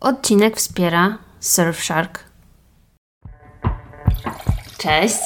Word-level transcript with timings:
Odcinek 0.00 0.56
wspiera 0.56 1.18
Surfshark. 1.40 2.24
Cześć. 4.78 5.18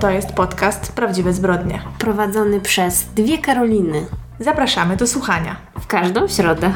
To 0.00 0.10
jest 0.10 0.32
podcast 0.32 0.92
Prawdziwe 0.92 1.32
Zbrodnie. 1.32 1.82
Prowadzony 1.98 2.60
przez 2.60 3.04
dwie 3.04 3.38
Karoliny. 3.38 4.06
Zapraszamy 4.40 4.96
do 4.96 5.06
słuchania. 5.06 5.56
W 5.80 5.86
każdą 5.86 6.28
środę. 6.28 6.72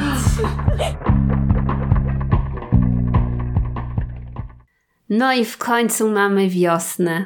No 5.09 5.33
i 5.33 5.45
w 5.45 5.57
końcu 5.57 6.11
mamy 6.11 6.49
wiosnę. 6.49 7.25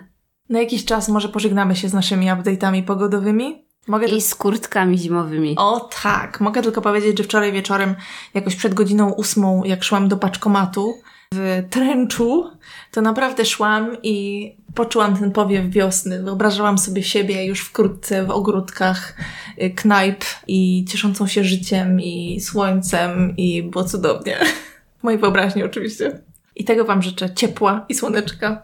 Na 0.50 0.60
jakiś 0.60 0.86
czas 0.86 1.10
może 1.10 1.30
pożegnamy 1.30 1.76
się 1.76 1.89
z 1.89 1.94
naszymi 1.94 2.28
update'ami 2.28 2.84
pogodowymi. 2.84 3.65
Mogę 3.88 4.08
I 4.08 4.22
z 4.22 4.36
kurtkami 4.36 4.98
zimowymi. 4.98 5.56
O 5.58 5.90
tak, 6.04 6.42
mogę 6.42 6.62
tylko 6.62 6.82
powiedzieć, 6.82 7.18
że 7.18 7.24
wczoraj 7.24 7.52
wieczorem, 7.52 7.96
jakoś 8.34 8.56
przed 8.56 8.74
godziną 8.74 9.12
ósmą, 9.14 9.64
jak 9.64 9.84
szłam 9.84 10.08
do 10.08 10.18
paczkomatu 10.18 10.98
w 11.34 11.64
Tręczu, 11.70 12.52
to 12.92 13.02
naprawdę 13.02 13.45
szłam 13.45 13.98
i 14.04 14.52
poczułam 14.76 15.18
ten 15.18 15.32
powiew 15.32 15.70
wiosny. 15.70 16.23
Wyobrażałam 16.23 16.78
sobie 16.78 17.04
siebie 17.04 17.45
już 17.45 17.59
wkrótce 17.59 18.26
w 18.26 18.32
ogródkach 18.32 19.16
y, 19.62 19.70
knajp 19.70 20.26
i 20.48 20.86
cieszącą 20.90 21.28
się 21.28 21.44
życiem 21.44 22.02
i 22.02 22.42
słońcem 22.42 23.34
i 23.38 23.64
było 23.64 23.84
cudownie. 23.84 24.38
W 25.00 25.04
mojej 25.04 25.20
wyobraźni 25.20 25.64
oczywiście. 25.64 26.22
I 26.56 26.64
tego 26.64 26.86
Wam 26.86 27.02
życzę 27.02 27.34
ciepła 27.34 27.86
i 27.90 27.95
słoneczka. 27.95 28.62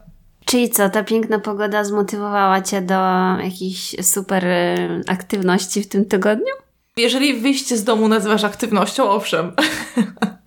Czyli 0.51 0.69
co, 0.69 0.89
ta 0.89 1.03
piękna 1.03 1.39
pogoda 1.39 1.83
zmotywowała 1.83 2.61
Cię 2.61 2.81
do 2.81 2.99
jakichś 3.43 3.95
super 4.01 4.45
y, 4.45 5.01
aktywności 5.07 5.83
w 5.83 5.87
tym 5.87 6.05
tygodniu? 6.05 6.53
Jeżeli 6.97 7.33
wyjście 7.33 7.77
z 7.77 7.83
domu 7.83 8.07
nazywasz 8.07 8.43
aktywnością, 8.43 9.09
owszem. 9.09 9.51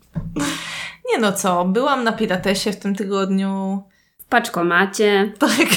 Nie 1.12 1.19
no 1.21 1.33
co, 1.33 1.65
byłam 1.65 2.05
na 2.05 2.12
Pilatesie 2.12 2.73
w 2.73 2.77
tym 2.77 2.95
tygodniu. 2.95 3.83
W 4.19 4.25
paczkomacie. 4.25 5.33
Tak. 5.39 5.69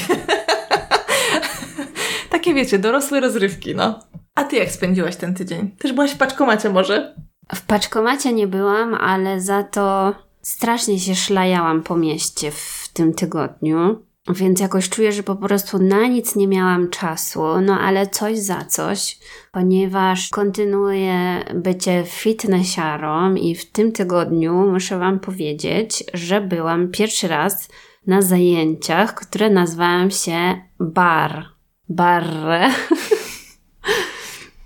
Takie 2.30 2.54
wiecie, 2.54 2.78
dorosłe 2.78 3.20
rozrywki, 3.20 3.74
no. 3.74 4.00
A 4.34 4.44
ty 4.44 4.56
jak 4.56 4.70
spędziłaś 4.70 5.16
ten 5.16 5.34
tydzień? 5.34 5.70
Też 5.70 5.92
byłaś 5.92 6.10
w 6.12 6.18
paczkomacie 6.18 6.70
może? 6.70 7.14
W 7.54 7.60
paczkomacie 7.60 8.32
nie 8.32 8.46
byłam, 8.46 8.94
ale 8.94 9.40
za 9.40 9.62
to 9.62 10.14
strasznie 10.42 11.00
się 11.00 11.14
szlajałam 11.14 11.82
po 11.82 11.96
mieście 11.96 12.50
w 12.50 12.88
tym 12.92 13.14
tygodniu. 13.14 14.07
Więc 14.30 14.60
jakoś 14.60 14.88
czuję, 14.88 15.12
że 15.12 15.22
po 15.22 15.36
prostu 15.36 15.78
na 15.78 16.06
nic 16.06 16.36
nie 16.36 16.48
miałam 16.48 16.90
czasu, 16.90 17.60
no 17.60 17.80
ale 17.80 18.06
coś 18.06 18.38
za 18.38 18.64
coś, 18.64 19.18
ponieważ 19.52 20.28
kontynuuję 20.28 21.44
bycie 21.54 22.04
fitnessiarą 22.06 23.34
i 23.34 23.54
w 23.54 23.72
tym 23.72 23.92
tygodniu 23.92 24.52
muszę 24.52 24.98
Wam 24.98 25.20
powiedzieć, 25.20 26.04
że 26.14 26.40
byłam 26.40 26.88
pierwszy 26.88 27.28
raz 27.28 27.68
na 28.06 28.22
zajęciach, 28.22 29.14
które 29.14 29.50
nazwałam 29.50 30.10
się 30.10 30.62
bar. 30.80 31.44
Barre. 31.88 32.70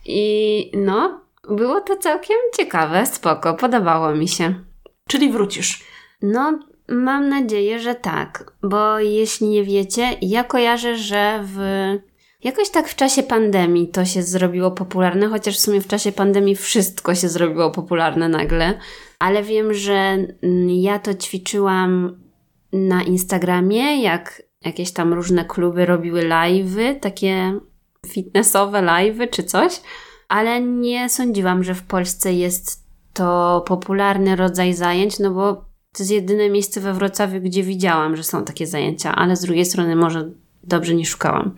I 0.06 0.70
no, 0.74 1.20
było 1.48 1.80
to 1.80 1.96
całkiem 1.96 2.36
ciekawe, 2.56 3.06
spoko, 3.06 3.54
podobało 3.54 4.14
mi 4.14 4.28
się. 4.28 4.54
Czyli 5.08 5.32
wrócisz? 5.32 5.84
No, 6.22 6.58
Mam 6.88 7.28
nadzieję, 7.28 7.78
że 7.78 7.94
tak, 7.94 8.52
bo 8.62 8.98
jeśli 8.98 9.48
nie 9.48 9.64
wiecie, 9.64 10.16
ja 10.22 10.44
kojarzę, 10.44 10.96
że 10.96 11.40
w 11.42 11.58
jakoś 12.44 12.70
tak 12.70 12.88
w 12.88 12.96
czasie 12.96 13.22
pandemii 13.22 13.88
to 13.88 14.04
się 14.04 14.22
zrobiło 14.22 14.70
popularne, 14.70 15.28
chociaż 15.28 15.56
w 15.56 15.60
sumie 15.60 15.80
w 15.80 15.86
czasie 15.86 16.12
pandemii 16.12 16.56
wszystko 16.56 17.14
się 17.14 17.28
zrobiło 17.28 17.70
popularne 17.70 18.28
nagle, 18.28 18.78
ale 19.18 19.42
wiem, 19.42 19.74
że 19.74 20.16
ja 20.66 20.98
to 20.98 21.14
ćwiczyłam 21.14 22.20
na 22.72 23.02
Instagramie, 23.02 24.02
jak 24.02 24.42
jakieś 24.64 24.92
tam 24.92 25.12
różne 25.12 25.44
kluby 25.44 25.86
robiły 25.86 26.22
live'y, 26.22 27.00
takie 27.00 27.58
fitnessowe 28.06 28.78
live'y 28.78 29.30
czy 29.30 29.42
coś, 29.42 29.80
ale 30.28 30.60
nie 30.60 31.08
sądziłam, 31.08 31.64
że 31.64 31.74
w 31.74 31.82
Polsce 31.82 32.32
jest 32.32 32.82
to 33.12 33.64
popularny 33.66 34.36
rodzaj 34.36 34.74
zajęć, 34.74 35.18
no 35.18 35.30
bo 35.30 35.71
to 35.92 36.02
jest 36.02 36.12
jedyne 36.12 36.50
miejsce 36.50 36.80
we 36.80 36.94
Wrocławiu, 36.94 37.40
gdzie 37.40 37.62
widziałam, 37.62 38.16
że 38.16 38.24
są 38.24 38.44
takie 38.44 38.66
zajęcia, 38.66 39.14
ale 39.14 39.36
z 39.36 39.40
drugiej 39.40 39.64
strony 39.64 39.96
może 39.96 40.30
dobrze 40.64 40.94
nie 40.94 41.06
szukałam. 41.06 41.54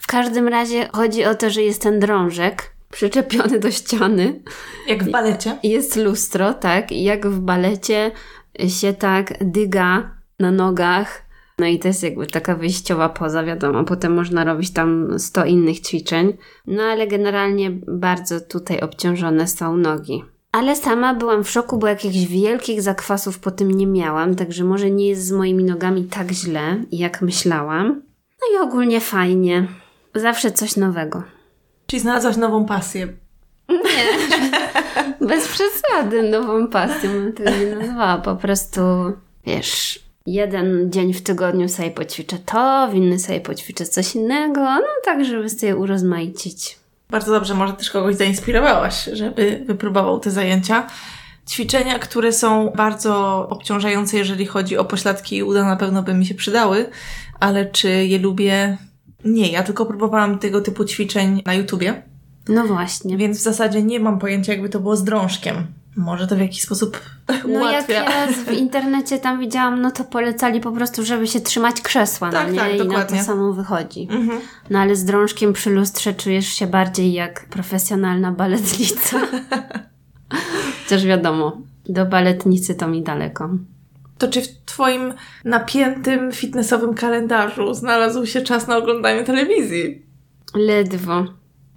W 0.00 0.06
każdym 0.06 0.48
razie 0.48 0.88
chodzi 0.92 1.24
o 1.24 1.34
to, 1.34 1.50
że 1.50 1.62
jest 1.62 1.82
ten 1.82 2.00
drążek 2.00 2.72
przyczepiony 2.90 3.58
do 3.58 3.70
ściany. 3.70 4.42
Jak 4.88 5.04
w 5.04 5.10
balecie? 5.10 5.58
Jest 5.62 5.96
lustro, 5.96 6.54
tak. 6.54 6.92
I 6.92 7.02
jak 7.02 7.26
w 7.26 7.40
balecie 7.40 8.10
się 8.68 8.92
tak 8.92 9.34
dyga 9.40 10.10
na 10.38 10.50
nogach. 10.50 11.22
No 11.58 11.66
i 11.66 11.78
to 11.78 11.88
jest 11.88 12.02
jakby 12.02 12.26
taka 12.26 12.54
wyjściowa 12.54 13.08
poza, 13.08 13.44
wiadomo. 13.44 13.84
Potem 13.84 14.14
można 14.14 14.44
robić 14.44 14.72
tam 14.72 15.18
100 15.18 15.44
innych 15.44 15.80
ćwiczeń. 15.80 16.36
No 16.66 16.82
ale 16.82 17.06
generalnie 17.06 17.70
bardzo 17.88 18.40
tutaj 18.40 18.80
obciążone 18.80 19.48
są 19.48 19.76
nogi. 19.76 20.24
Ale 20.52 20.76
sama 20.76 21.14
byłam 21.14 21.44
w 21.44 21.50
szoku, 21.50 21.78
bo 21.78 21.86
jakichś 21.86 22.16
wielkich 22.16 22.82
zakwasów 22.82 23.38
po 23.38 23.50
tym 23.50 23.70
nie 23.70 23.86
miałam, 23.86 24.34
także 24.34 24.64
może 24.64 24.90
nie 24.90 25.08
jest 25.08 25.26
z 25.26 25.32
moimi 25.32 25.64
nogami 25.64 26.04
tak 26.04 26.32
źle, 26.32 26.76
jak 26.92 27.22
myślałam. 27.22 28.02
No 28.40 28.58
i 28.58 28.62
ogólnie 28.62 29.00
fajnie. 29.00 29.66
Zawsze 30.14 30.50
coś 30.50 30.76
nowego. 30.76 31.22
Czyli 31.86 32.00
znalazłaś 32.00 32.36
nową 32.36 32.66
pasję? 32.66 33.08
Nie, 33.68 34.28
bez 35.28 35.48
przesady 35.48 36.22
nową 36.22 36.68
pasję 36.68 37.10
bym 37.10 37.32
tego 37.32 37.50
nie 37.50 37.76
nazwała. 37.76 38.18
Po 38.18 38.36
prostu, 38.36 38.80
wiesz, 39.46 40.00
jeden 40.26 40.92
dzień 40.92 41.12
w 41.12 41.22
tygodniu 41.22 41.68
sobie 41.68 41.90
poćwiczę 41.90 42.38
to, 42.46 42.88
w 42.90 42.94
inny 42.94 43.18
sobie 43.18 43.40
poćwiczę 43.40 43.86
coś 43.86 44.14
innego, 44.14 44.60
no 44.60 44.86
tak, 45.04 45.24
żeby 45.24 45.48
sobie 45.48 45.76
urozmaicić. 45.76 46.81
Bardzo 47.12 47.32
dobrze, 47.32 47.54
może 47.54 47.72
też 47.72 47.90
kogoś 47.90 48.16
zainspirowałaś, 48.16 49.04
żeby 49.12 49.64
wypróbował 49.66 50.20
te 50.20 50.30
zajęcia. 50.30 50.86
Ćwiczenia, 51.48 51.98
które 51.98 52.32
są 52.32 52.72
bardzo 52.76 53.46
obciążające, 53.48 54.16
jeżeli 54.16 54.46
chodzi 54.46 54.76
o 54.78 54.84
pośladki 54.84 55.36
i 55.36 55.42
uda, 55.42 55.64
na 55.64 55.76
pewno 55.76 56.02
by 56.02 56.14
mi 56.14 56.26
się 56.26 56.34
przydały, 56.34 56.90
ale 57.40 57.66
czy 57.66 57.88
je 57.88 58.18
lubię? 58.18 58.78
Nie, 59.24 59.52
ja 59.52 59.62
tylko 59.62 59.86
próbowałam 59.86 60.38
tego 60.38 60.60
typu 60.60 60.84
ćwiczeń 60.84 61.42
na 61.46 61.54
YouTubie. 61.54 62.02
No 62.48 62.66
właśnie. 62.66 63.16
Więc 63.16 63.38
w 63.38 63.42
zasadzie 63.42 63.82
nie 63.82 64.00
mam 64.00 64.18
pojęcia, 64.18 64.52
jakby 64.52 64.68
to 64.68 64.80
było 64.80 64.96
z 64.96 65.04
drążkiem. 65.04 65.66
Może 65.96 66.26
to 66.26 66.36
w 66.36 66.40
jakiś 66.40 66.62
sposób 66.62 67.00
no 67.28 67.34
ułatwia. 67.60 67.94
jak 67.94 68.10
ja 68.10 68.26
w 68.26 68.52
internecie 68.52 69.18
tam 69.18 69.40
widziałam, 69.40 69.80
no 69.82 69.90
to 69.90 70.04
polecali 70.04 70.60
po 70.60 70.72
prostu, 70.72 71.04
żeby 71.04 71.26
się 71.26 71.40
trzymać 71.40 71.80
krzesła, 71.80 72.28
no 72.28 72.32
tak, 72.32 72.46
no 72.46 72.52
nie? 72.52 72.58
Tak, 72.58 72.74
I 72.74 72.78
dokładnie. 72.78 73.16
na 73.16 73.22
to 73.22 73.26
samo 73.26 73.52
wychodzi. 73.52 74.08
Mhm. 74.10 74.40
No 74.70 74.78
ale 74.78 74.96
z 74.96 75.04
drążkiem 75.04 75.52
przy 75.52 75.70
lustrze 75.70 76.14
czujesz 76.14 76.46
się 76.46 76.66
bardziej 76.66 77.12
jak 77.12 77.46
profesjonalna 77.46 78.32
baletnica. 78.32 79.20
Chociaż 80.84 81.04
wiadomo, 81.04 81.58
do 81.88 82.06
baletnicy 82.06 82.74
to 82.74 82.88
mi 82.88 83.02
daleko. 83.02 83.50
To 84.18 84.28
czy 84.28 84.42
w 84.42 84.48
Twoim 84.64 85.14
napiętym 85.44 86.32
fitnessowym 86.32 86.94
kalendarzu 86.94 87.74
znalazł 87.74 88.26
się 88.26 88.40
czas 88.40 88.66
na 88.66 88.76
oglądanie 88.76 89.24
telewizji? 89.24 90.02
Ledwo. 90.54 91.24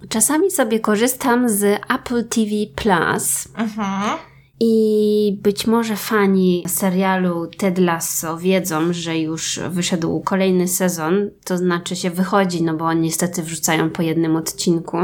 Czasami 0.08 0.50
sobie 0.50 0.80
korzystam 0.80 1.48
z 1.48 1.80
Apple 1.94 2.24
TV 2.28 2.50
Plus. 2.74 3.48
Mhm. 3.56 4.18
I 4.60 5.38
być 5.42 5.66
może 5.66 5.96
fani 5.96 6.64
serialu 6.68 7.46
Ted 7.46 7.78
Lasso 7.78 8.38
wiedzą, 8.38 8.92
że 8.92 9.18
już 9.18 9.60
wyszedł 9.70 10.20
kolejny 10.20 10.68
sezon, 10.68 11.30
to 11.44 11.58
znaczy 11.58 11.96
się 11.96 12.10
wychodzi, 12.10 12.62
no 12.62 12.74
bo 12.74 12.84
oni 12.84 13.00
niestety 13.00 13.42
wrzucają 13.42 13.90
po 13.90 14.02
jednym 14.02 14.36
odcinku. 14.36 14.98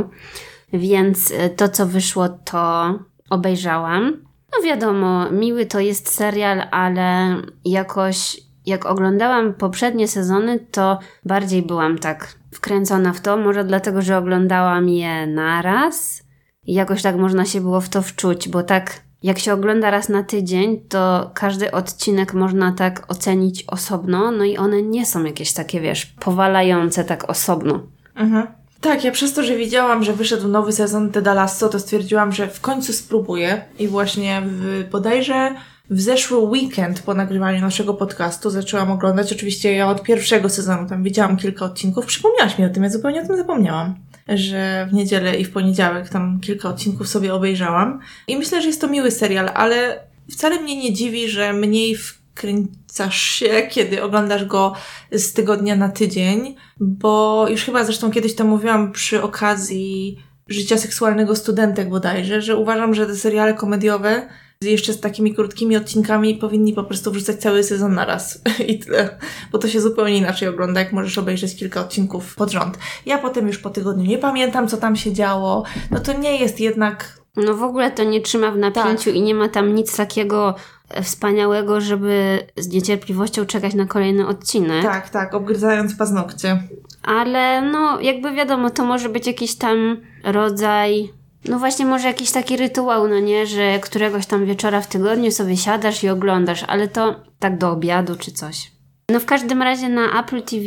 Więc 0.73 1.31
e, 1.31 1.51
to, 1.51 1.69
co 1.69 1.87
wyszło, 1.87 2.29
to 2.29 2.95
obejrzałam. 3.31 4.17
No 4.53 4.65
wiadomo, 4.65 5.31
miły 5.31 5.67
to 5.67 5.81
jest 5.81 6.15
serial, 6.15 6.63
ale 6.71 7.37
jakoś 7.65 8.41
jak 8.67 8.87
oglądałam 8.87 9.55
poprzednie 9.55 10.09
sezony, 10.09 10.59
to 10.59 10.99
bardziej 11.25 11.63
byłam 11.63 11.99
tak 11.99 12.35
wkręcona 12.55 13.13
w 13.13 13.21
to. 13.21 13.37
Może 13.37 13.65
dlatego, 13.65 14.03
że 14.03 14.19
oglądałam 14.19 14.89
je 14.89 15.27
naraz 15.27 16.23
i 16.67 16.75
jakoś 16.75 17.03
tak 17.03 17.17
można 17.17 17.45
się 17.45 17.61
było 17.61 17.81
w 17.81 17.89
to 17.89 18.03
wczuć, 18.03 18.49
bo 18.49 18.63
tak 18.63 19.01
jak 19.23 19.39
się 19.39 19.53
ogląda 19.53 19.91
raz 19.91 20.09
na 20.09 20.23
tydzień, 20.23 20.81
to 20.89 21.31
każdy 21.35 21.73
odcinek 21.73 22.35
można 22.35 22.73
tak 22.73 23.05
ocenić 23.09 23.65
osobno, 23.67 24.31
no 24.31 24.45
i 24.45 24.57
one 24.57 24.83
nie 24.83 25.07
są 25.07 25.25
jakieś 25.25 25.53
takie, 25.53 25.81
wiesz, 25.81 26.07
powalające 26.07 27.05
tak 27.05 27.31
osobno. 27.31 27.81
Mhm. 28.15 28.47
Tak, 28.81 29.05
ja 29.05 29.11
przez 29.11 29.35
to, 29.35 29.43
że 29.43 29.57
widziałam, 29.57 30.05
że 30.05 30.13
wyszedł 30.13 30.49
nowy 30.49 30.73
sezon 30.73 31.11
Teda 31.11 31.35
Lasso, 31.35 31.69
to 31.69 31.79
stwierdziłam, 31.79 32.33
że 32.33 32.49
w 32.49 32.61
końcu 32.61 32.93
spróbuję 32.93 33.65
i 33.79 33.89
właśnie 33.89 34.43
w, 34.47 34.85
bodajże 34.91 35.55
w 35.93 36.01
zeszły 36.01 36.39
weekend 36.39 37.03
po 37.03 37.15
nagrywaniu 37.15 37.61
naszego 37.61 37.95
podcastu 37.95 38.51
zaczęłam 38.51 38.91
oglądać. 38.91 39.33
Oczywiście 39.33 39.73
ja 39.73 39.89
od 39.89 40.03
pierwszego 40.03 40.49
sezonu 40.49 40.89
tam 40.89 41.03
widziałam 41.03 41.37
kilka 41.37 41.65
odcinków. 41.65 42.07
Przypomniałaś 42.07 42.59
mi 42.59 42.65
o 42.65 42.71
tym, 42.71 42.83
ja 42.83 42.91
zupełnie 42.91 43.23
o 43.23 43.27
tym 43.27 43.37
zapomniałam, 43.37 43.95
że 44.29 44.87
w 44.91 44.93
niedzielę 44.93 45.37
i 45.37 45.45
w 45.45 45.53
poniedziałek 45.53 46.09
tam 46.09 46.41
kilka 46.41 46.69
odcinków 46.69 47.09
sobie 47.09 47.35
obejrzałam. 47.35 48.01
I 48.29 48.37
myślę, 48.37 48.63
że 48.63 48.67
jest 48.67 48.81
to 48.81 48.89
miły 48.89 49.11
serial, 49.11 49.51
ale 49.55 50.01
wcale 50.31 50.61
mnie 50.61 50.77
nie 50.77 50.93
dziwi, 50.93 51.29
że 51.29 51.53
mniej 51.53 51.97
wkręcasz 51.97 53.21
się, 53.21 53.63
kiedy 53.71 54.03
oglądasz 54.03 54.45
go 54.45 54.73
z 55.13 55.33
tygodnia 55.33 55.77
na 55.77 55.89
tydzień, 55.89 56.57
bo 56.81 57.47
już 57.49 57.65
chyba 57.65 57.85
zresztą 57.85 58.11
kiedyś 58.11 58.35
to 58.35 58.45
mówiłam 58.45 58.93
przy 58.93 59.23
okazji 59.23 60.19
życia 60.49 60.79
seksualnego 60.79 61.37
studentek 61.37 61.89
bodajże, 61.89 62.43
że 62.43 62.57
uważam, 62.57 62.95
że 62.95 63.07
te 63.07 63.17
seriale 63.17 63.55
komediowe 63.55 64.29
jeszcze 64.71 64.93
z 64.93 65.01
takimi 65.01 65.35
krótkimi 65.35 65.77
odcinkami 65.77 66.35
powinni 66.35 66.73
po 66.73 66.85
prostu 66.85 67.11
wrzucać 67.11 67.37
cały 67.37 67.65
sezon 67.65 67.95
na 67.95 68.05
raz 68.05 68.43
i 68.69 68.79
tyle, 68.79 69.19
bo 69.53 69.59
to 69.59 69.69
się 69.69 69.81
zupełnie 69.81 70.17
inaczej 70.17 70.49
ogląda, 70.49 70.81
jak 70.81 70.93
możesz 70.93 71.19
obejrzeć 71.19 71.57
kilka 71.57 71.81
odcinków 71.81 72.35
pod 72.35 72.51
rząd. 72.51 72.79
Ja 73.07 73.19
potem 73.19 73.47
już 73.47 73.59
po 73.59 73.71
tygodniu 73.71 74.05
nie 74.05 74.19
pamiętam, 74.19 74.69
co 74.69 74.77
tam 74.77 74.97
się 74.97 75.13
działo, 75.13 75.65
no 75.91 76.01
to 76.01 76.13
nie 76.13 76.41
jest 76.41 76.61
jednak... 76.61 77.23
No 77.37 77.55
w 77.55 77.63
ogóle 77.63 77.91
to 77.91 78.05
nie 78.05 78.21
trzyma 78.21 78.51
w 78.51 78.59
napięciu 78.59 79.05
tak. 79.05 79.15
i 79.15 79.23
nie 79.23 79.35
ma 79.35 79.49
tam 79.49 79.75
nic 79.75 79.97
takiego 79.97 80.55
wspaniałego, 81.03 81.81
żeby 81.81 82.39
z 82.57 82.69
niecierpliwością 82.69 83.47
czekać 83.47 83.75
na 83.75 83.87
kolejny 83.87 84.27
odcinek. 84.27 84.83
Tak, 84.83 85.11
tak, 85.11 85.35
obgryzając 85.35 85.97
paznokcie. 85.97 86.63
Ale 87.03 87.63
no, 87.63 88.01
jakby 88.01 88.33
wiadomo, 88.33 88.71
to 88.71 88.85
może 88.85 89.09
być 89.09 89.27
jakiś 89.27 89.55
tam 89.55 89.97
rodzaj 90.25 91.13
no 91.45 91.59
właśnie 91.59 91.87
może 91.87 92.09
jakiś 92.09 92.31
taki 92.31 92.57
rytuał, 92.57 93.09
no 93.09 93.21
nie, 93.21 93.47
że 93.47 93.79
któregoś 93.81 94.27
tam 94.27 94.47
wieczora 94.47 94.81
w 94.81 94.87
tygodniu 94.87 95.31
sobie 95.31 95.57
siadasz 95.57 96.05
i 96.05 96.09
oglądasz, 96.09 96.65
ale 96.69 96.89
to 96.89 97.15
tak 97.39 97.59
do 97.59 97.71
obiadu 97.71 98.17
czy 98.17 98.33
coś. 98.33 98.73
No 99.09 99.21
w 99.21 99.25
każdym 99.25 99.63
razie 99.63 99.89
na 99.89 100.21
Apple 100.21 100.43
TV 100.43 100.65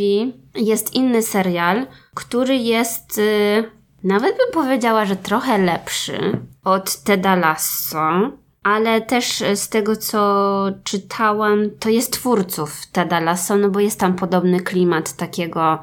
jest 0.56 0.94
inny 0.94 1.22
serial, 1.22 1.88
który 2.14 2.56
jest 2.56 3.18
yy, 3.18 3.72
nawet 4.04 4.38
bym 4.38 4.52
powiedziała, 4.54 5.06
że 5.06 5.16
trochę 5.16 5.58
lepszy 5.58 6.40
od 6.64 6.96
Teda 6.96 7.36
Lasso, 7.36 8.32
ale 8.64 9.02
też 9.02 9.44
z 9.56 9.70
tego 9.70 9.96
co 9.96 10.66
czytałam, 10.84 11.70
to 11.80 11.90
jest 11.90 12.14
twórców 12.14 12.88
Teda 12.92 13.20
Lasso, 13.20 13.56
no 13.56 13.70
bo 13.70 13.80
jest 13.80 14.00
tam 14.00 14.16
podobny 14.16 14.60
klimat 14.60 15.14
takiego 15.14 15.80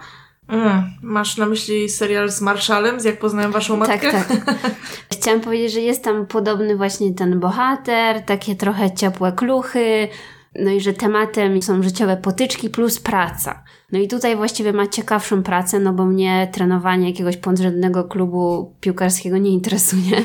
Mm, 0.53 0.83
masz 1.03 1.37
na 1.37 1.47
myśli 1.47 1.89
serial 1.89 2.31
z 2.31 2.41
Marszalem, 2.41 3.01
z 3.01 3.05
Jak 3.05 3.19
poznałem 3.19 3.53
waszą 3.53 3.77
matkę? 3.77 4.13
Tak, 4.13 4.29
tak. 4.29 4.55
Chciałam 5.13 5.41
powiedzieć, 5.41 5.73
że 5.73 5.81
jest 5.81 6.05
tam 6.05 6.27
podobny 6.27 6.77
właśnie 6.77 7.15
ten 7.15 7.41
bohater, 7.41 8.23
takie 8.23 8.57
trochę 8.57 8.91
ciepłe 8.95 9.33
kluchy, 9.33 10.09
no 10.55 10.71
i 10.71 10.81
że 10.81 10.93
tematem 10.93 11.63
są 11.63 11.83
życiowe 11.83 12.17
potyczki 12.17 12.71
plus 12.71 13.01
praca. 13.01 13.65
No 13.93 13.99
i 13.99 14.09
tutaj 14.09 14.37
właściwie 14.37 14.73
ma 14.73 14.87
ciekawszą 14.87 15.43
pracę, 15.43 15.81
no 15.81 15.93
bo 15.93 16.05
mnie 16.05 16.49
trenowanie 16.53 17.09
jakiegoś 17.09 17.37
podrzędnego 17.37 18.05
klubu 18.05 18.75
piłkarskiego 18.81 19.39
nie 19.39 19.51
interesuje. 19.51 20.25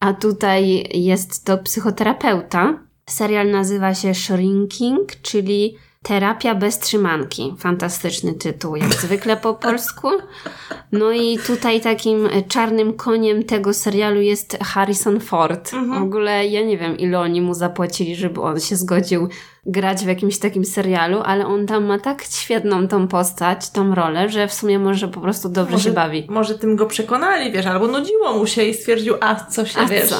A 0.00 0.12
tutaj 0.12 0.88
jest 0.94 1.44
to 1.44 1.58
psychoterapeuta. 1.58 2.78
Serial 3.06 3.50
nazywa 3.50 3.94
się 3.94 4.14
Shrinking, 4.14 5.08
czyli 5.22 5.76
Terapia 6.02 6.54
bez 6.54 6.78
trzymanki. 6.78 7.54
Fantastyczny 7.58 8.34
tytuł, 8.34 8.76
jak 8.76 8.94
zwykle 8.94 9.36
po 9.36 9.54
polsku. 9.66 10.08
No 10.92 11.12
i 11.12 11.38
tutaj 11.38 11.80
takim 11.80 12.28
czarnym 12.48 12.92
koniem 12.92 13.44
tego 13.44 13.74
serialu 13.74 14.20
jest 14.20 14.58
Harrison 14.62 15.20
Ford. 15.20 15.72
Mhm. 15.74 16.00
W 16.00 16.02
ogóle 16.02 16.46
ja 16.46 16.64
nie 16.64 16.78
wiem, 16.78 16.98
ile 16.98 17.20
oni 17.20 17.40
mu 17.40 17.54
zapłacili, 17.54 18.16
żeby 18.16 18.40
on 18.40 18.60
się 18.60 18.76
zgodził 18.76 19.28
grać 19.66 20.04
w 20.04 20.08
jakimś 20.08 20.38
takim 20.38 20.64
serialu, 20.64 21.20
ale 21.24 21.46
on 21.46 21.66
tam 21.66 21.84
ma 21.84 21.98
tak 21.98 22.22
świetną 22.24 22.88
tą 22.88 23.08
postać, 23.08 23.70
tą 23.70 23.94
rolę, 23.94 24.28
że 24.28 24.48
w 24.48 24.54
sumie 24.54 24.78
może 24.78 25.08
po 25.08 25.20
prostu 25.20 25.48
dobrze 25.48 25.72
może, 25.72 25.84
się 25.84 25.94
bawi. 25.94 26.26
Może 26.28 26.58
tym 26.58 26.76
go 26.76 26.86
przekonali, 26.86 27.52
wiesz, 27.52 27.66
albo 27.66 27.86
nudziło 27.86 28.38
mu 28.38 28.46
się 28.46 28.64
i 28.64 28.74
stwierdził, 28.74 29.14
a 29.20 29.34
coś, 29.34 29.76
a 29.76 29.84
wiesz, 29.84 30.08
co? 30.08 30.16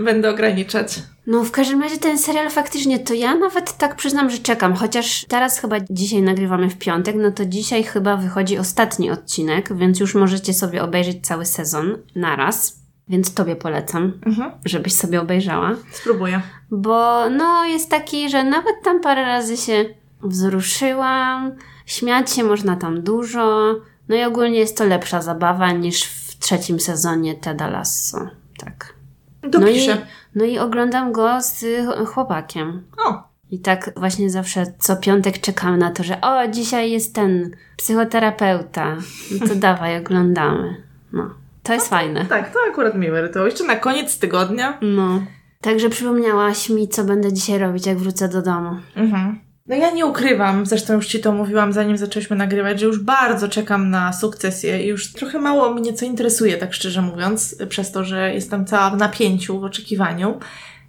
będę 0.00 0.30
ograniczać. 0.30 0.98
No 1.26 1.44
w 1.44 1.50
każdym 1.50 1.82
razie 1.82 1.98
ten 1.98 2.18
serial 2.18 2.50
faktycznie, 2.50 2.98
to 2.98 3.14
ja 3.14 3.34
nawet 3.34 3.76
tak 3.76 3.96
przyznam, 3.96 4.30
że 4.30 4.38
czekam, 4.38 4.74
chociaż 4.74 5.24
teraz 5.28 5.58
chyba 5.58 5.76
dzisiaj 5.90 6.22
nagrywamy 6.22 6.70
w 6.70 6.78
piątek, 6.78 7.16
no 7.18 7.30
to 7.30 7.44
dzisiaj 7.44 7.84
chyba 7.84 8.16
wychodzi 8.16 8.58
ostatni 8.58 9.10
odcinek, 9.10 9.76
więc 9.76 10.00
już 10.00 10.14
możecie 10.14 10.54
sobie 10.54 10.82
obejrzeć 10.82 11.26
cały 11.26 11.46
sezon 11.46 11.98
naraz. 12.14 12.83
Więc 13.08 13.34
tobie 13.34 13.56
polecam, 13.56 14.12
mhm. 14.26 14.50
żebyś 14.64 14.94
sobie 14.94 15.20
obejrzała. 15.20 15.76
Spróbuję. 15.92 16.40
Bo 16.70 17.30
no 17.30 17.64
jest 17.64 17.90
taki, 17.90 18.30
że 18.30 18.44
nawet 18.44 18.74
tam 18.84 19.00
parę 19.00 19.22
razy 19.22 19.56
się 19.56 19.84
wzruszyłam, 20.22 21.52
śmiać 21.86 22.30
się 22.30 22.44
można 22.44 22.76
tam 22.76 23.02
dużo, 23.02 23.74
no 24.08 24.16
i 24.16 24.22
ogólnie 24.22 24.58
jest 24.58 24.78
to 24.78 24.84
lepsza 24.84 25.22
zabawa 25.22 25.72
niż 25.72 26.04
w 26.04 26.38
trzecim 26.38 26.80
sezonie 26.80 27.34
Teda 27.34 27.68
Lasso. 27.68 28.28
Tak. 28.58 28.94
No 29.60 29.68
i, 29.68 29.88
no 30.34 30.44
i 30.44 30.58
oglądam 30.58 31.12
go 31.12 31.40
z 31.40 31.64
chłopakiem. 32.06 32.82
O. 33.06 33.22
I 33.50 33.58
tak 33.58 33.90
właśnie 33.96 34.30
zawsze 34.30 34.66
co 34.78 34.96
piątek 34.96 35.40
czekam 35.40 35.78
na 35.78 35.90
to, 35.90 36.04
że 36.04 36.20
o, 36.20 36.48
dzisiaj 36.48 36.90
jest 36.90 37.14
ten 37.14 37.56
psychoterapeuta. 37.76 38.96
No 39.30 39.48
to 39.48 39.54
dawaj, 39.68 39.98
oglądamy. 39.98 40.82
No. 41.12 41.30
To 41.64 41.72
jest 41.72 41.90
no, 41.90 41.96
fajne. 41.96 42.26
Tak, 42.26 42.52
to 42.52 42.58
akurat 42.70 42.94
miły 42.94 43.20
rytuał. 43.20 43.46
Jeszcze 43.46 43.64
na 43.64 43.76
koniec 43.76 44.18
tygodnia. 44.18 44.78
No. 44.82 45.22
Także 45.60 45.88
przypomniałaś 45.88 46.68
mi, 46.68 46.88
co 46.88 47.04
będę 47.04 47.32
dzisiaj 47.32 47.58
robić, 47.58 47.86
jak 47.86 47.98
wrócę 47.98 48.28
do 48.28 48.42
domu. 48.42 48.70
Mhm. 48.96 49.40
No 49.66 49.76
ja 49.76 49.90
nie 49.90 50.06
ukrywam, 50.06 50.66
zresztą 50.66 50.94
już 50.94 51.06
Ci 51.06 51.20
to 51.20 51.32
mówiłam, 51.32 51.72
zanim 51.72 51.96
zaczęliśmy 51.96 52.36
nagrywać, 52.36 52.80
że 52.80 52.86
już 52.86 52.98
bardzo 52.98 53.48
czekam 53.48 53.90
na 53.90 54.12
sukcesję 54.12 54.84
i 54.84 54.88
już 54.88 55.12
trochę 55.12 55.38
mało 55.38 55.74
mnie 55.74 55.92
co 55.92 56.04
interesuje, 56.04 56.56
tak 56.56 56.74
szczerze 56.74 57.02
mówiąc, 57.02 57.56
przez 57.68 57.92
to, 57.92 58.04
że 58.04 58.34
jestem 58.34 58.66
cała 58.66 58.90
w 58.90 58.96
napięciu, 58.96 59.60
w 59.60 59.64
oczekiwaniu. 59.64 60.38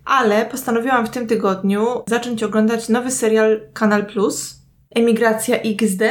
Ale 0.05 0.45
postanowiłam 0.45 1.07
w 1.07 1.09
tym 1.09 1.27
tygodniu 1.27 1.87
zacząć 2.07 2.43
oglądać 2.43 2.89
nowy 2.89 3.11
serial 3.11 3.61
Kanal 3.73 4.05
Plus, 4.05 4.61
Emigracja 4.95 5.55
XD. 5.55 6.01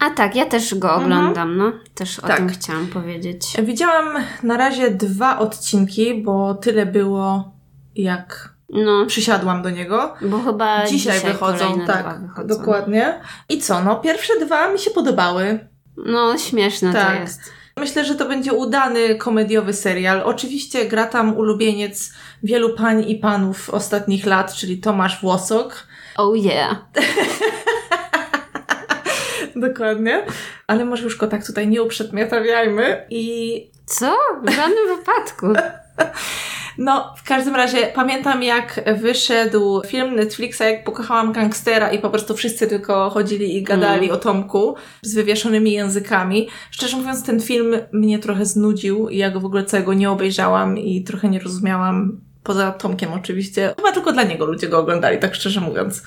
A 0.00 0.10
tak, 0.10 0.36
ja 0.36 0.46
też 0.46 0.74
go 0.74 0.94
mhm. 0.94 1.04
oglądam, 1.04 1.56
no. 1.56 1.72
Też 1.94 2.18
o 2.18 2.26
tak. 2.26 2.36
tym 2.36 2.48
chciałam 2.48 2.86
powiedzieć. 2.86 3.56
Widziałam 3.62 4.24
na 4.42 4.56
razie 4.56 4.90
dwa 4.90 5.38
odcinki, 5.38 6.22
bo 6.22 6.54
tyle 6.54 6.86
było 6.86 7.52
jak 7.96 8.54
no. 8.70 9.06
przysiadłam 9.06 9.62
do 9.62 9.70
niego. 9.70 10.14
Bo 10.22 10.38
chyba 10.38 10.86
dzisiaj, 10.86 11.16
dzisiaj 11.16 11.32
wychodzą, 11.32 11.80
tak, 11.86 12.20
wychodzą. 12.20 12.48
dokładnie. 12.48 13.20
I 13.48 13.58
co, 13.58 13.84
no 13.84 13.96
pierwsze 13.96 14.32
dwa 14.40 14.72
mi 14.72 14.78
się 14.78 14.90
podobały. 14.90 15.68
No, 15.96 16.38
śmieszne 16.38 16.92
tak. 16.92 17.14
to 17.16 17.20
jest. 17.20 17.40
Myślę, 17.76 18.04
że 18.04 18.14
to 18.14 18.28
będzie 18.28 18.52
udany 18.52 19.14
komediowy 19.14 19.72
serial. 19.72 20.22
Oczywiście 20.24 20.84
gra 20.84 21.06
tam 21.06 21.36
ulubieniec 21.36 22.12
wielu 22.42 22.76
pań 22.76 23.04
i 23.08 23.16
panów 23.16 23.70
ostatnich 23.70 24.26
lat, 24.26 24.54
czyli 24.54 24.78
Tomasz 24.78 25.20
Włosok. 25.20 25.86
Oh 26.16 26.36
yeah. 26.36 26.76
Dokładnie. 29.68 30.26
Ale 30.66 30.84
może 30.84 31.04
już 31.04 31.16
go 31.16 31.26
tak 31.26 31.46
tutaj 31.46 31.68
nie 31.68 31.82
uprzedmiotawiajmy 31.82 33.06
i... 33.10 33.70
Co? 33.86 34.16
W 34.42 34.50
żadnym 34.50 34.88
wypadku. 34.96 35.46
No, 36.78 37.14
w 37.16 37.22
każdym 37.22 37.56
razie 37.56 37.86
pamiętam 37.94 38.42
jak 38.42 38.80
wyszedł 39.00 39.82
film 39.86 40.14
Netflixa, 40.14 40.60
jak 40.60 40.84
pokochałam 40.84 41.32
gangstera 41.32 41.92
i 41.92 41.98
po 41.98 42.10
prostu 42.10 42.36
wszyscy 42.36 42.66
tylko 42.66 43.10
chodzili 43.10 43.56
i 43.56 43.62
gadali 43.62 44.04
mm. 44.04 44.16
o 44.16 44.18
Tomku 44.18 44.74
z 45.02 45.14
wywieszonymi 45.14 45.72
językami. 45.72 46.48
Szczerze 46.70 46.96
mówiąc, 46.96 47.24
ten 47.24 47.40
film 47.40 47.76
mnie 47.92 48.18
trochę 48.18 48.46
znudził 48.46 49.08
i 49.08 49.16
ja 49.16 49.30
go 49.30 49.40
w 49.40 49.44
ogóle 49.44 49.64
całego 49.64 49.94
nie 49.94 50.10
obejrzałam 50.10 50.78
i 50.78 51.04
trochę 51.04 51.28
nie 51.28 51.38
rozumiałam 51.38 52.20
Poza 52.42 52.72
Tomkiem 52.72 53.12
oczywiście. 53.12 53.74
Chyba 53.76 53.92
tylko 53.92 54.12
dla 54.12 54.22
niego 54.22 54.46
ludzie 54.46 54.68
go 54.68 54.78
oglądali, 54.78 55.18
tak 55.18 55.34
szczerze 55.34 55.60
mówiąc. 55.60 56.02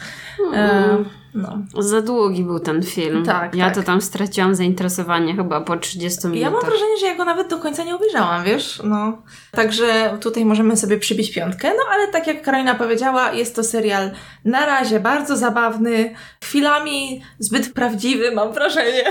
Mm. 0.53 1.05
no. 1.33 1.57
Za 1.79 2.01
długi 2.01 2.43
był 2.43 2.59
ten 2.59 2.83
film. 2.83 3.25
Tak, 3.25 3.55
ja 3.55 3.65
tak. 3.65 3.75
to 3.75 3.83
tam 3.83 4.01
straciłam 4.01 4.55
zainteresowanie 4.55 5.35
chyba 5.35 5.61
po 5.61 5.77
30 5.77 6.27
minutach. 6.27 6.41
Ja 6.41 6.51
mam 6.51 6.61
wrażenie, 6.61 6.97
że 6.99 7.05
ja 7.05 7.15
go 7.15 7.25
nawet 7.25 7.49
do 7.49 7.57
końca 7.57 7.83
nie 7.83 7.95
obejrzałam, 7.95 8.43
wiesz? 8.43 8.81
No. 8.83 9.21
Także 9.51 10.17
tutaj 10.21 10.45
możemy 10.45 10.77
sobie 10.77 10.97
przybić 10.97 11.33
piątkę. 11.33 11.69
No 11.69 11.83
ale 11.91 12.07
tak 12.07 12.27
jak 12.27 12.41
Karolina 12.41 12.75
powiedziała, 12.75 13.31
jest 13.31 13.55
to 13.55 13.63
serial 13.63 14.11
na 14.45 14.65
razie 14.65 14.99
bardzo 14.99 15.37
zabawny, 15.37 16.15
chwilami 16.43 17.23
zbyt 17.39 17.73
prawdziwy, 17.73 18.31
mam 18.31 18.53
wrażenie. 18.53 19.03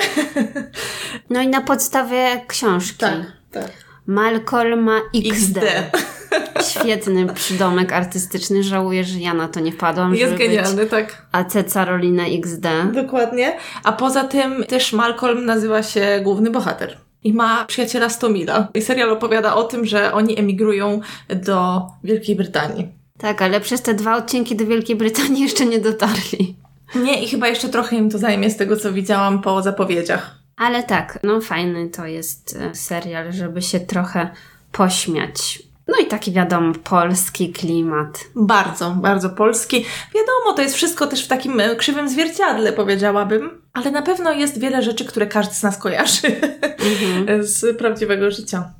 No 1.31 1.41
i 1.41 1.49
na 1.49 1.61
podstawie 1.61 2.45
książki. 2.47 2.99
Tak, 2.99 3.21
tak. 3.52 3.71
Malcolma 4.07 5.00
XD. 5.14 5.59
XD. 5.59 5.61
Świetny 6.71 7.27
przydomek 7.27 7.93
artystyczny. 7.93 8.62
Żałuję, 8.62 9.05
że 9.05 9.19
ja 9.19 9.35
na 9.35 9.49
to 9.49 9.61
nie 9.61 9.73
wpadłam. 9.73 10.15
Jest 10.15 10.35
genialny, 10.35 10.87
tak. 10.87 11.27
AC 11.33 11.53
Carolina 11.73 12.25
XD. 12.27 12.67
Dokładnie. 12.93 13.57
A 13.85 13.93
poza 13.93 14.25
tym 14.25 14.65
też 14.65 14.93
Malcolm 14.93 15.45
nazywa 15.45 15.83
się 15.83 16.21
główny 16.23 16.51
bohater. 16.51 16.99
I 17.25 17.33
ma 17.33 17.65
przyjaciela 17.65 18.09
Stomila. 18.09 18.69
I 18.75 18.83
serial 18.83 19.11
opowiada 19.11 19.55
o 19.55 19.65
tym, 19.65 19.87
że 19.87 20.12
oni 20.12 20.39
emigrują 20.39 21.01
do 21.29 21.83
Wielkiej 22.05 22.37
Brytanii. 22.37 22.89
Tak, 23.19 23.43
ale 23.43 23.61
przez 23.61 23.83
te 23.83 23.95
dwa 23.95 24.17
odcinki 24.17 24.57
do 24.57 24.67
Wielkiej 24.67 24.97
Brytanii 24.97 25.43
jeszcze 25.43 25.67
nie 25.67 25.79
dotarli. 25.79 26.57
Nie, 26.95 27.23
i 27.23 27.29
chyba 27.29 27.49
jeszcze 27.49 27.69
trochę 27.69 27.97
im 27.97 28.11
to 28.11 28.19
zajmie 28.19 28.51
z 28.51 28.57
tego, 28.57 28.77
co 28.77 28.93
widziałam 28.93 29.43
po 29.43 29.62
zapowiedziach. 29.62 30.39
Ale 30.57 30.83
tak, 30.83 31.19
no 31.23 31.41
fajny 31.41 31.89
to 31.89 32.07
jest 32.07 32.57
e, 32.61 32.75
serial, 32.75 33.33
żeby 33.33 33.62
się 33.62 33.81
trochę 33.81 34.31
pośmiać. 34.73 35.62
No 35.93 35.99
i 35.99 36.07
taki 36.07 36.33
wiadomo, 36.33 36.73
polski 36.85 37.53
klimat. 37.53 38.25
Bardzo, 38.35 38.91
bardzo 38.91 39.31
polski. 39.31 39.85
Wiadomo, 40.15 40.57
to 40.57 40.63
jest 40.63 40.75
wszystko 40.75 41.07
też 41.07 41.25
w 41.25 41.29
takim 41.29 41.61
e, 41.61 41.77
krzywym 41.77 42.09
zwierciadle, 42.09 42.73
powiedziałabym. 42.73 43.63
Ale 43.73 43.91
na 43.91 44.03
pewno 44.03 44.33
jest 44.33 44.61
wiele 44.61 44.83
rzeczy, 44.83 45.05
które 45.05 45.27
każdy 45.27 45.55
z 45.55 45.63
nas 45.63 45.79
kojarzy 45.79 46.27
mhm. 46.27 47.45
z 47.47 47.79
prawdziwego 47.79 48.31
życia. 48.31 48.73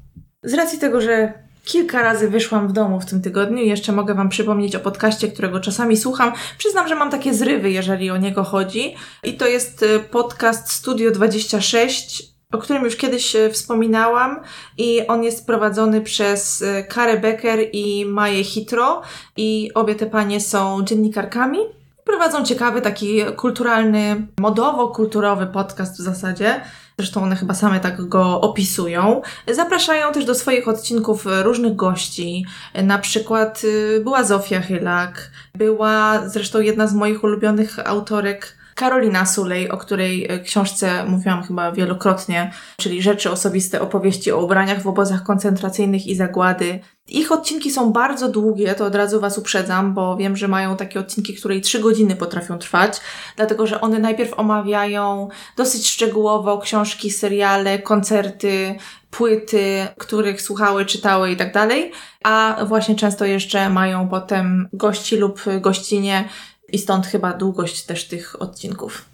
Z 0.43 0.55
racji 0.55 0.79
tego, 0.79 1.01
że 1.01 1.33
Kilka 1.65 2.03
razy 2.03 2.31
wyszłam 2.31 2.69
w 2.69 2.73
domu 2.73 3.01
w 3.01 3.07
tym 3.07 3.23
tygodniu 3.23 3.63
i 3.63 3.69
jeszcze 3.69 3.93
mogę 3.93 4.15
Wam 4.15 4.29
przypomnieć 4.29 4.77
o 4.77 4.81
podcaście, 4.81 5.29
którego 5.29 5.61
czasami 5.61 5.97
słucham. 5.97 6.33
Przyznam, 6.59 6.89
że 6.89 6.95
mam 6.95 7.11
takie 7.11 7.35
zrywy, 7.35 7.71
jeżeli 7.71 8.11
o 8.11 8.17
niego 8.17 8.45
chodzi. 8.45 8.95
I 9.25 9.35
to 9.35 9.47
jest 9.47 9.83
e, 9.83 9.99
podcast 9.99 10.73
Studio 10.73 11.11
26, 11.11 12.32
o 12.53 12.59
którym 12.59 12.85
już 12.85 12.97
kiedyś 12.97 13.37
e, 13.37 13.51
wspominałam 13.51 14.41
i 14.79 15.07
on 15.07 15.25
jest 15.25 15.47
prowadzony 15.47 16.01
przez 16.01 16.63
e, 16.63 16.85
Karę 16.85 17.21
Becker 17.21 17.59
i 17.73 18.07
Maję 18.07 18.45
Hitro 18.45 19.03
i 19.37 19.71
obie 19.75 19.95
te 19.95 20.07
panie 20.07 20.41
są 20.41 20.85
dziennikarkami. 20.85 21.59
Prowadzą 22.05 22.45
ciekawy, 22.45 22.81
taki 22.81 23.23
kulturalny, 23.37 24.27
modowo-kulturowy 24.41 25.47
podcast 25.47 25.99
w 25.99 26.03
zasadzie 26.03 26.61
Zresztą 26.99 27.23
one 27.23 27.37
chyba 27.37 27.55
same 27.55 27.81
tak 27.81 28.09
go 28.09 28.41
opisują. 28.41 29.23
Zapraszają 29.53 30.13
też 30.13 30.25
do 30.25 30.35
swoich 30.35 30.69
odcinków 30.69 31.25
różnych 31.43 31.77
gości. 31.77 32.47
Na 32.75 32.99
przykład 32.99 33.63
była 34.05 34.25
Zofia 34.25 34.61
Chylak, 34.61 35.31
była 35.55 36.29
zresztą 36.29 36.61
jedna 36.61 36.87
z 36.87 36.95
moich 36.95 37.25
ulubionych 37.25 37.79
autorek 37.89 38.57
Karolina 38.75 39.27
Sulej, 39.27 39.71
o 39.71 39.77
której 39.77 40.27
e, 40.29 40.41
książce 40.41 41.05
mówiłam 41.05 41.43
chyba 41.43 41.73
wielokrotnie, 41.73 42.53
czyli 42.77 43.03
Rzeczy 43.03 43.31
osobiste, 43.31 43.81
opowieści 43.81 44.33
o 44.33 44.45
ubraniach 44.45 44.83
w 44.83 44.87
obozach 44.87 45.23
koncentracyjnych 45.23 46.07
i 46.07 46.15
zagłady. 46.15 46.81
Ich 47.09 47.33
odcinki 47.33 47.71
są 47.71 47.93
bardzo 47.93 48.29
długie, 48.29 48.75
to 48.75 48.87
od 48.87 48.95
razu 48.95 49.21
Was 49.21 49.39
uprzedzam, 49.39 49.95
bo 49.95 50.17
wiem, 50.17 50.37
że 50.37 50.49
mają 50.49 50.77
takie 50.77 51.01
odcinki, 51.01 51.35
które 51.35 51.61
trzy 51.61 51.81
godziny 51.81 52.17
potrafią 52.17 52.59
trwać, 52.59 53.01
dlatego 53.37 53.67
że 53.67 53.81
one 53.81 53.99
najpierw 53.99 54.39
omawiają 54.39 55.29
dosyć 55.57 55.91
szczegółowo 55.91 56.59
książki, 56.59 57.11
seriale, 57.11 57.79
koncerty, 57.79 58.75
płyty, 59.11 59.87
których 59.99 60.43
słuchały, 60.43 60.87
czytały 60.87 61.31
i 61.31 61.37
tak 61.37 61.55
dalej, 61.55 61.93
a 62.25 62.57
właśnie 62.67 62.95
często 62.97 63.25
jeszcze 63.25 63.71
mają 63.71 64.09
potem 64.09 64.69
gości 64.73 65.17
lub 65.17 65.45
gościnie 65.61 66.29
i 66.73 66.79
stąd 66.79 67.07
chyba 67.07 67.33
długość 67.33 67.83
też 67.83 68.09
tych 68.09 68.43
odcinków. 68.43 69.05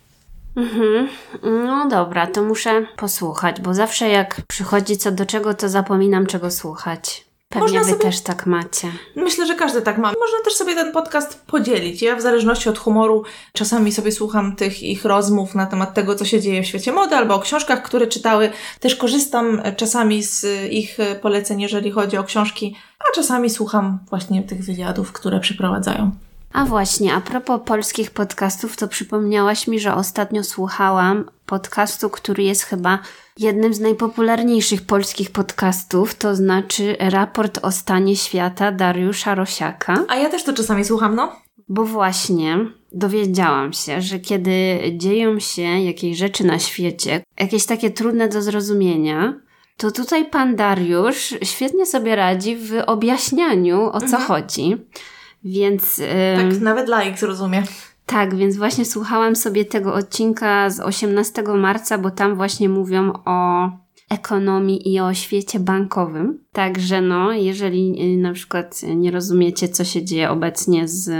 Mhm. 0.56 1.08
No 1.42 1.88
dobra, 1.88 2.26
to 2.26 2.42
muszę 2.42 2.86
posłuchać, 2.96 3.60
bo 3.60 3.74
zawsze 3.74 4.08
jak 4.08 4.40
przychodzi 4.48 4.96
co 4.96 5.12
do 5.12 5.26
czego, 5.26 5.54
to 5.54 5.68
zapominam 5.68 6.26
czego 6.26 6.50
słuchać. 6.50 7.28
Pewnie 7.48 7.62
Można 7.62 7.80
wy 7.80 7.90
sobie... 7.90 8.02
też 8.04 8.20
tak 8.20 8.46
macie. 8.46 8.88
Myślę, 9.16 9.46
że 9.46 9.54
każdy 9.54 9.82
tak 9.82 9.98
ma. 9.98 10.08
Można 10.08 10.44
też 10.44 10.54
sobie 10.54 10.74
ten 10.74 10.92
podcast 10.92 11.46
podzielić. 11.46 12.02
Ja 12.02 12.16
w 12.16 12.22
zależności 12.22 12.68
od 12.68 12.78
humoru 12.78 13.24
czasami 13.52 13.92
sobie 13.92 14.12
słucham 14.12 14.56
tych 14.56 14.82
ich 14.82 15.04
rozmów 15.04 15.54
na 15.54 15.66
temat 15.66 15.94
tego, 15.94 16.14
co 16.14 16.24
się 16.24 16.40
dzieje 16.40 16.62
w 16.62 16.66
świecie 16.66 16.92
mody, 16.92 17.16
albo 17.16 17.34
o 17.34 17.40
książkach, 17.40 17.82
które 17.82 18.06
czytały. 18.06 18.50
Też 18.80 18.96
korzystam 18.96 19.62
czasami 19.76 20.22
z 20.22 20.46
ich 20.72 20.98
poleceń, 21.22 21.60
jeżeli 21.60 21.90
chodzi 21.90 22.16
o 22.16 22.24
książki, 22.24 22.76
a 22.98 23.14
czasami 23.14 23.50
słucham 23.50 23.98
właśnie 24.08 24.42
tych 24.42 24.64
wywiadów, 24.64 25.12
które 25.12 25.40
przeprowadzają. 25.40 26.10
A 26.52 26.64
właśnie, 26.64 27.14
a 27.14 27.20
propos 27.20 27.60
polskich 27.64 28.10
podcastów, 28.10 28.76
to 28.76 28.88
przypomniałaś 28.88 29.66
mi, 29.66 29.80
że 29.80 29.94
ostatnio 29.94 30.44
słuchałam 30.44 31.30
podcastu, 31.46 32.10
który 32.10 32.42
jest 32.42 32.62
chyba 32.62 32.98
jednym 33.38 33.74
z 33.74 33.80
najpopularniejszych 33.80 34.82
polskich 34.82 35.30
podcastów, 35.30 36.14
to 36.14 36.36
znaczy 36.36 36.96
Raport 37.00 37.58
o 37.62 37.72
stanie 37.72 38.16
świata 38.16 38.72
Dariusza 38.72 39.34
Rosiaka. 39.34 40.04
A 40.08 40.16
ja 40.16 40.30
też 40.30 40.44
to 40.44 40.52
czasami 40.52 40.84
słucham, 40.84 41.14
no. 41.14 41.32
Bo 41.68 41.84
właśnie 41.84 42.58
dowiedziałam 42.92 43.72
się, 43.72 44.02
że 44.02 44.18
kiedy 44.18 44.80
dzieją 44.96 45.40
się 45.40 45.62
jakieś 45.62 46.18
rzeczy 46.18 46.44
na 46.44 46.58
świecie, 46.58 47.24
jakieś 47.40 47.66
takie 47.66 47.90
trudne 47.90 48.28
do 48.28 48.42
zrozumienia, 48.42 49.34
to 49.76 49.90
tutaj 49.90 50.24
pan 50.24 50.56
Dariusz 50.56 51.34
świetnie 51.42 51.86
sobie 51.86 52.16
radzi 52.16 52.56
w 52.56 52.82
objaśnianiu 52.86 53.82
o 53.92 54.00
co 54.00 54.06
mhm. 54.06 54.22
chodzi. 54.22 54.76
Więc. 55.44 56.02
Tak, 56.36 56.60
nawet 56.60 56.88
like 56.88 57.16
zrozumie. 57.16 57.62
Tak, 58.06 58.34
więc 58.34 58.56
właśnie 58.56 58.84
słuchałam 58.84 59.36
sobie 59.36 59.64
tego 59.64 59.94
odcinka 59.94 60.70
z 60.70 60.80
18 60.80 61.42
marca, 61.42 61.98
bo 61.98 62.10
tam 62.10 62.34
właśnie 62.34 62.68
mówią 62.68 63.12
o 63.24 63.70
ekonomii 64.10 64.94
i 64.94 65.00
o 65.00 65.14
świecie 65.14 65.60
bankowym. 65.60 66.38
Także 66.52 67.00
no, 67.00 67.32
jeżeli 67.32 68.14
y, 68.14 68.16
na 68.16 68.32
przykład 68.32 68.80
nie 68.96 69.10
rozumiecie, 69.10 69.68
co 69.68 69.84
się 69.84 70.04
dzieje 70.04 70.30
obecnie 70.30 70.88
z 70.88 71.10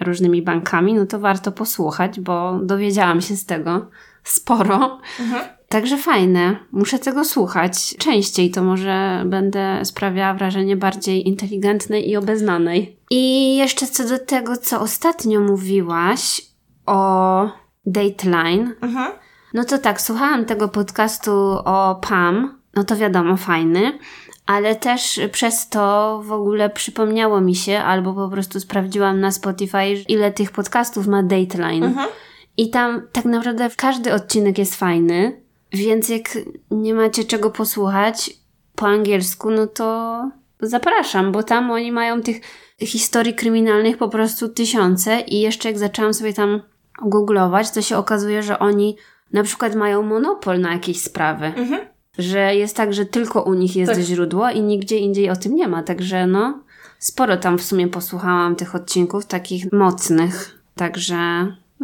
różnymi 0.00 0.42
bankami, 0.42 0.94
no 0.94 1.06
to 1.06 1.18
warto 1.18 1.52
posłuchać, 1.52 2.20
bo 2.20 2.60
dowiedziałam 2.62 3.20
się 3.20 3.36
z 3.36 3.46
tego 3.46 3.90
sporo. 4.24 5.00
Mhm. 5.20 5.44
Także 5.68 5.96
fajne. 5.96 6.56
Muszę 6.72 6.98
tego 6.98 7.24
słuchać 7.24 7.96
częściej, 7.98 8.50
to 8.50 8.62
może 8.62 9.22
będę 9.26 9.84
sprawiała 9.84 10.34
wrażenie 10.34 10.76
bardziej 10.76 11.28
inteligentnej 11.28 12.10
i 12.10 12.16
obeznanej. 12.16 12.95
I 13.10 13.56
jeszcze 13.56 13.86
co 13.86 14.08
do 14.08 14.18
tego, 14.18 14.56
co 14.56 14.80
ostatnio 14.80 15.40
mówiłaś 15.40 16.42
o 16.86 17.50
Dateline. 17.86 18.72
Mhm. 18.80 19.12
No 19.54 19.64
to 19.64 19.78
tak, 19.78 20.00
słuchałam 20.00 20.44
tego 20.44 20.68
podcastu 20.68 21.32
o 21.64 22.00
Pam. 22.08 22.60
No 22.74 22.84
to 22.84 22.96
wiadomo, 22.96 23.36
fajny. 23.36 23.98
Ale 24.46 24.76
też 24.76 25.20
przez 25.32 25.68
to 25.68 26.20
w 26.24 26.32
ogóle 26.32 26.70
przypomniało 26.70 27.40
mi 27.40 27.54
się, 27.54 27.78
albo 27.78 28.14
po 28.14 28.28
prostu 28.28 28.60
sprawdziłam 28.60 29.20
na 29.20 29.30
Spotify, 29.30 29.92
ile 30.08 30.32
tych 30.32 30.50
podcastów 30.50 31.06
ma 31.06 31.22
Dateline. 31.22 31.86
Mhm. 31.86 32.08
I 32.56 32.70
tam 32.70 33.02
tak 33.12 33.24
naprawdę 33.24 33.70
każdy 33.76 34.14
odcinek 34.14 34.58
jest 34.58 34.76
fajny. 34.76 35.40
Więc 35.72 36.08
jak 36.08 36.38
nie 36.70 36.94
macie 36.94 37.24
czego 37.24 37.50
posłuchać 37.50 38.30
po 38.74 38.86
angielsku, 38.86 39.50
no 39.50 39.66
to 39.66 40.20
zapraszam, 40.60 41.32
bo 41.32 41.42
tam 41.42 41.70
oni 41.70 41.92
mają 41.92 42.22
tych 42.22 42.40
historii 42.80 43.34
kryminalnych 43.34 43.98
po 43.98 44.08
prostu 44.08 44.48
tysiące 44.48 45.20
i 45.20 45.40
jeszcze 45.40 45.68
jak 45.68 45.78
zaczęłam 45.78 46.14
sobie 46.14 46.32
tam 46.32 46.62
googlować, 47.02 47.70
to 47.70 47.82
się 47.82 47.96
okazuje, 47.96 48.42
że 48.42 48.58
oni 48.58 48.96
na 49.32 49.42
przykład 49.42 49.74
mają 49.74 50.02
monopol 50.02 50.60
na 50.60 50.72
jakieś 50.72 51.00
sprawy. 51.00 51.46
Mhm. 51.46 51.86
Że 52.18 52.54
jest 52.54 52.76
tak, 52.76 52.94
że 52.94 53.06
tylko 53.06 53.42
u 53.42 53.54
nich 53.54 53.76
jest 53.76 53.92
tak. 53.92 54.00
źródło 54.00 54.50
i 54.50 54.62
nigdzie 54.62 54.98
indziej 54.98 55.30
o 55.30 55.36
tym 55.36 55.54
nie 55.54 55.68
ma. 55.68 55.82
Także 55.82 56.26
no, 56.26 56.60
sporo 56.98 57.36
tam 57.36 57.58
w 57.58 57.62
sumie 57.62 57.88
posłuchałam 57.88 58.56
tych 58.56 58.74
odcinków 58.74 59.26
takich 59.26 59.72
mocnych. 59.72 60.58
Także 60.74 61.16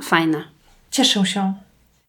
fajne. 0.03 0.45
Cieszę 0.91 1.27
się. 1.27 1.55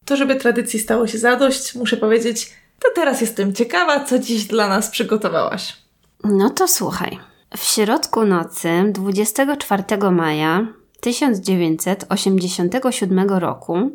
To, 0.04 0.16
żeby 0.16 0.36
tradycji 0.36 0.80
stało 0.80 1.06
się 1.06 1.18
zadość, 1.18 1.74
muszę 1.74 1.96
powiedzieć, 1.96 2.52
to 2.80 2.88
teraz 2.94 3.20
jestem 3.20 3.54
ciekawa, 3.54 4.04
co 4.04 4.18
dziś 4.18 4.44
dla 4.44 4.68
nas 4.68 4.90
przygotowałaś. 4.90 5.76
No 6.24 6.50
to 6.50 6.68
słuchaj. 6.68 7.18
W 7.56 7.64
środku 7.64 8.24
nocy 8.24 8.90
24 8.92 9.84
maja 10.10 10.66
1987 11.00 13.28
roku 13.28 13.90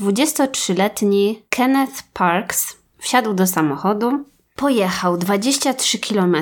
23-letni 0.00 1.42
Kenneth 1.48 2.02
Parks 2.12 2.76
wsiadł 2.98 3.34
do 3.34 3.46
samochodu, 3.46 4.24
pojechał 4.56 5.16
23 5.16 5.98
km 5.98 6.36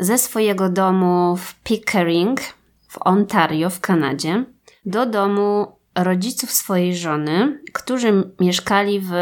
ze 0.00 0.18
swojego 0.18 0.68
domu 0.68 1.36
w 1.36 1.54
Pickering 1.54 2.40
w 2.88 2.98
Ontario 3.00 3.70
w 3.70 3.80
Kanadzie 3.80 4.44
do 4.86 5.06
domu 5.06 5.66
rodziców 5.94 6.52
swojej 6.52 6.96
żony, 6.96 7.60
którzy 7.72 8.32
mieszkali 8.40 9.00
w 9.00 9.12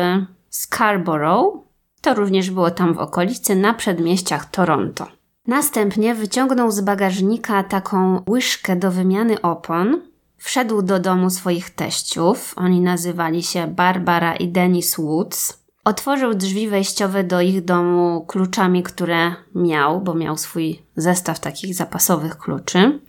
Scarborough. 0.51 1.65
To 2.01 2.15
również 2.15 2.51
było 2.51 2.71
tam 2.71 2.95
w 2.95 2.99
okolicy, 2.99 3.57
na 3.57 3.75
przedmieściach 3.75 4.51
Toronto. 4.51 5.22
Następnie 5.47 6.15
wyciągnął 6.15 6.71
z 6.71 6.81
bagażnika 6.81 7.65
taką 7.65 8.23
łyżkę 8.29 8.77
do 8.77 8.91
wymiany 8.91 9.41
opon. 9.41 10.01
Wszedł 10.37 10.83
do 10.83 10.99
domu 10.99 11.31
swoich 11.31 11.71
teściów. 11.71 12.55
Oni 12.57 12.81
nazywali 12.81 13.43
się 13.43 13.67
Barbara 13.67 14.37
i 14.37 14.49
Dennis 14.49 14.97
Woods. 14.97 15.63
Otworzył 15.85 16.35
drzwi 16.35 16.69
wejściowe 16.69 17.25
do 17.25 17.41
ich 17.41 17.65
domu 17.65 18.25
kluczami, 18.29 18.83
które 18.83 19.35
miał, 19.55 20.01
bo 20.01 20.15
miał 20.15 20.37
swój 20.37 20.83
zestaw 20.97 21.41
takich 21.41 21.75
zapasowych 21.75 22.39
kluczy. 22.39 23.01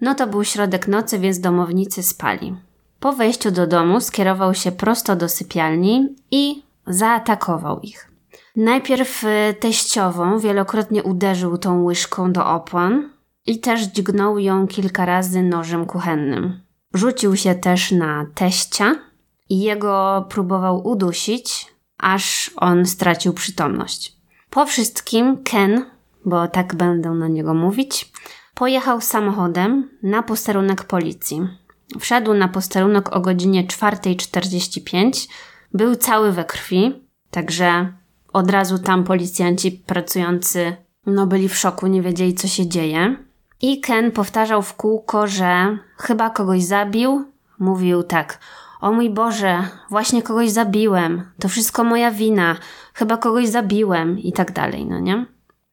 No 0.00 0.14
to 0.14 0.26
był 0.26 0.44
środek 0.44 0.88
nocy, 0.88 1.18
więc 1.18 1.40
domownicy 1.40 2.02
spali. 2.02 2.56
Po 3.00 3.12
wejściu 3.12 3.50
do 3.50 3.66
domu 3.66 4.00
skierował 4.00 4.54
się 4.54 4.72
prosto 4.72 5.16
do 5.16 5.28
sypialni 5.28 6.14
i 6.30 6.62
zaatakował 6.86 7.80
ich. 7.80 8.13
Najpierw 8.56 9.24
y, 9.24 9.54
teściową 9.60 10.38
wielokrotnie 10.38 11.02
uderzył 11.02 11.58
tą 11.58 11.84
łyżką 11.84 12.32
do 12.32 12.46
opon 12.46 13.10
i 13.46 13.60
też 13.60 13.82
dźgnął 13.82 14.38
ją 14.38 14.66
kilka 14.66 15.06
razy 15.06 15.42
nożem 15.42 15.86
kuchennym. 15.86 16.60
Rzucił 16.94 17.36
się 17.36 17.54
też 17.54 17.92
na 17.92 18.26
teścia 18.34 18.94
i 19.48 19.60
jego 19.60 20.26
próbował 20.28 20.86
udusić, 20.88 21.74
aż 21.98 22.50
on 22.56 22.86
stracił 22.86 23.32
przytomność. 23.32 24.16
Po 24.50 24.66
wszystkim 24.66 25.42
Ken 25.42 25.94
bo 26.24 26.48
tak 26.48 26.74
będę 26.74 27.10
na 27.10 27.28
niego 27.28 27.54
mówić, 27.54 28.12
pojechał 28.54 29.00
samochodem 29.00 29.90
na 30.02 30.22
posterunek 30.22 30.84
policji. 30.84 31.40
Wszedł 32.00 32.34
na 32.34 32.48
posterunek 32.48 33.16
o 33.16 33.20
godzinie 33.20 33.64
4.45, 33.64 35.28
był 35.74 35.96
cały 35.96 36.32
we 36.32 36.44
krwi, 36.44 37.02
także 37.30 37.92
od 38.34 38.50
razu 38.50 38.78
tam 38.78 39.04
policjanci 39.04 39.72
pracujący 39.72 40.76
no 41.06 41.26
byli 41.26 41.48
w 41.48 41.56
szoku, 41.56 41.86
nie 41.86 42.02
wiedzieli 42.02 42.34
co 42.34 42.48
się 42.48 42.66
dzieje. 42.66 43.16
I 43.60 43.80
Ken 43.80 44.12
powtarzał 44.12 44.62
w 44.62 44.74
kółko, 44.74 45.26
że 45.26 45.78
chyba 45.96 46.30
kogoś 46.30 46.62
zabił. 46.62 47.24
Mówił 47.58 48.02
tak: 48.02 48.38
O 48.80 48.92
mój 48.92 49.10
Boże, 49.10 49.68
właśnie 49.90 50.22
kogoś 50.22 50.50
zabiłem. 50.50 51.22
To 51.40 51.48
wszystko 51.48 51.84
moja 51.84 52.10
wina. 52.10 52.56
Chyba 52.94 53.16
kogoś 53.16 53.48
zabiłem 53.48 54.18
i 54.18 54.32
tak 54.32 54.52
dalej, 54.52 54.86
no 54.86 54.98
nie? 54.98 55.26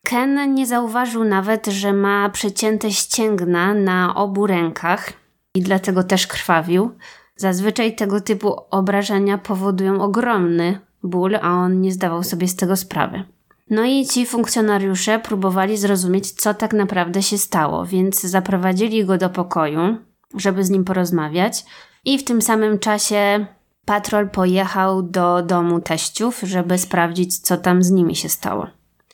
Ken 0.03 0.53
nie 0.53 0.67
zauważył 0.67 1.23
nawet, 1.23 1.67
że 1.67 1.93
ma 1.93 2.29
przecięte 2.29 2.91
ścięgna 2.91 3.73
na 3.73 4.15
obu 4.15 4.47
rękach 4.47 5.13
i 5.55 5.61
dlatego 5.61 6.03
też 6.03 6.27
krwawił. 6.27 6.91
Zazwyczaj 7.35 7.95
tego 7.95 8.21
typu 8.21 8.55
obrażenia 8.71 9.37
powodują 9.37 10.01
ogromny 10.01 10.79
ból, 11.03 11.35
a 11.35 11.51
on 11.51 11.81
nie 11.81 11.91
zdawał 11.91 12.23
sobie 12.23 12.47
z 12.47 12.55
tego 12.55 12.75
sprawy. 12.75 13.23
No 13.69 13.83
i 13.83 14.05
ci 14.05 14.25
funkcjonariusze 14.25 15.19
próbowali 15.19 15.77
zrozumieć, 15.77 16.31
co 16.31 16.53
tak 16.53 16.73
naprawdę 16.73 17.23
się 17.23 17.37
stało, 17.37 17.85
więc 17.85 18.21
zaprowadzili 18.21 19.05
go 19.05 19.17
do 19.17 19.29
pokoju, 19.29 19.97
żeby 20.35 20.63
z 20.63 20.69
nim 20.69 20.85
porozmawiać, 20.85 21.65
i 22.05 22.17
w 22.17 22.23
tym 22.23 22.41
samym 22.41 22.79
czasie 22.79 23.45
patrol 23.85 24.29
pojechał 24.29 25.03
do 25.03 25.41
domu 25.41 25.81
teściów, 25.81 26.39
żeby 26.43 26.77
sprawdzić, 26.77 27.39
co 27.39 27.57
tam 27.57 27.83
z 27.83 27.91
nimi 27.91 28.15
się 28.15 28.29
stało. 28.29 28.67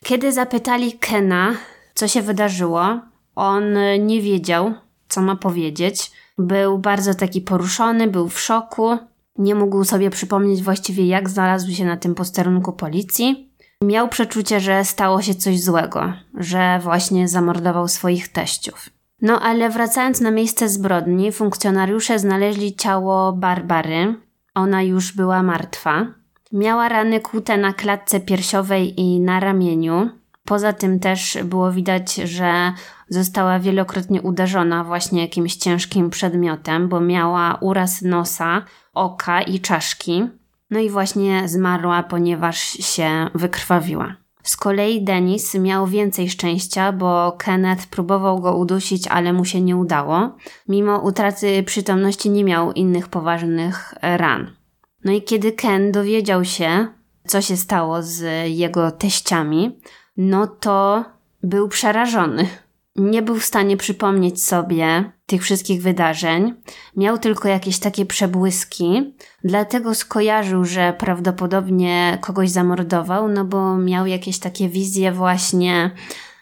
Kiedy 0.03 0.31
zapytali 0.33 0.93
Kena, 0.93 1.53
co 1.93 2.07
się 2.07 2.21
wydarzyło, 2.21 2.99
on 3.35 3.63
nie 3.99 4.21
wiedział, 4.21 4.73
co 5.09 5.21
ma 5.21 5.35
powiedzieć. 5.35 6.11
Był 6.37 6.77
bardzo 6.77 7.13
taki 7.13 7.41
poruszony, 7.41 8.07
był 8.07 8.29
w 8.29 8.39
szoku, 8.39 8.97
nie 9.37 9.55
mógł 9.55 9.83
sobie 9.83 10.09
przypomnieć 10.09 10.63
właściwie, 10.63 11.07
jak 11.07 11.29
znalazł 11.29 11.71
się 11.71 11.85
na 11.85 11.97
tym 11.97 12.15
posterunku 12.15 12.73
policji. 12.73 13.53
Miał 13.83 14.07
przeczucie, 14.07 14.59
że 14.59 14.85
stało 14.85 15.21
się 15.21 15.35
coś 15.35 15.61
złego, 15.61 16.13
że 16.33 16.79
właśnie 16.83 17.27
zamordował 17.27 17.87
swoich 17.87 18.27
teściów. 18.27 18.89
No 19.21 19.39
ale 19.41 19.69
wracając 19.69 20.21
na 20.21 20.31
miejsce 20.31 20.69
zbrodni, 20.69 21.31
funkcjonariusze 21.31 22.19
znaleźli 22.19 22.75
ciało 22.75 23.33
Barbary. 23.33 24.15
Ona 24.55 24.81
już 24.83 25.15
była 25.15 25.43
martwa. 25.43 26.07
Miała 26.51 26.89
rany 26.89 27.19
kłute 27.19 27.57
na 27.57 27.73
klatce 27.73 28.19
piersiowej 28.19 29.01
i 29.01 29.19
na 29.19 29.39
ramieniu. 29.39 30.09
Poza 30.47 30.73
tym 30.73 30.99
też 30.99 31.37
było 31.43 31.71
widać, 31.71 32.15
że 32.15 32.71
została 33.09 33.59
wielokrotnie 33.59 34.21
uderzona 34.21 34.83
właśnie 34.83 35.21
jakimś 35.21 35.55
ciężkim 35.55 36.09
przedmiotem, 36.09 36.89
bo 36.89 36.99
miała 36.99 37.57
uraz 37.61 38.01
nosa, 38.01 38.63
oka 38.93 39.41
i 39.41 39.59
czaszki. 39.59 40.27
No 40.69 40.79
i 40.79 40.89
właśnie 40.89 41.47
zmarła, 41.47 42.03
ponieważ 42.03 42.57
się 42.59 43.29
wykrwawiła. 43.35 44.15
Z 44.43 44.57
kolei 44.57 45.03
Denis 45.03 45.55
miał 45.55 45.87
więcej 45.87 46.29
szczęścia, 46.29 46.91
bo 46.91 47.31
Kenneth 47.37 47.87
próbował 47.87 48.39
go 48.39 48.57
udusić, 48.57 49.07
ale 49.07 49.33
mu 49.33 49.45
się 49.45 49.61
nie 49.61 49.77
udało. 49.77 50.35
Mimo 50.67 50.99
utraty 50.99 51.63
przytomności 51.63 52.29
nie 52.29 52.43
miał 52.43 52.71
innych 52.71 53.07
poważnych 53.07 53.93
ran. 54.01 54.51
No 55.03 55.11
i 55.11 55.21
kiedy 55.21 55.51
Ken 55.51 55.91
dowiedział 55.91 56.45
się, 56.45 56.87
co 57.25 57.41
się 57.41 57.57
stało 57.57 58.03
z 58.03 58.23
jego 58.49 58.91
teściami, 58.91 59.79
no 60.17 60.47
to 60.47 61.05
był 61.43 61.67
przerażony 61.67 62.47
nie 62.97 63.21
był 63.21 63.35
w 63.35 63.45
stanie 63.45 63.77
przypomnieć 63.77 64.43
sobie 64.43 65.11
tych 65.25 65.43
wszystkich 65.43 65.81
wydarzeń, 65.81 66.53
miał 66.95 67.17
tylko 67.17 67.47
jakieś 67.47 67.79
takie 67.79 68.05
przebłyski, 68.05 69.13
dlatego 69.43 69.95
skojarzył, 69.95 70.65
że 70.65 70.93
prawdopodobnie 70.97 72.17
kogoś 72.21 72.49
zamordował, 72.49 73.27
no 73.27 73.45
bo 73.45 73.77
miał 73.77 74.07
jakieś 74.07 74.39
takie 74.39 74.69
wizje 74.69 75.11
właśnie 75.11 75.91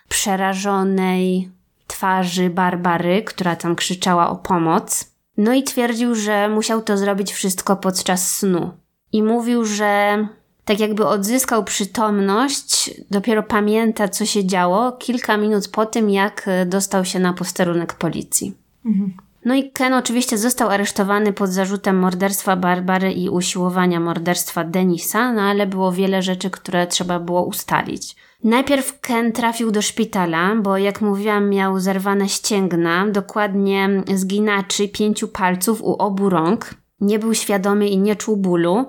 przerażonej 0.10 1.52
twarzy 1.88 2.50
Barbary, 2.50 3.24
która 3.24 3.56
tam 3.56 3.76
krzyczała 3.76 4.30
o 4.30 4.36
pomoc. 4.36 5.12
No 5.38 5.54
i 5.54 5.64
twierdził, 5.64 6.16
że 6.16 6.50
musiał 6.50 6.82
to 6.82 6.98
zrobić 6.98 7.34
wszystko 7.34 7.76
podczas 7.76 8.36
snu. 8.36 8.72
I 9.12 9.24
mówił, 9.24 9.66
że 9.66 10.28
tak 10.66 10.80
jakby 10.80 11.08
odzyskał 11.08 11.64
przytomność, 11.64 12.92
dopiero 13.12 13.44
pamięta, 13.44 14.08
co 14.08 14.26
się 14.26 14.46
działo 14.46 14.92
kilka 14.92 15.38
minut 15.38 15.68
po 15.68 15.86
tym, 15.86 16.10
jak 16.10 16.44
e, 16.48 16.66
dostał 16.66 17.06
się 17.06 17.20
na 17.20 17.34
posterunek 17.34 17.94
policji. 17.94 18.54
Mhm. 18.86 19.14
No 19.46 19.56
i 19.56 19.72
Ken 19.72 19.94
oczywiście 19.94 20.38
został 20.38 20.70
aresztowany 20.70 21.34
pod 21.34 21.50
zarzutem 21.50 22.00
morderstwa 22.00 22.56
Barbary 22.56 23.14
i 23.14 23.30
usiłowania 23.30 24.00
morderstwa 24.00 24.64
Denisa, 24.64 25.34
no 25.34 25.42
ale 25.42 25.68
było 25.68 25.92
wiele 25.92 26.22
rzeczy, 26.22 26.50
które 26.50 26.88
trzeba 26.88 27.20
było 27.20 27.46
ustalić. 27.46 28.16
Najpierw 28.44 29.00
Ken 29.00 29.32
trafił 29.32 29.72
do 29.72 29.82
szpitala, 29.82 30.56
bo 30.56 30.78
jak 30.78 31.02
mówiłam, 31.02 31.50
miał 31.50 31.80
zerwane 31.80 32.30
ścięgna, 32.30 33.08
dokładnie 33.08 33.90
zginaczy 34.16 34.88
pięciu 34.88 35.28
palców 35.28 35.82
u 35.82 35.94
obu 35.94 36.30
rąk. 36.30 36.76
Nie 37.02 37.20
był 37.20 37.34
świadomy 37.34 37.88
i 37.88 37.98
nie 37.98 38.16
czuł 38.16 38.38
bólu. 38.38 38.86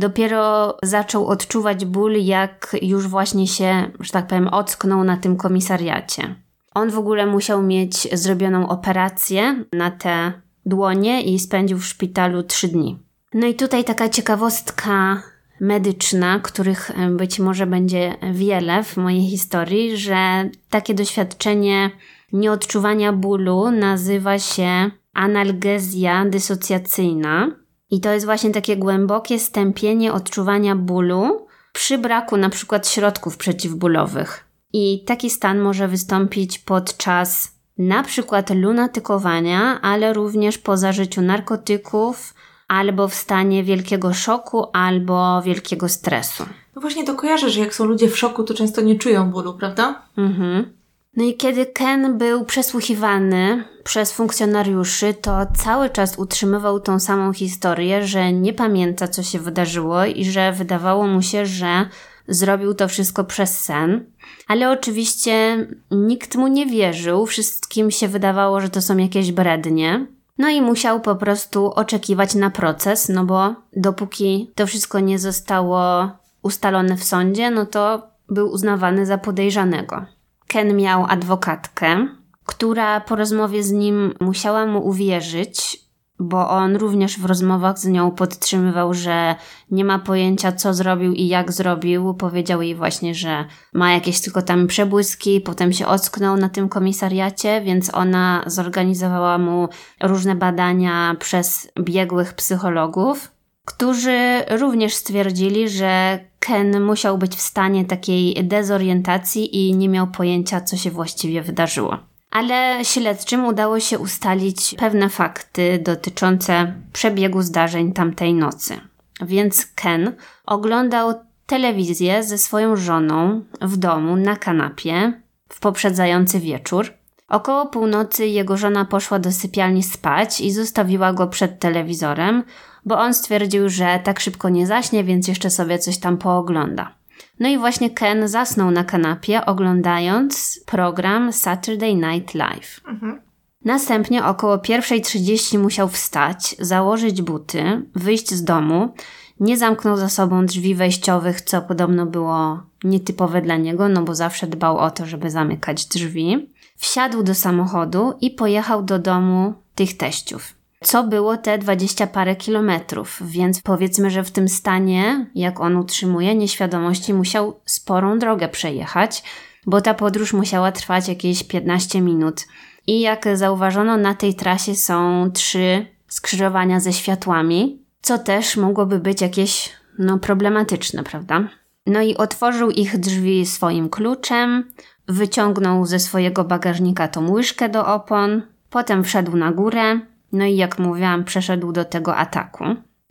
Dopiero 0.00 0.76
zaczął 0.82 1.26
odczuwać 1.26 1.84
ból, 1.84 2.12
jak 2.12 2.76
już 2.82 3.08
właśnie 3.08 3.46
się, 3.46 3.90
że 4.00 4.12
tak 4.12 4.26
powiem, 4.26 4.48
ocknął 4.48 5.04
na 5.04 5.16
tym 5.16 5.36
komisariacie. 5.36 6.34
On 6.74 6.90
w 6.90 6.98
ogóle 6.98 7.26
musiał 7.26 7.62
mieć 7.62 8.18
zrobioną 8.18 8.68
operację 8.68 9.64
na 9.72 9.90
te 9.90 10.32
dłonie 10.66 11.22
i 11.22 11.38
spędził 11.38 11.78
w 11.78 11.86
szpitalu 11.86 12.42
trzy 12.42 12.68
dni. 12.68 12.98
No 13.34 13.46
i 13.46 13.54
tutaj 13.54 13.84
taka 13.84 14.08
ciekawostka 14.08 15.22
medyczna, 15.60 16.38
których 16.38 16.90
być 17.10 17.38
może 17.38 17.66
będzie 17.66 18.14
wiele 18.32 18.84
w 18.84 18.96
mojej 18.96 19.26
historii, 19.26 19.96
że 19.96 20.50
takie 20.70 20.94
doświadczenie 20.94 21.90
nieodczuwania 22.32 23.12
bólu 23.12 23.70
nazywa 23.70 24.38
się 24.38 24.90
analgezja 25.14 26.24
dysocjacyjna. 26.24 27.59
I 27.90 28.00
to 28.00 28.12
jest 28.12 28.26
właśnie 28.26 28.50
takie 28.50 28.76
głębokie 28.76 29.38
stępienie 29.38 30.12
odczuwania 30.12 30.76
bólu 30.76 31.46
przy 31.72 31.98
braku 31.98 32.36
na 32.36 32.50
przykład 32.50 32.88
środków 32.88 33.36
przeciwbólowych. 33.36 34.44
I 34.72 35.04
taki 35.06 35.30
stan 35.30 35.58
może 35.58 35.88
wystąpić 35.88 36.58
podczas 36.58 37.52
na 37.78 38.02
przykład 38.02 38.50
lunatykowania, 38.50 39.80
ale 39.80 40.12
również 40.12 40.58
po 40.58 40.76
zażyciu 40.76 41.22
narkotyków, 41.22 42.34
albo 42.68 43.08
w 43.08 43.14
stanie 43.14 43.64
wielkiego 43.64 44.14
szoku, 44.14 44.66
albo 44.72 45.42
wielkiego 45.42 45.88
stresu. 45.88 46.44
No 46.76 46.80
właśnie 46.80 47.04
to 47.04 47.14
kojarzę, 47.14 47.50
że 47.50 47.60
jak 47.60 47.74
są 47.74 47.84
ludzie 47.84 48.08
w 48.08 48.18
szoku, 48.18 48.44
to 48.44 48.54
często 48.54 48.80
nie 48.80 48.98
czują 48.98 49.30
bólu, 49.30 49.54
prawda? 49.54 50.02
Mhm. 50.16 50.79
No 51.20 51.26
i 51.26 51.36
kiedy 51.36 51.66
Ken 51.66 52.18
był 52.18 52.44
przesłuchiwany 52.44 53.64
przez 53.84 54.12
funkcjonariuszy, 54.12 55.14
to 55.14 55.46
cały 55.56 55.90
czas 55.90 56.18
utrzymywał 56.18 56.80
tą 56.80 57.00
samą 57.00 57.32
historię, 57.32 58.06
że 58.06 58.32
nie 58.32 58.52
pamięta, 58.52 59.08
co 59.08 59.22
się 59.22 59.38
wydarzyło 59.38 60.04
i 60.04 60.24
że 60.24 60.52
wydawało 60.52 61.06
mu 61.06 61.22
się, 61.22 61.46
że 61.46 61.88
zrobił 62.28 62.74
to 62.74 62.88
wszystko 62.88 63.24
przez 63.24 63.60
sen. 63.60 64.04
Ale 64.48 64.70
oczywiście 64.70 65.66
nikt 65.90 66.36
mu 66.36 66.48
nie 66.48 66.66
wierzył, 66.66 67.26
wszystkim 67.26 67.90
się 67.90 68.08
wydawało, 68.08 68.60
że 68.60 68.68
to 68.68 68.82
są 68.82 68.96
jakieś 68.96 69.32
brednie. 69.32 70.06
No 70.38 70.48
i 70.48 70.62
musiał 70.62 71.00
po 71.00 71.16
prostu 71.16 71.72
oczekiwać 71.72 72.34
na 72.34 72.50
proces, 72.50 73.08
no 73.08 73.24
bo 73.24 73.54
dopóki 73.76 74.50
to 74.54 74.66
wszystko 74.66 75.00
nie 75.00 75.18
zostało 75.18 76.10
ustalone 76.42 76.96
w 76.96 77.04
sądzie, 77.04 77.50
no 77.50 77.66
to 77.66 78.08
był 78.28 78.50
uznawany 78.50 79.06
za 79.06 79.18
podejrzanego. 79.18 80.19
Ken 80.50 80.76
miał 80.76 81.06
adwokatkę, 81.08 82.06
która 82.46 83.00
po 83.00 83.16
rozmowie 83.16 83.62
z 83.62 83.72
nim 83.72 84.14
musiała 84.20 84.66
mu 84.66 84.86
uwierzyć, 84.86 85.80
bo 86.18 86.50
on 86.50 86.76
również 86.76 87.18
w 87.18 87.24
rozmowach 87.24 87.78
z 87.78 87.86
nią 87.86 88.10
podtrzymywał, 88.10 88.94
że 88.94 89.34
nie 89.70 89.84
ma 89.84 89.98
pojęcia, 89.98 90.52
co 90.52 90.74
zrobił 90.74 91.12
i 91.12 91.28
jak 91.28 91.52
zrobił. 91.52 92.14
Powiedział 92.14 92.62
jej 92.62 92.74
właśnie, 92.74 93.14
że 93.14 93.44
ma 93.74 93.92
jakieś 93.92 94.20
tylko 94.20 94.42
tam 94.42 94.66
przebłyski, 94.66 95.40
potem 95.40 95.72
się 95.72 95.86
ocknął 95.86 96.36
na 96.36 96.48
tym 96.48 96.68
komisariacie, 96.68 97.60
więc 97.60 97.94
ona 97.94 98.42
zorganizowała 98.46 99.38
mu 99.38 99.68
różne 100.02 100.34
badania 100.34 101.16
przez 101.18 101.68
biegłych 101.80 102.34
psychologów 102.34 103.39
którzy 103.70 104.44
również 104.48 104.94
stwierdzili, 104.94 105.68
że 105.68 106.18
Ken 106.38 106.82
musiał 106.82 107.18
być 107.18 107.36
w 107.36 107.40
stanie 107.40 107.84
takiej 107.84 108.44
dezorientacji 108.44 109.56
i 109.56 109.74
nie 109.74 109.88
miał 109.88 110.06
pojęcia, 110.06 110.60
co 110.60 110.76
się 110.76 110.90
właściwie 110.90 111.42
wydarzyło. 111.42 111.98
Ale 112.30 112.78
śledczym 112.82 113.44
udało 113.44 113.80
się 113.80 113.98
ustalić 113.98 114.74
pewne 114.78 115.08
fakty 115.08 115.78
dotyczące 115.84 116.74
przebiegu 116.92 117.42
zdarzeń 117.42 117.92
tamtej 117.92 118.34
nocy. 118.34 118.80
Więc 119.20 119.66
Ken 119.74 120.12
oglądał 120.46 121.14
telewizję 121.46 122.22
ze 122.22 122.38
swoją 122.38 122.76
żoną 122.76 123.44
w 123.60 123.76
domu 123.76 124.16
na 124.16 124.36
kanapie. 124.36 125.12
w 125.48 125.60
poprzedzający 125.60 126.40
wieczór. 126.40 126.99
Około 127.30 127.66
północy 127.66 128.26
jego 128.26 128.56
żona 128.56 128.84
poszła 128.84 129.18
do 129.18 129.32
sypialni 129.32 129.82
spać 129.82 130.40
i 130.40 130.50
zostawiła 130.50 131.12
go 131.12 131.26
przed 131.26 131.58
telewizorem, 131.58 132.42
bo 132.86 132.98
on 132.98 133.14
stwierdził, 133.14 133.68
że 133.68 134.00
tak 134.04 134.20
szybko 134.20 134.48
nie 134.48 134.66
zaśnie, 134.66 135.04
więc 135.04 135.28
jeszcze 135.28 135.50
sobie 135.50 135.78
coś 135.78 135.98
tam 135.98 136.18
poogląda. 136.18 136.94
No 137.40 137.48
i 137.48 137.58
właśnie 137.58 137.90
Ken 137.90 138.28
zasnął 138.28 138.70
na 138.70 138.84
kanapie, 138.84 139.46
oglądając 139.46 140.60
program 140.66 141.32
Saturday 141.32 141.94
Night 141.94 142.34
Live. 142.34 142.80
Mhm. 142.88 143.20
Następnie 143.64 144.24
około 144.24 144.56
1.30 144.56 145.58
musiał 145.58 145.88
wstać, 145.88 146.56
założyć 146.58 147.22
buty, 147.22 147.82
wyjść 147.94 148.30
z 148.34 148.44
domu. 148.44 148.94
Nie 149.40 149.58
zamknął 149.58 149.96
za 149.96 150.08
sobą 150.08 150.46
drzwi 150.46 150.74
wejściowych, 150.74 151.40
co 151.40 151.62
podobno 151.62 152.06
było 152.06 152.62
nietypowe 152.84 153.42
dla 153.42 153.56
niego, 153.56 153.88
no 153.88 154.02
bo 154.02 154.14
zawsze 154.14 154.46
dbał 154.46 154.78
o 154.78 154.90
to, 154.90 155.06
żeby 155.06 155.30
zamykać 155.30 155.86
drzwi. 155.86 156.48
Wsiadł 156.80 157.22
do 157.22 157.34
samochodu 157.34 158.14
i 158.20 158.30
pojechał 158.30 158.82
do 158.82 158.98
domu 158.98 159.54
tych 159.74 159.96
teściów. 159.96 160.54
Co 160.84 161.04
było 161.04 161.36
te 161.36 161.58
dwadzieścia 161.58 162.06
parę 162.06 162.36
kilometrów, 162.36 163.22
więc 163.24 163.62
powiedzmy, 163.62 164.10
że 164.10 164.24
w 164.24 164.30
tym 164.30 164.48
stanie, 164.48 165.26
jak 165.34 165.60
on 165.60 165.76
utrzymuje 165.76 166.34
nieświadomości, 166.34 167.14
musiał 167.14 167.60
sporą 167.64 168.18
drogę 168.18 168.48
przejechać, 168.48 169.22
bo 169.66 169.80
ta 169.80 169.94
podróż 169.94 170.32
musiała 170.32 170.72
trwać 170.72 171.08
jakieś 171.08 171.44
15 171.44 172.00
minut. 172.00 172.46
I 172.86 173.00
jak 173.00 173.28
zauważono, 173.34 173.96
na 173.96 174.14
tej 174.14 174.34
trasie 174.34 174.74
są 174.74 175.30
trzy 175.34 175.86
skrzyżowania 176.08 176.80
ze 176.80 176.92
światłami, 176.92 177.82
co 178.02 178.18
też 178.18 178.56
mogłoby 178.56 178.98
być 178.98 179.20
jakieś 179.20 179.72
no, 179.98 180.18
problematyczne, 180.18 181.02
prawda? 181.02 181.48
No 181.86 182.02
i 182.02 182.16
otworzył 182.16 182.70
ich 182.70 182.98
drzwi 182.98 183.46
swoim 183.46 183.88
kluczem, 183.88 184.70
wyciągnął 185.10 185.86
ze 185.86 185.98
swojego 185.98 186.44
bagażnika 186.44 187.08
tą 187.08 187.30
łyżkę 187.30 187.68
do 187.68 187.86
opon, 187.86 188.42
potem 188.70 189.04
wszedł 189.04 189.36
na 189.36 189.52
górę, 189.52 190.00
no 190.32 190.44
i 190.44 190.56
jak 190.56 190.78
mówiłam, 190.78 191.24
przeszedł 191.24 191.72
do 191.72 191.84
tego 191.84 192.16
ataku. 192.16 192.64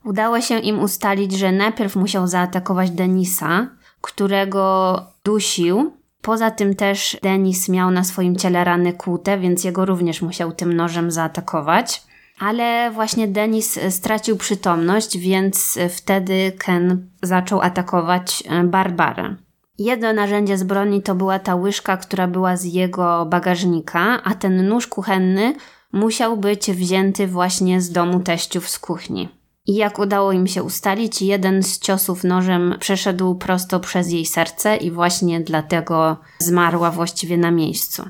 Udało 0.06 0.42
się 0.42 0.60
im 0.60 0.80
ustalić, 0.80 1.32
że 1.32 1.52
najpierw 1.52 1.96
musiał 1.96 2.28
zaatakować 2.28 2.92
Denisa, 2.92 3.68
którego 4.02 4.96
dusił. 5.26 5.94
Poza 6.22 6.52
tym 6.52 6.76
też 6.76 7.18
Denis 7.24 7.70
miał 7.70 7.92
na 7.92 8.04
swoim 8.04 8.36
ciele 8.36 8.64
rany 8.64 8.94
kłute, 8.94 9.40
więc 9.40 9.64
jego 9.64 9.86
również 9.86 10.22
musiał 10.22 10.52
tym 10.52 10.74
nożem 10.74 11.12
zaatakować. 11.12 12.04
Ale 12.40 12.92
właśnie 12.92 13.28
Denis 13.28 13.80
stracił 13.90 14.38
przytomność, 14.38 15.18
więc 15.18 15.80
wtedy 15.90 16.52
Ken 16.58 17.10
zaczął 17.22 17.62
atakować 17.62 18.44
e, 18.50 18.64
Barbarę. 18.64 19.36
Jedno 19.80 20.14
narzędzie 20.14 20.58
z 20.58 20.64
broni 20.64 21.02
to 21.02 21.16
była 21.16 21.40
ta 21.40 21.56
łyżka, 21.56 21.98
która 21.98 22.28
była 22.28 22.58
z 22.58 22.64
jego 22.64 23.26
bagażnika, 23.26 24.24
a 24.24 24.36
ten 24.36 24.68
nóż 24.68 24.88
kuchenny 24.88 25.56
musiał 25.94 26.38
być 26.38 26.72
wzięty 26.72 27.28
właśnie 27.28 27.82
z 27.82 27.92
domu 27.92 28.20
teściów 28.20 28.70
z 28.70 28.80
kuchni. 28.80 29.30
I 29.66 29.76
jak 29.76 30.00
udało 30.00 30.32
im 30.32 30.48
się 30.48 30.64
ustalić, 30.64 31.22
jeden 31.22 31.64
z 31.64 31.80
ciosów 31.80 32.24
nożem 32.24 32.76
przeszedł 32.80 33.36
prosto 33.36 33.80
przez 33.80 34.12
jej 34.12 34.26
serce 34.26 34.78
i 34.78 34.92
właśnie 34.92 35.42
dlatego 35.42 36.18
zmarła 36.40 36.92
właściwie 36.92 37.38
na 37.38 37.52
miejscu. 37.52 38.04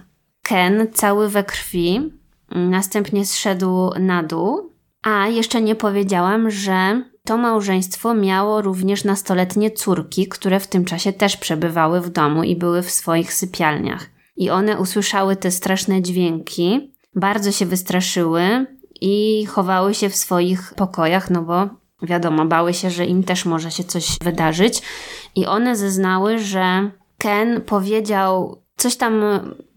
Ken, 0.43 0.87
cały 0.93 1.29
we 1.29 1.43
krwi, 1.43 2.13
następnie 2.51 3.25
zszedł 3.25 3.89
na 3.99 4.23
dół, 4.23 4.71
a 5.01 5.27
jeszcze 5.27 5.61
nie 5.61 5.75
powiedziałam, 5.75 6.51
że 6.51 7.03
to 7.29 7.37
małżeństwo 7.37 8.13
miało 8.13 8.61
również 8.61 9.03
nastoletnie 9.03 9.71
córki, 9.71 10.27
które 10.27 10.59
w 10.59 10.67
tym 10.67 10.85
czasie 10.85 11.13
też 11.13 11.37
przebywały 11.37 12.01
w 12.01 12.09
domu 12.09 12.43
i 12.43 12.55
były 12.55 12.81
w 12.81 12.91
swoich 12.91 13.33
sypialniach. 13.33 14.09
I 14.35 14.49
one 14.49 14.79
usłyszały 14.79 15.35
te 15.35 15.51
straszne 15.51 16.01
dźwięki, 16.01 16.93
bardzo 17.15 17.51
się 17.51 17.65
wystraszyły 17.65 18.65
i 19.01 19.45
chowały 19.45 19.93
się 19.93 20.09
w 20.09 20.15
swoich 20.15 20.73
pokojach, 20.73 21.29
no 21.29 21.41
bo 21.41 21.69
wiadomo, 22.01 22.45
bały 22.45 22.73
się, 22.73 22.89
że 22.89 23.05
im 23.05 23.23
też 23.23 23.45
może 23.45 23.71
się 23.71 23.83
coś 23.83 24.17
wydarzyć. 24.23 24.81
I 25.35 25.45
one 25.45 25.75
zeznały, 25.75 26.39
że 26.39 26.91
Ken 27.17 27.61
powiedział, 27.61 28.61
coś 28.79 28.95
tam 28.95 29.23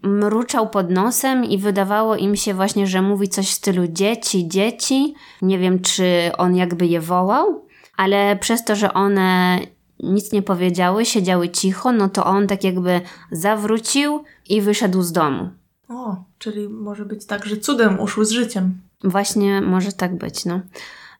mruczał 0.03 0.69
pod 0.69 0.89
nosem 0.89 1.45
i 1.45 1.57
wydawało 1.57 2.15
im 2.15 2.35
się 2.35 2.53
właśnie, 2.53 2.87
że 2.87 3.01
mówi 3.01 3.29
coś 3.29 3.49
w 3.49 3.53
stylu 3.53 3.87
dzieci, 3.87 4.47
dzieci. 4.47 5.13
Nie 5.41 5.59
wiem, 5.59 5.79
czy 5.79 6.31
on 6.37 6.55
jakby 6.55 6.85
je 6.85 7.01
wołał, 7.01 7.65
ale 7.97 8.35
przez 8.35 8.63
to, 8.63 8.75
że 8.75 8.93
one 8.93 9.59
nic 9.99 10.31
nie 10.31 10.41
powiedziały, 10.41 11.05
siedziały 11.05 11.49
cicho, 11.49 11.91
no 11.91 12.09
to 12.09 12.25
on 12.25 12.47
tak 12.47 12.63
jakby 12.63 13.01
zawrócił 13.31 14.23
i 14.49 14.61
wyszedł 14.61 15.01
z 15.01 15.11
domu. 15.11 15.49
O, 15.89 16.15
czyli 16.37 16.69
może 16.69 17.05
być 17.05 17.25
tak, 17.25 17.45
że 17.45 17.57
cudem 17.57 17.99
uszły 17.99 18.25
z 18.25 18.31
życiem. 18.31 18.81
Właśnie 19.03 19.61
może 19.61 19.91
tak 19.91 20.17
być, 20.17 20.45
no. 20.45 20.59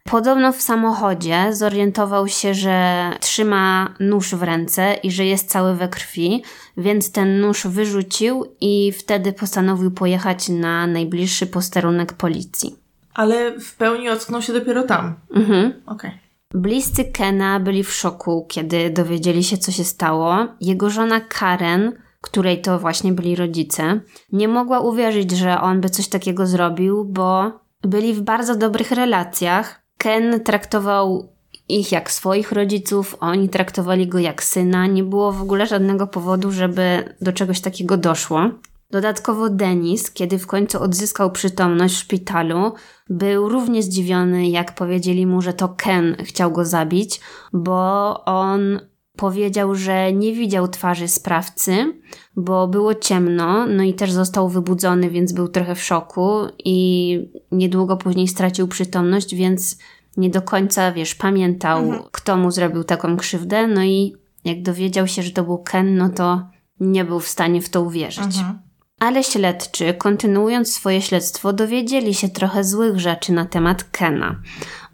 Podobno 0.03 0.51
w 0.51 0.61
samochodzie 0.61 1.47
zorientował 1.51 2.27
się, 2.27 2.53
że 2.53 3.09
trzyma 3.19 3.93
nóż 3.99 4.35
w 4.35 4.43
ręce 4.43 4.93
i 4.93 5.11
że 5.11 5.25
jest 5.25 5.49
cały 5.49 5.75
we 5.75 5.87
krwi, 5.87 6.43
więc 6.77 7.11
ten 7.11 7.41
nóż 7.41 7.67
wyrzucił 7.67 8.45
i 8.61 8.91
wtedy 8.91 9.33
postanowił 9.33 9.91
pojechać 9.91 10.49
na 10.49 10.87
najbliższy 10.87 11.47
posterunek 11.47 12.13
policji. 12.13 12.75
Ale 13.13 13.59
w 13.59 13.75
pełni 13.75 14.09
ocknął 14.09 14.41
się 14.41 14.53
dopiero 14.53 14.83
tam. 14.83 15.15
Mhm. 15.35 15.73
Okej. 15.85 16.09
Okay. 16.09 16.61
Bliscy 16.61 17.05
Kena 17.05 17.59
byli 17.59 17.83
w 17.83 17.93
szoku, 17.93 18.45
kiedy 18.49 18.89
dowiedzieli 18.89 19.43
się, 19.43 19.57
co 19.57 19.71
się 19.71 19.83
stało. 19.83 20.47
Jego 20.61 20.89
żona 20.89 21.21
Karen 21.21 22.03
której 22.23 22.61
to 22.61 22.79
właśnie 22.79 23.11
byli 23.11 23.35
rodzice, 23.35 23.99
nie 24.31 24.47
mogła 24.47 24.79
uwierzyć, 24.79 25.31
że 25.31 25.61
on 25.61 25.81
by 25.81 25.89
coś 25.89 26.07
takiego 26.07 26.47
zrobił, 26.47 27.05
bo 27.05 27.51
byli 27.81 28.13
w 28.13 28.21
bardzo 28.21 28.55
dobrych 28.55 28.91
relacjach. 28.91 29.82
Ken 30.03 30.43
traktował 30.43 31.29
ich 31.69 31.91
jak 31.91 32.11
swoich 32.11 32.51
rodziców, 32.51 33.17
oni 33.19 33.49
traktowali 33.49 34.07
go 34.07 34.19
jak 34.19 34.43
syna, 34.43 34.87
nie 34.87 35.03
było 35.03 35.31
w 35.31 35.41
ogóle 35.41 35.65
żadnego 35.65 36.07
powodu, 36.07 36.51
żeby 36.51 37.15
do 37.21 37.33
czegoś 37.33 37.61
takiego 37.61 37.97
doszło. 37.97 38.49
Dodatkowo 38.91 39.49
Denis, 39.49 40.11
kiedy 40.11 40.39
w 40.39 40.47
końcu 40.47 40.81
odzyskał 40.81 41.31
przytomność 41.31 41.95
w 41.95 41.97
szpitalu, 41.97 42.73
był 43.09 43.49
równie 43.49 43.83
zdziwiony, 43.83 44.47
jak 44.47 44.75
powiedzieli 44.75 45.27
mu, 45.27 45.41
że 45.41 45.53
to 45.53 45.69
Ken 45.69 46.15
chciał 46.19 46.51
go 46.51 46.65
zabić, 46.65 47.21
bo 47.53 48.23
on 48.25 48.79
Powiedział, 49.17 49.75
że 49.75 50.13
nie 50.13 50.33
widział 50.33 50.67
twarzy 50.67 51.07
sprawcy, 51.07 52.01
bo 52.35 52.67
było 52.67 52.95
ciemno, 52.95 53.67
no 53.67 53.83
i 53.83 53.93
też 53.93 54.11
został 54.11 54.49
wybudzony, 54.49 55.09
więc 55.09 55.33
był 55.33 55.47
trochę 55.47 55.75
w 55.75 55.83
szoku 55.83 56.39
i 56.65 57.17
niedługo 57.51 57.97
później 57.97 58.27
stracił 58.27 58.67
przytomność, 58.67 59.35
więc 59.35 59.77
nie 60.17 60.29
do 60.29 60.41
końca, 60.41 60.91
wiesz, 60.91 61.15
pamiętał, 61.15 61.83
mhm. 61.83 62.03
kto 62.11 62.37
mu 62.37 62.51
zrobił 62.51 62.83
taką 62.83 63.17
krzywdę, 63.17 63.67
no 63.67 63.83
i 63.83 64.15
jak 64.45 64.61
dowiedział 64.61 65.07
się, 65.07 65.23
że 65.23 65.31
to 65.31 65.43
był 65.43 65.57
Ken, 65.57 65.97
no 65.97 66.09
to 66.09 66.47
nie 66.79 67.05
był 67.05 67.19
w 67.19 67.27
stanie 67.27 67.61
w 67.61 67.69
to 67.69 67.81
uwierzyć. 67.81 68.37
Mhm. 68.37 68.59
Ale 68.99 69.23
śledczy, 69.23 69.93
kontynuując 69.93 70.73
swoje 70.73 71.01
śledztwo, 71.01 71.53
dowiedzieli 71.53 72.13
się 72.13 72.29
trochę 72.29 72.63
złych 72.63 72.99
rzeczy 72.99 73.33
na 73.33 73.45
temat 73.45 73.83
Kena, 73.83 74.41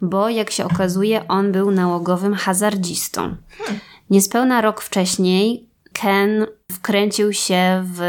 bo 0.02 0.28
jak 0.28 0.50
się 0.50 0.64
okazuje, 0.64 1.28
on 1.28 1.52
był 1.52 1.70
nałogowym 1.70 2.34
hazardzistą. 2.34 3.36
Hmm. 3.58 3.80
Niespełna 4.10 4.60
rok 4.60 4.80
wcześniej 4.80 5.68
Ken 5.92 6.46
wkręcił 6.72 7.32
się 7.32 7.84
w 7.94 8.00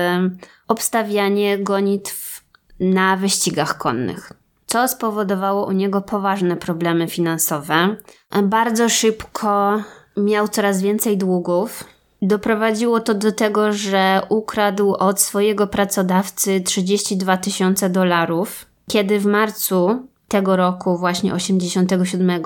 obstawianie 0.67 1.57
gonitw 1.57 2.43
na 2.79 3.17
wyścigach 3.17 3.77
konnych, 3.77 4.33
co 4.67 4.87
spowodowało 4.87 5.65
u 5.65 5.71
niego 5.71 6.01
poważne 6.01 6.57
problemy 6.57 7.07
finansowe. 7.07 7.95
Bardzo 8.43 8.89
szybko 8.89 9.83
miał 10.17 10.47
coraz 10.47 10.81
więcej 10.81 11.17
długów. 11.17 11.83
Doprowadziło 12.21 12.99
to 12.99 13.13
do 13.13 13.31
tego, 13.31 13.73
że 13.73 14.21
ukradł 14.29 14.93
od 14.93 15.21
swojego 15.21 15.67
pracodawcy 15.67 16.61
32 16.61 17.37
tysiące 17.37 17.89
dolarów. 17.89 18.65
Kiedy 18.87 19.19
w 19.19 19.25
marcu 19.25 20.07
tego 20.27 20.55
roku, 20.55 20.97
właśnie 20.97 21.33
87, 21.33 22.43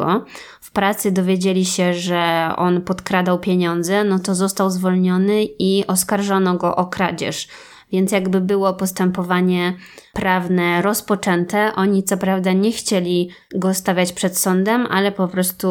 w 0.55 0.55
pracy 0.76 1.12
dowiedzieli 1.12 1.66
się, 1.66 1.94
że 1.94 2.52
on 2.58 2.82
podkradał 2.82 3.40
pieniądze, 3.40 4.04
no 4.04 4.20
to 4.20 4.36
został 4.36 4.70
zwolniony 4.70 5.44
i 5.60 5.84
oskarżono 5.88 6.58
go 6.58 6.76
o 6.76 6.86
kradzież. 6.86 7.48
Więc 7.92 8.12
jakby 8.12 8.42
było 8.42 8.74
postępowanie 8.74 9.74
prawne 10.14 10.82
rozpoczęte, 10.82 11.72
oni 11.76 12.04
co 12.04 12.18
prawda 12.18 12.54
nie 12.54 12.72
chcieli 12.72 13.30
go 13.56 13.74
stawiać 13.74 14.14
przed 14.14 14.38
sądem, 14.38 14.88
ale 14.90 15.12
po 15.12 15.28
prostu 15.28 15.68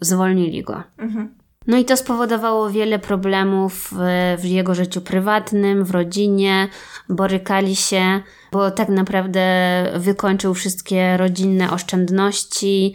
zwolnili 0.00 0.62
go. 0.62 0.82
Mhm. 0.98 1.38
No 1.66 1.76
i 1.76 1.84
to 1.84 1.96
spowodowało 1.96 2.70
wiele 2.70 2.98
problemów 2.98 3.90
w, 4.38 4.44
jego 4.44 4.74
życiu 4.74 5.00
prywatnym, 5.00 5.84
w 5.84 5.90
rodzinie. 5.90 6.68
Borykali 7.08 7.76
się, 7.76 8.20
bo 8.52 8.70
tak 8.70 8.88
naprawdę 8.88 9.42
wykończył 9.96 10.54
wszystkie 10.54 11.16
rodzinne 11.16 11.70
oszczędności. 11.70 12.94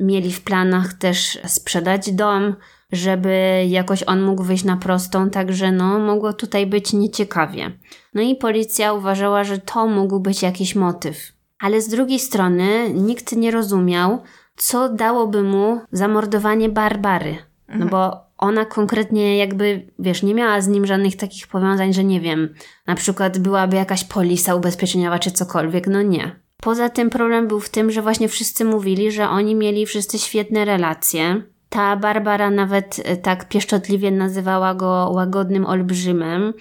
Mieli 0.00 0.32
w 0.32 0.40
planach 0.40 0.92
też 0.92 1.38
sprzedać 1.46 2.12
dom, 2.12 2.54
żeby 2.92 3.64
jakoś 3.68 4.02
on 4.02 4.22
mógł 4.22 4.42
wyjść 4.42 4.64
na 4.64 4.76
prostą, 4.76 5.30
także 5.30 5.72
no 5.72 5.98
mogło 5.98 6.32
tutaj 6.32 6.66
być 6.66 6.92
nieciekawie. 6.92 7.72
No 8.14 8.22
i 8.22 8.36
policja 8.36 8.92
uważała, 8.92 9.44
że 9.44 9.58
to 9.58 9.86
mógł 9.86 10.20
być 10.20 10.42
jakiś 10.42 10.74
motyw. 10.74 11.32
Ale 11.58 11.80
z 11.80 11.88
drugiej 11.88 12.18
strony 12.18 12.90
nikt 12.94 13.32
nie 13.32 13.50
rozumiał, 13.50 14.22
co 14.56 14.88
dałoby 14.88 15.42
mu 15.42 15.80
zamordowanie 15.92 16.68
Barbary. 16.68 17.36
No 17.68 17.74
mhm. 17.74 17.90
bo 17.90 18.30
ona 18.38 18.64
konkretnie 18.64 19.36
jakby, 19.36 19.86
wiesz, 19.98 20.22
nie 20.22 20.34
miała 20.34 20.60
z 20.60 20.68
nim 20.68 20.86
żadnych 20.86 21.16
takich 21.16 21.46
powiązań, 21.46 21.92
że 21.94 22.04
nie 22.04 22.20
wiem, 22.20 22.54
na 22.86 22.94
przykład 22.94 23.38
byłaby 23.38 23.76
jakaś 23.76 24.04
polisa 24.04 24.54
ubezpieczeniowa 24.54 25.18
czy 25.18 25.30
cokolwiek, 25.30 25.86
no 25.86 26.02
nie. 26.02 26.39
Poza 26.60 26.88
tym 26.88 27.10
problem 27.10 27.48
był 27.48 27.60
w 27.60 27.68
tym, 27.68 27.90
że 27.90 28.02
właśnie 28.02 28.28
wszyscy 28.28 28.64
mówili, 28.64 29.12
że 29.12 29.28
oni 29.28 29.54
mieli 29.54 29.86
wszyscy 29.86 30.18
świetne 30.18 30.64
relacje. 30.64 31.42
Ta 31.68 31.96
Barbara 31.96 32.50
nawet 32.50 33.00
e, 33.04 33.16
tak 33.16 33.48
pieszczotliwie 33.48 34.10
nazywała 34.10 34.74
go 34.74 35.10
łagodnym 35.14 35.66
olbrzymem, 35.66 36.52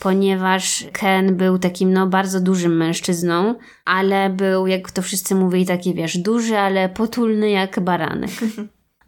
ponieważ 0.00 0.84
Ken 0.92 1.36
był 1.36 1.58
takim 1.58 1.92
no 1.92 2.06
bardzo 2.06 2.40
dużym 2.40 2.76
mężczyzną, 2.76 3.54
ale 3.84 4.30
był, 4.30 4.66
jak 4.66 4.90
to 4.90 5.02
wszyscy 5.02 5.34
mówili, 5.34 5.66
taki 5.66 5.94
wiesz, 5.94 6.18
duży, 6.18 6.58
ale 6.58 6.88
potulny 6.88 7.50
jak 7.50 7.80
baranek. 7.80 8.30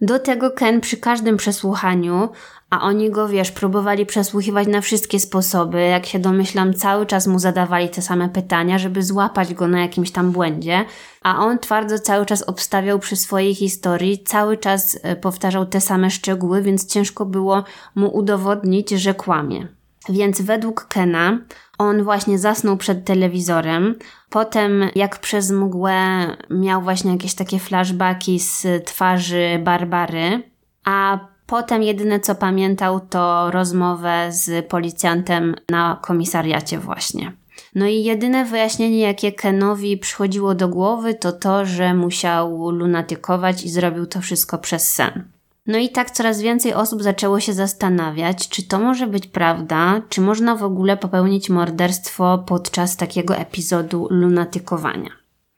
Do 0.01 0.19
tego 0.19 0.51
Ken 0.51 0.81
przy 0.81 0.97
każdym 0.97 1.37
przesłuchaniu, 1.37 2.29
a 2.73 2.81
oni 2.81 3.11
go, 3.11 3.29
wiesz, 3.29 3.51
próbowali 3.51 4.07
przesłuchiwać 4.07 4.69
na 4.69 4.81
wszystkie 4.81 5.21
sposoby, 5.21 5.81
jak 5.81 6.07
się 6.07 6.19
domyślam, 6.19 6.75
cały 6.75 7.07
czas 7.07 7.27
mu 7.27 7.39
zadawali 7.39 7.89
te 7.89 8.03
same 8.03 8.29
pytania, 8.29 8.79
żeby 8.79 9.03
złapać 9.03 9.55
go 9.55 9.69
na 9.69 9.81
jakimś 9.81 10.11
tam 10.11 10.31
błędzie, 10.31 10.85
a 11.23 11.39
on 11.39 11.59
twardo 11.59 11.99
cały 11.99 12.27
czas 12.27 12.43
obstawiał 12.43 12.99
przy 12.99 13.17
swojej 13.17 13.55
historii, 13.55 14.25
cały 14.25 14.57
czas 14.57 14.99
e, 15.03 15.17
powtarzał 15.17 15.67
te 15.67 15.81
same 15.81 16.11
szczegóły, 16.11 16.63
więc 16.63 16.87
ciężko 16.87 17.27
było 17.27 17.65
mu 17.95 18.17
udowodnić, 18.17 18.91
że 18.91 19.15
kłamie. 19.15 19.69
Więc 20.09 20.43
według 20.43 20.87
Kena 20.89 21.39
on 21.79 22.05
właśnie 22.05 22.39
zasnął 22.39 22.77
przed 22.77 23.05
telewizorem. 23.05 23.95
Potem, 24.31 24.91
jak 24.95 25.19
przez 25.19 25.51
mgłę, 25.51 26.27
miał 26.51 26.83
właśnie 26.83 27.13
jakieś 27.13 27.35
takie 27.35 27.59
flashbacki 27.59 28.41
z 28.41 28.67
twarzy 28.85 29.61
Barbary, 29.65 30.43
a 30.85 31.32
potem 31.53 31.83
jedyne 31.83 32.21
co 32.21 32.35
pamiętał 32.35 33.01
to 33.01 33.51
rozmowę 33.51 34.29
z 34.31 34.67
policjantem 34.67 35.55
na 35.71 35.99
komisariacie 36.03 36.79
właśnie. 36.79 37.33
No 37.75 37.87
i 37.87 38.03
jedyne 38.03 38.45
wyjaśnienie, 38.45 39.01
jakie 39.01 39.33
Kenowi 39.33 39.99
przychodziło 39.99 40.55
do 40.55 40.69
głowy, 40.69 41.15
to 41.15 41.33
to, 41.33 41.67
że 41.67 41.95
musiał 41.95 42.71
lunatykować 42.71 43.65
i 43.65 43.71
zrobił 43.71 44.07
to 44.07 44.21
wszystko 44.21 44.59
przez 44.59 44.89
sen. 44.89 45.25
No 45.67 45.79
i 45.79 45.89
tak 45.89 46.11
coraz 46.11 46.41
więcej 46.41 46.75
osób 46.75 47.03
zaczęło 47.03 47.41
się 47.41 47.53
zastanawiać, 47.53 48.49
czy 48.49 48.63
to 48.63 48.79
może 48.79 49.07
być 49.07 49.27
prawda, 49.27 50.03
czy 50.09 50.21
można 50.21 50.57
w 50.57 50.63
ogóle 50.63 50.97
popełnić 50.97 51.51
morderstwo 51.51 52.45
podczas 52.47 52.97
takiego 52.97 53.37
epizodu 53.37 54.07
lunatykowania. 54.11 55.11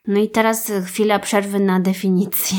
No 0.07 0.21
i 0.21 0.31
teraz 0.31 0.73
chwila 0.87 1.19
przerwy 1.19 1.61
na 1.61 1.81
definicję. 1.81 2.59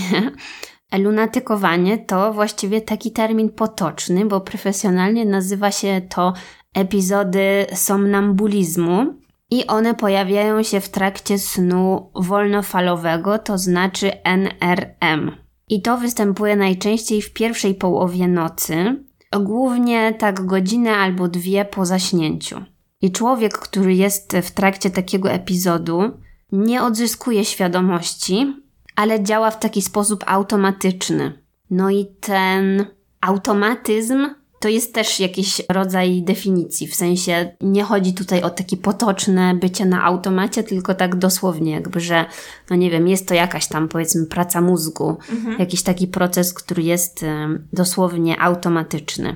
Lunatykowanie 0.97 1.97
to 1.97 2.33
właściwie 2.33 2.81
taki 2.81 3.11
termin 3.11 3.49
potoczny, 3.49 4.25
bo 4.25 4.41
profesjonalnie 4.41 5.25
nazywa 5.25 5.71
się 5.71 6.01
to 6.09 6.33
epizody 6.73 7.65
somnambulizmu 7.73 9.15
i 9.51 9.67
one 9.67 9.95
pojawiają 9.95 10.63
się 10.63 10.79
w 10.79 10.89
trakcie 10.89 11.39
snu 11.39 12.11
wolnofalowego, 12.15 13.39
to 13.39 13.57
znaczy 13.57 14.23
NRM. 14.23 15.31
I 15.69 15.81
to 15.81 15.97
występuje 15.97 16.55
najczęściej 16.55 17.21
w 17.21 17.33
pierwszej 17.33 17.75
połowie 17.75 18.27
nocy, 18.27 19.03
głównie 19.39 20.13
tak 20.13 20.45
godzinę 20.45 20.95
albo 20.95 21.27
dwie 21.27 21.65
po 21.65 21.85
zaśnięciu. 21.85 22.61
I 23.01 23.11
człowiek, 23.11 23.57
który 23.57 23.95
jest 23.95 24.37
w 24.43 24.51
trakcie 24.51 24.89
takiego 24.89 25.31
epizodu, 25.31 26.01
nie 26.51 26.83
odzyskuje 26.83 27.45
świadomości, 27.45 28.64
ale 28.95 29.23
działa 29.23 29.51
w 29.51 29.59
taki 29.59 29.81
sposób 29.81 30.23
automatyczny. 30.27 31.43
No 31.69 31.89
i 31.89 32.05
ten 32.21 32.85
automatyzm 33.21 34.27
to 34.59 34.69
jest 34.69 34.93
też 34.93 35.19
jakiś 35.19 35.61
rodzaj 35.69 36.23
definicji, 36.23 36.87
w 36.87 36.95
sensie 36.95 37.55
nie 37.61 37.83
chodzi 37.83 38.13
tutaj 38.13 38.41
o 38.41 38.49
takie 38.49 38.77
potoczne 38.77 39.55
bycie 39.55 39.85
na 39.85 40.03
automacie, 40.03 40.63
tylko 40.63 40.93
tak 40.93 41.15
dosłownie, 41.15 41.71
jakby, 41.71 41.99
że, 41.99 42.25
no 42.69 42.75
nie 42.75 42.91
wiem, 42.91 43.07
jest 43.07 43.27
to 43.27 43.33
jakaś 43.33 43.67
tam 43.67 43.87
powiedzmy 43.87 44.25
praca 44.25 44.61
mózgu, 44.61 45.17
mhm. 45.29 45.59
jakiś 45.59 45.83
taki 45.83 46.07
proces, 46.07 46.53
który 46.53 46.83
jest 46.83 47.25
dosłownie 47.73 48.41
automatyczny. 48.41 49.35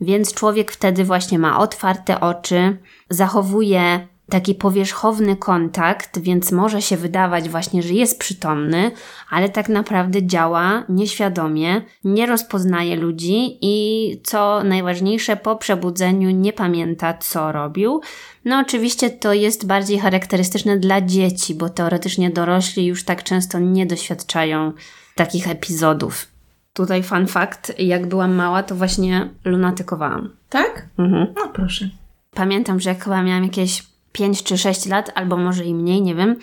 Więc 0.00 0.34
człowiek 0.34 0.72
wtedy 0.72 1.04
właśnie 1.04 1.38
ma 1.38 1.58
otwarte 1.58 2.20
oczy, 2.20 2.78
zachowuje 3.10 4.08
taki 4.28 4.54
powierzchowny 4.54 5.36
kontakt, 5.36 6.18
więc 6.18 6.52
może 6.52 6.82
się 6.82 6.96
wydawać 6.96 7.48
właśnie, 7.48 7.82
że 7.82 7.94
jest 7.94 8.18
przytomny, 8.18 8.90
ale 9.30 9.48
tak 9.48 9.68
naprawdę 9.68 10.26
działa 10.26 10.84
nieświadomie, 10.88 11.82
nie 12.04 12.26
rozpoznaje 12.26 12.96
ludzi 12.96 13.58
i 13.60 14.20
co 14.24 14.64
najważniejsze, 14.64 15.36
po 15.36 15.56
przebudzeniu 15.56 16.30
nie 16.30 16.52
pamięta, 16.52 17.14
co 17.14 17.52
robił. 17.52 18.00
No, 18.44 18.58
oczywiście 18.58 19.10
to 19.10 19.32
jest 19.32 19.66
bardziej 19.66 19.98
charakterystyczne 19.98 20.78
dla 20.78 21.00
dzieci, 21.00 21.54
bo 21.54 21.68
teoretycznie 21.68 22.30
dorośli 22.30 22.86
już 22.86 23.04
tak 23.04 23.22
często 23.22 23.58
nie 23.58 23.86
doświadczają 23.86 24.72
takich 25.14 25.48
epizodów. 25.48 26.26
Tutaj 26.72 27.02
fun 27.02 27.26
fact, 27.26 27.72
jak 27.78 28.06
byłam 28.06 28.34
mała, 28.34 28.62
to 28.62 28.74
właśnie 28.74 29.28
lunatykowałam. 29.44 30.30
Tak? 30.48 30.88
Mhm. 30.98 31.26
No 31.36 31.48
proszę. 31.48 31.88
Pamiętam, 32.34 32.80
że 32.80 32.90
jak 32.90 33.04
chyba 33.04 33.22
miałam 33.22 33.44
jakieś 33.44 33.95
5 34.16 34.42
czy 34.42 34.58
6 34.58 34.86
lat, 34.86 35.12
albo 35.14 35.36
może 35.36 35.64
i 35.64 35.74
mniej, 35.74 36.02
nie 36.02 36.14
wiem, 36.14 36.36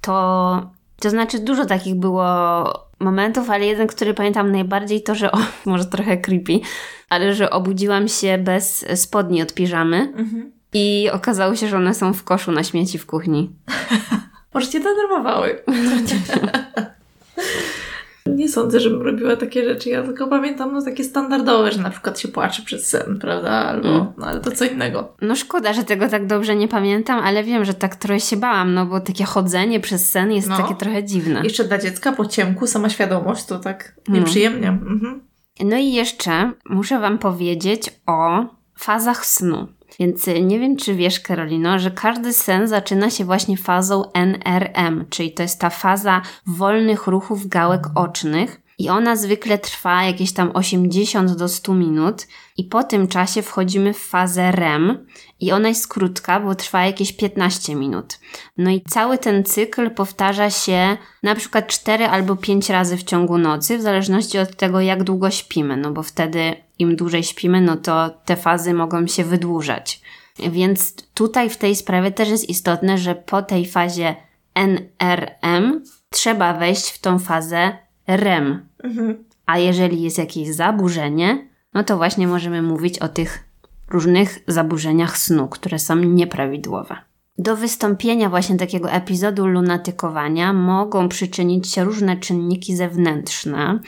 to 0.00 0.66
to 1.00 1.10
znaczy 1.10 1.38
dużo 1.38 1.66
takich 1.66 1.94
było 1.94 2.24
momentów, 2.98 3.50
ale 3.50 3.66
jeden, 3.66 3.86
który 3.86 4.14
pamiętam 4.14 4.52
najbardziej, 4.52 5.02
to, 5.02 5.14
że 5.14 5.32
o, 5.32 5.38
może 5.66 5.84
trochę 5.84 6.16
creepy, 6.16 6.60
ale 7.08 7.34
że 7.34 7.50
obudziłam 7.50 8.08
się 8.08 8.38
bez 8.38 8.84
spodni 8.94 9.42
od 9.42 9.54
piżamy 9.54 9.96
mhm. 9.96 10.52
i 10.72 11.10
okazało 11.12 11.56
się, 11.56 11.68
że 11.68 11.76
one 11.76 11.94
są 11.94 12.12
w 12.12 12.24
koszu 12.24 12.52
na 12.52 12.64
śmieci 12.64 12.98
w 12.98 13.06
kuchni. 13.06 13.50
może 14.54 14.68
cię 14.68 14.80
denerwowały. 14.80 15.58
Nie 18.26 18.48
sądzę, 18.48 18.80
żebym 18.80 19.02
robiła 19.02 19.36
takie 19.36 19.64
rzeczy. 19.64 19.88
Ja 19.88 20.02
tylko 20.02 20.26
pamiętam 20.26 20.72
no, 20.72 20.82
takie 20.82 21.04
standardowe, 21.04 21.72
że 21.72 21.80
na 21.80 21.90
przykład 21.90 22.20
się 22.20 22.28
płacze 22.28 22.62
przez 22.62 22.86
sen, 22.86 23.18
prawda? 23.20 23.50
Albo, 23.50 23.88
mm. 23.88 24.06
no 24.18 24.26
ale 24.26 24.40
to 24.40 24.50
co 24.50 24.64
innego. 24.64 25.16
No 25.20 25.36
szkoda, 25.36 25.72
że 25.72 25.84
tego 25.84 26.08
tak 26.08 26.26
dobrze 26.26 26.56
nie 26.56 26.68
pamiętam, 26.68 27.20
ale 27.24 27.44
wiem, 27.44 27.64
że 27.64 27.74
tak 27.74 27.96
trochę 27.96 28.20
się 28.20 28.36
bałam, 28.36 28.74
no 28.74 28.86
bo 28.86 29.00
takie 29.00 29.24
chodzenie 29.24 29.80
przez 29.80 30.10
sen 30.10 30.32
jest 30.32 30.48
no. 30.48 30.56
takie 30.56 30.74
trochę 30.74 31.04
dziwne. 31.04 31.40
Jeszcze 31.44 31.64
dla 31.64 31.78
dziecka 31.78 32.12
po 32.12 32.26
ciemku 32.26 32.66
sama 32.66 32.88
świadomość 32.88 33.44
to 33.44 33.58
tak 33.58 33.94
no. 34.08 34.14
nieprzyjemnie. 34.14 34.68
Mhm. 34.68 35.20
No 35.60 35.76
i 35.76 35.92
jeszcze 35.92 36.52
muszę 36.70 37.00
Wam 37.00 37.18
powiedzieć 37.18 37.90
o 38.06 38.46
fazach 38.78 39.26
snu. 39.26 39.68
Więc 39.98 40.26
nie 40.26 40.58
wiem, 40.58 40.76
czy 40.76 40.94
wiesz, 40.94 41.20
Karolino, 41.20 41.78
że 41.78 41.90
każdy 41.90 42.32
sen 42.32 42.68
zaczyna 42.68 43.10
się 43.10 43.24
właśnie 43.24 43.56
fazą 43.56 44.12
NRM, 44.12 45.04
czyli 45.10 45.32
to 45.32 45.42
jest 45.42 45.60
ta 45.60 45.70
faza 45.70 46.22
wolnych 46.46 47.06
ruchów 47.06 47.46
gałek 47.48 47.82
ocznych. 47.94 48.61
I 48.82 48.88
ona 48.88 49.16
zwykle 49.16 49.58
trwa 49.58 50.04
jakieś 50.04 50.32
tam 50.32 50.50
80 50.54 51.36
do 51.36 51.48
100 51.48 51.74
minut, 51.74 52.26
i 52.56 52.64
po 52.64 52.84
tym 52.84 53.08
czasie 53.08 53.42
wchodzimy 53.42 53.94
w 53.94 53.98
fazę 53.98 54.52
REM, 54.52 55.06
i 55.40 55.52
ona 55.52 55.68
jest 55.68 55.88
krótka, 55.88 56.40
bo 56.40 56.54
trwa 56.54 56.86
jakieś 56.86 57.12
15 57.12 57.74
minut. 57.74 58.18
No 58.58 58.70
i 58.70 58.80
cały 58.80 59.18
ten 59.18 59.44
cykl 59.44 59.90
powtarza 59.90 60.50
się 60.50 60.96
na 61.22 61.34
przykład 61.34 61.66
4 61.66 62.06
albo 62.06 62.36
5 62.36 62.70
razy 62.70 62.96
w 62.96 63.02
ciągu 63.02 63.38
nocy, 63.38 63.78
w 63.78 63.82
zależności 63.82 64.38
od 64.38 64.56
tego, 64.56 64.80
jak 64.80 65.04
długo 65.04 65.30
śpimy, 65.30 65.76
no 65.76 65.90
bo 65.90 66.02
wtedy 66.02 66.56
im 66.78 66.96
dłużej 66.96 67.22
śpimy, 67.22 67.60
no 67.60 67.76
to 67.76 68.10
te 68.24 68.36
fazy 68.36 68.74
mogą 68.74 69.06
się 69.06 69.24
wydłużać. 69.24 70.00
Więc 70.38 70.94
tutaj 71.14 71.50
w 71.50 71.56
tej 71.56 71.76
sprawie 71.76 72.10
też 72.10 72.28
jest 72.28 72.48
istotne, 72.48 72.98
że 72.98 73.14
po 73.14 73.42
tej 73.42 73.66
fazie 73.66 74.16
NRM 74.54 75.84
trzeba 76.10 76.54
wejść 76.54 76.90
w 76.90 77.00
tą 77.00 77.18
fazę 77.18 77.81
REM. 78.06 78.66
Mhm. 78.84 79.24
A 79.46 79.58
jeżeli 79.58 80.02
jest 80.02 80.18
jakieś 80.18 80.48
zaburzenie, 80.54 81.48
no 81.74 81.84
to 81.84 81.96
właśnie 81.96 82.26
możemy 82.26 82.62
mówić 82.62 82.98
o 82.98 83.08
tych 83.08 83.44
różnych 83.90 84.38
zaburzeniach 84.46 85.18
snu, 85.18 85.48
które 85.48 85.78
są 85.78 85.96
nieprawidłowe. 85.96 86.96
Do 87.38 87.56
wystąpienia 87.56 88.28
właśnie 88.28 88.56
takiego 88.56 88.90
epizodu 88.90 89.46
lunatykowania 89.46 90.52
mogą 90.52 91.08
przyczynić 91.08 91.68
się 91.72 91.84
różne 91.84 92.16
czynniki 92.16 92.76
zewnętrzne, 92.76 93.78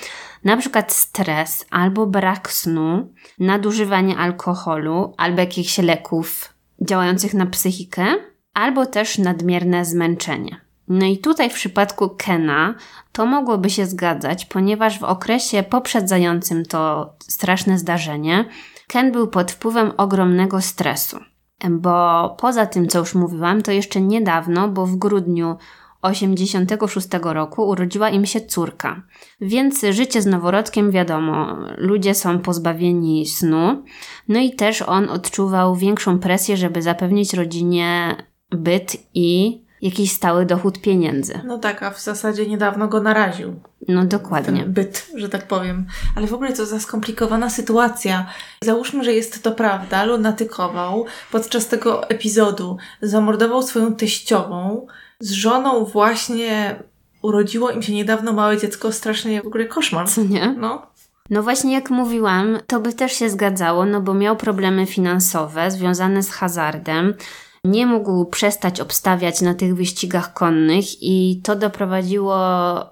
na 0.45 0.57
przykład 0.57 0.93
stres 0.93 1.67
albo 1.71 2.07
brak 2.07 2.53
snu, 2.53 3.13
nadużywanie 3.39 4.17
alkoholu 4.17 5.15
albo 5.17 5.41
jakichś 5.41 5.79
leków 5.79 6.55
działających 6.81 7.35
na 7.35 7.47
psychikę, 7.47 8.07
albo 8.55 8.87
też 8.87 9.19
nadmierne 9.19 9.85
zmęczenie. 9.85 10.64
No 10.89 11.07
i 11.07 11.19
tutaj 11.19 11.51
w 11.51 11.55
przypadku 11.55 12.11
Kena 12.19 12.75
to 13.13 13.27
mogłoby 13.27 13.71
się 13.71 13.87
zgadzać, 13.87 14.45
ponieważ 14.45 14.99
w 14.99 15.05
okresie 15.05 15.63
poprzedzającym 15.63 16.65
to 16.65 17.13
straszne 17.19 17.79
zdarzenie 17.79 18.45
Ken 18.87 19.13
był 19.13 19.29
pod 19.29 19.53
wpływem 19.53 19.93
ogromnego 19.97 20.61
stresu. 20.61 21.19
Bo 21.71 22.29
poza 22.41 22.67
tym, 22.67 22.89
co 22.89 22.99
już 22.99 23.15
mówiłam, 23.15 23.63
to 23.63 23.73
jeszcze 23.73 24.01
niedawno, 24.01 24.69
bo 24.69 24.87
w 24.87 24.97
grudniu 24.97 25.57
86 26.03 27.09
roku 27.23 27.69
urodziła 27.69 28.11
im 28.11 28.27
się 28.27 28.41
córka. 28.41 29.03
Więc 29.41 29.85
życie 29.91 30.23
z 30.23 30.27
noworodkiem 30.27 30.91
wiadomo, 30.91 31.57
ludzie 31.77 32.15
są 32.15 32.39
pozbawieni 32.39 33.27
snu. 33.27 33.85
No 34.29 34.41
i 34.41 34.55
też 34.55 34.83
on 34.83 35.09
odczuwał 35.09 35.77
większą 35.77 36.19
presję, 36.19 36.57
żeby 36.57 36.83
zapewnić 36.83 37.35
rodzinie 37.35 38.17
byt 38.51 38.97
i 39.15 39.64
jakiś 39.85 40.13
stały 40.13 40.47
dochód 40.47 40.81
pieniędzy. 40.81 41.41
No 41.47 41.59
tak, 41.59 41.83
a 41.83 41.91
w 41.91 42.01
zasadzie 42.01 42.47
niedawno 42.47 42.89
go 42.89 43.01
naraził. 43.01 43.61
No 43.89 44.05
dokładnie. 44.05 44.63
Ten 44.63 44.73
byt, 44.73 45.07
że 45.15 45.29
tak 45.29 45.49
powiem. 45.49 45.87
Ale 46.17 46.27
w 46.27 46.35
ogóle 46.35 46.53
to 46.53 46.67
za 46.67 46.81
skomplikowana 46.81 47.51
sytuacja. 47.51 48.27
Załóżmy, 48.63 49.05
że 49.05 49.13
jest 49.13 49.43
to 49.43 49.53
prawda. 49.53 50.05
Lunatykował 50.05 51.05
podczas 51.33 51.69
tego 51.69 52.09
epizodu. 52.09 52.77
Zamordował 53.03 53.63
swoją 53.63 53.95
teściową. 53.95 54.87
Z 55.21 55.31
żoną 55.31 55.85
właśnie 55.85 56.83
urodziło 57.23 57.71
im 57.71 57.83
się 57.83 57.93
niedawno 57.93 58.33
małe 58.33 58.59
dziecko. 58.59 58.93
Strasznie 58.93 59.43
w 59.43 59.47
ogóle 59.47 59.65
koszmar. 59.65 60.09
Co 60.09 60.23
nie? 60.23 60.55
No. 60.59 60.87
No 61.31 61.43
właśnie 61.43 61.75
jak 61.75 61.91
mówiłam, 61.91 62.59
to 62.67 62.81
by 62.81 62.93
też 62.93 63.13
się 63.13 63.31
zgadzało, 63.31 63.85
no 63.85 64.01
bo 64.01 64.15
miał 64.15 64.37
problemy 64.37 64.87
finansowe 64.87 65.71
związane 65.71 66.23
z 66.23 66.31
hazardem 66.31 67.15
nie 67.65 67.87
mógł 67.87 68.25
przestać 68.25 68.81
obstawiać 68.81 69.41
na 69.41 69.55
tych 69.55 69.77
wyścigach 69.77 70.33
konnych 70.33 71.03
i 71.03 71.41
to 71.45 71.57
doprowadziło 71.57 72.37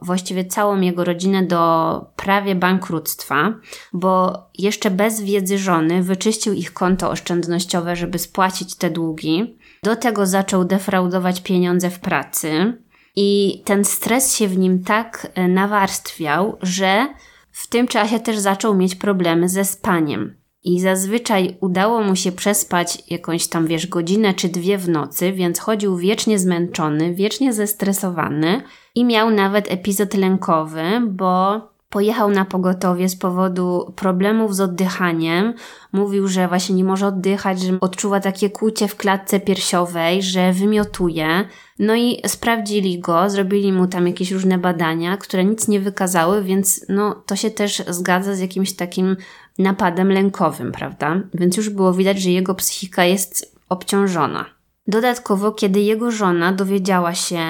właściwie 0.02 0.44
całą 0.44 0.80
jego 0.80 1.04
rodzinę 1.04 1.42
do 1.42 2.04
prawie 2.16 2.54
bankructwa, 2.54 3.54
bo 3.92 4.38
jeszcze 4.58 4.90
bez 4.90 5.20
wiedzy 5.20 5.58
żony 5.58 6.02
wyczyścił 6.02 6.52
ich 6.52 6.72
konto 6.72 7.11
oszczędnościowe, 7.11 7.96
żeby 7.96 8.18
spłacić 8.18 8.74
te 8.74 8.90
długi. 8.90 9.56
Do 9.82 9.96
tego 9.96 10.26
zaczął 10.26 10.64
defraudować 10.64 11.40
pieniądze 11.40 11.90
w 11.90 12.00
pracy 12.00 12.78
i 13.16 13.62
ten 13.64 13.85
stres 13.85 14.37
się 14.37 14.48
w 14.48 14.58
nim 14.58 14.85
tak 14.85 15.32
e, 15.35 15.48
nawarstwiał, 15.48 16.58
że 16.62 17.06
w 17.50 17.66
tym 17.66 17.88
czasie 17.88 18.20
też 18.20 18.38
zaczął 18.38 18.74
mieć 18.74 18.94
problemy 18.94 19.48
ze 19.48 19.64
spaniem. 19.64 20.41
I 20.64 20.81
zazwyczaj 20.81 21.57
udało 21.61 22.03
mu 22.03 22.16
się 22.16 22.33
przespać 22.33 23.03
jakąś 23.11 23.46
tam, 23.46 23.66
wiesz, 23.66 23.87
godzinę 23.87 24.35
czy 24.35 24.48
dwie 24.48 24.79
w 24.79 24.88
nocy, 24.88 25.33
więc 25.33 25.59
chodził 25.59 25.96
wiecznie 25.96 26.38
zmęczony, 26.38 27.14
wiecznie 27.14 27.53
zestresowany 27.53 28.62
i 28.94 29.05
miał 29.05 29.31
nawet 29.31 29.72
epizod 29.72 30.14
lękowy, 30.14 30.83
bo 31.09 31.61
pojechał 31.92 32.31
na 32.31 32.44
pogotowie 32.44 33.09
z 33.09 33.16
powodu 33.16 33.92
problemów 33.96 34.57
z 34.57 34.61
oddychaniem. 34.61 35.55
Mówił, 35.92 36.29
że 36.29 36.48
właśnie 36.48 36.75
nie 36.75 36.85
może 36.85 37.07
oddychać, 37.07 37.61
że 37.61 37.81
odczuwa 37.81 38.20
takie 38.20 38.51
kłucie 38.51 38.88
w 38.88 38.96
klatce 38.96 39.40
piersiowej, 39.40 40.22
że 40.22 40.53
wymiotuje. 40.53 41.44
No 41.79 41.94
i 41.94 42.22
sprawdzili 42.27 42.98
go, 42.98 43.31
zrobili 43.31 43.72
mu 43.72 43.87
tam 43.87 44.07
jakieś 44.07 44.31
różne 44.31 44.59
badania, 44.59 45.16
które 45.16 45.44
nic 45.44 45.68
nie 45.68 45.81
wykazały, 45.81 46.42
więc 46.42 46.87
no 46.88 47.22
to 47.27 47.37
się 47.37 47.51
też 47.51 47.83
zgadza 47.88 48.35
z 48.35 48.40
jakimś 48.40 48.72
takim 48.72 49.16
napadem 49.59 50.09
lękowym, 50.12 50.73
prawda? 50.73 51.21
Więc 51.35 51.57
już 51.57 51.71
było 51.71 51.93
widać, 51.93 52.23
że 52.23 52.31
jego 52.31 52.55
psychika 52.55 53.05
jest 53.05 53.57
obciążona. 53.69 54.45
Dodatkowo, 54.87 55.53
kiedy 55.53 55.81
jego 55.81 56.11
żona 56.11 56.53
dowiedziała 56.53 57.15
się 57.15 57.41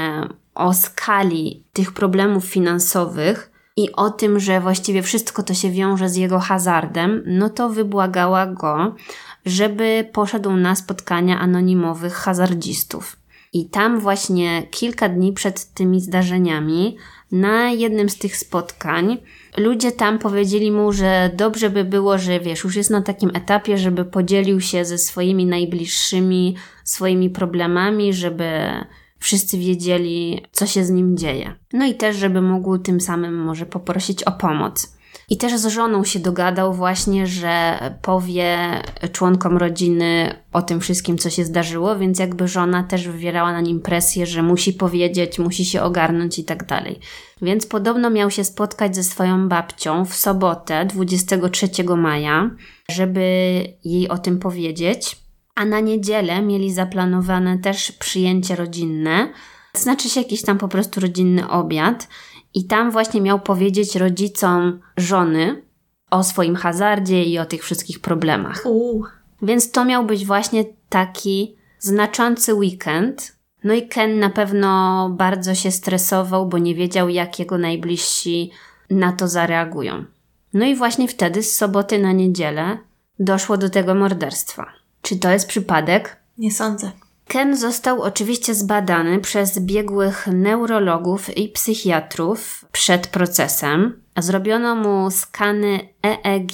o 0.55 0.75
skali 0.75 1.65
tych 1.73 1.93
problemów 1.93 2.45
finansowych 2.45 3.53
i 3.77 3.93
o 3.93 4.11
tym, 4.11 4.41
że 4.41 4.61
właściwie 4.61 5.03
wszystko 5.03 5.43
to 5.43 5.55
się 5.55 5.71
wiąże 5.71 6.09
z 6.09 6.17
jego 6.17 6.39
hazardem, 6.39 7.23
no 7.27 7.51
to 7.51 7.69
wybłagała 7.69 8.47
go, 8.47 8.95
żeby 9.47 10.09
poszedł 10.13 10.51
na 10.51 10.75
spotkania 10.75 11.39
anonimowych 11.39 12.15
hazardzistów. 12.15 13.17
I 13.53 13.69
tam 13.69 14.01
właśnie 14.01 14.63
kilka 14.71 15.09
dni 15.09 15.33
przed 15.33 15.73
tymi 15.75 16.01
zdarzeniami, 16.01 16.97
na 17.33 17.71
jednym 17.71 18.09
z 18.09 18.19
tych 18.19 18.37
spotkań, 18.37 19.19
ludzie 19.57 19.93
tam 19.93 20.19
powiedzieli 20.19 20.73
mu, 20.73 20.93
że 20.93 21.31
dobrze 21.35 21.71
by 21.71 21.85
było, 21.85 22.19
że 22.19 22.41
wiesz, 22.41 22.65
już 22.65 22.77
jest 22.77 22.91
na 22.91 23.03
takim 23.03 23.31
etapie, 23.35 23.79
żeby 23.79 24.05
podzielił 24.05 24.61
się 24.61 24.85
ze 24.85 24.99
swoimi 24.99 25.47
najbliższymi 25.47 26.57
swoimi 26.85 27.31
problemami, 27.31 28.13
żeby 28.13 28.51
wszyscy 29.19 29.59
wiedzieli, 29.59 30.41
co 30.53 30.67
się 30.67 30.85
z 30.85 30.91
nim 30.91 31.17
dzieje. 31.17 31.55
No 31.73 31.87
i 31.87 31.95
też, 31.95 32.17
żeby 32.17 32.43
mógł 32.43 32.79
tym 32.79 33.01
samym 33.01 33.35
może 33.35 33.67
poprosić 33.67 34.25
o 34.25 34.33
pomoc. 34.33 34.97
I 35.31 35.37
też 35.37 35.57
z 35.57 35.67
żoną 35.67 36.05
się 36.05 36.19
dogadał 36.19 36.75
właśnie, 36.75 37.27
że 37.27 37.79
powie 38.03 38.59
członkom 39.13 39.57
rodziny 39.57 40.35
o 40.53 40.63
tym 40.63 40.81
wszystkim, 40.81 41.19
co 41.19 41.31
się 41.31 41.45
zdarzyło, 41.45 41.99
więc 41.99 42.19
jakby 42.19 42.49
żona 42.49 42.83
też 42.83 43.09
wywierała 43.09 43.53
na 43.53 43.61
nim 43.61 43.81
presję, 43.81 44.27
że 44.27 44.43
musi 44.43 44.73
powiedzieć, 44.73 45.39
musi 45.39 45.65
się 45.65 45.83
ogarnąć 45.83 46.39
i 46.39 46.45
tak 46.45 46.67
dalej. 46.67 47.01
Więc 47.43 47.67
podobno 47.67 48.11
miał 48.11 48.31
się 48.31 48.45
spotkać 48.45 48.97
ze 48.97 49.05
swoją 49.05 49.49
babcią 49.49 50.05
w 50.05 50.15
sobotę 50.15 50.87
23 50.87 51.69
maja, 51.97 52.51
żeby 52.91 53.21
jej 53.85 54.09
o 54.09 54.19
tym 54.19 54.39
powiedzieć. 54.39 55.17
A 55.55 55.65
na 55.65 55.81
niedzielę 55.81 56.43
mieli 56.43 56.73
zaplanowane 56.73 57.59
też 57.59 57.93
przyjęcie 57.93 58.57
rodzinne, 58.57 59.33
znaczy 59.75 60.09
się 60.09 60.21
jakiś 60.21 60.43
tam 60.43 60.59
po 60.59 60.69
prostu 60.69 61.01
rodzinny 61.01 61.49
obiad. 61.49 62.09
I 62.55 62.65
tam 62.65 62.91
właśnie 62.91 63.21
miał 63.21 63.41
powiedzieć 63.41 63.97
rodzicom 63.97 64.81
żony 64.97 65.63
o 66.11 66.23
swoim 66.25 66.57
hazardzie 66.57 67.25
i 67.25 67.39
o 67.39 67.47
tych 67.47 67.63
wszystkich 67.63 68.01
problemach. 68.01 68.63
Uh. 68.65 69.09
Więc 69.43 69.71
to 69.71 69.85
miał 69.85 70.07
być 70.07 70.27
właśnie 70.27 70.65
taki 70.89 71.57
znaczący 71.79 72.55
weekend. 72.55 73.37
No 73.65 73.75
i 73.75 73.89
Ken 73.89 74.19
na 74.19 74.31
pewno 74.31 75.11
bardzo 75.11 75.55
się 75.55 75.71
stresował, 75.71 76.47
bo 76.47 76.59
nie 76.59 76.75
wiedział, 76.75 77.09
jak 77.09 77.39
jego 77.39 77.59
najbliżsi 77.59 78.51
na 78.91 79.13
to 79.13 79.29
zareagują. 79.29 80.05
No 80.55 80.67
i 80.67 80.77
właśnie 80.77 81.09
wtedy, 81.09 81.43
z 81.43 81.57
soboty 81.57 81.99
na 81.99 82.13
niedzielę, 82.13 82.79
doszło 83.19 83.57
do 83.57 83.71
tego 83.71 83.95
morderstwa. 83.95 84.73
Czy 85.03 85.19
to 85.19 85.31
jest 85.31 85.49
przypadek? 85.49 86.17
Nie 86.39 86.51
sądzę. 86.51 86.91
Ken 87.29 87.57
został 87.57 88.03
oczywiście 88.03 88.55
zbadany 88.55 89.19
przez 89.21 89.59
biegłych 89.59 90.27
neurologów 90.27 91.37
i 91.37 91.49
psychiatrów 91.49 92.65
przed 92.73 93.07
procesem. 93.07 94.03
Zrobiono 94.19 94.75
mu 94.75 95.11
skany 95.11 95.89
EEG 96.03 96.53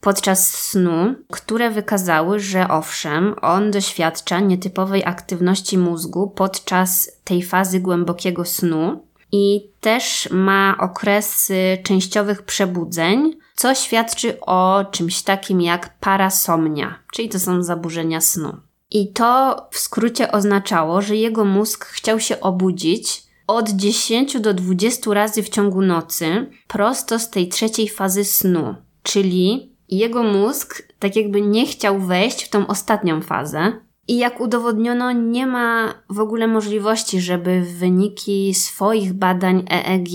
podczas 0.00 0.54
snu, 0.54 1.14
które 1.30 1.70
wykazały, 1.70 2.40
że 2.40 2.68
owszem, 2.68 3.34
on 3.42 3.70
doświadcza 3.70 4.40
nietypowej 4.40 5.04
aktywności 5.04 5.78
mózgu 5.78 6.30
podczas 6.30 7.10
tej 7.24 7.42
fazy 7.42 7.80
głębokiego 7.80 8.44
snu 8.44 9.04
i 9.32 9.70
też 9.80 10.28
ma 10.30 10.76
okresy 10.80 11.78
częściowych 11.82 12.42
przebudzeń, 12.42 13.38
co 13.54 13.74
świadczy 13.74 14.40
o 14.40 14.84
czymś 14.90 15.22
takim 15.22 15.60
jak 15.60 15.98
parasomnia, 15.98 16.98
czyli 17.12 17.28
to 17.28 17.40
są 17.40 17.62
zaburzenia 17.62 18.20
snu. 18.20 18.67
I 18.90 19.12
to 19.12 19.56
w 19.70 19.78
skrócie 19.78 20.32
oznaczało, 20.32 21.02
że 21.02 21.16
jego 21.16 21.44
mózg 21.44 21.84
chciał 21.84 22.20
się 22.20 22.40
obudzić 22.40 23.22
od 23.46 23.70
10 23.70 24.40
do 24.40 24.54
20 24.54 25.14
razy 25.14 25.42
w 25.42 25.48
ciągu 25.48 25.82
nocy, 25.82 26.50
prosto 26.68 27.18
z 27.18 27.30
tej 27.30 27.48
trzeciej 27.48 27.88
fazy 27.88 28.24
snu. 28.24 28.74
Czyli 29.02 29.72
jego 29.88 30.22
mózg 30.22 30.82
tak 30.98 31.16
jakby 31.16 31.42
nie 31.42 31.66
chciał 31.66 32.00
wejść 32.00 32.44
w 32.44 32.50
tą 32.50 32.66
ostatnią 32.66 33.20
fazę. 33.20 33.72
I 34.08 34.18
jak 34.18 34.40
udowodniono, 34.40 35.12
nie 35.12 35.46
ma 35.46 35.94
w 36.10 36.20
ogóle 36.20 36.46
możliwości, 36.46 37.20
żeby 37.20 37.62
wyniki 37.78 38.54
swoich 38.54 39.12
badań 39.12 39.64
EEG 39.70 40.08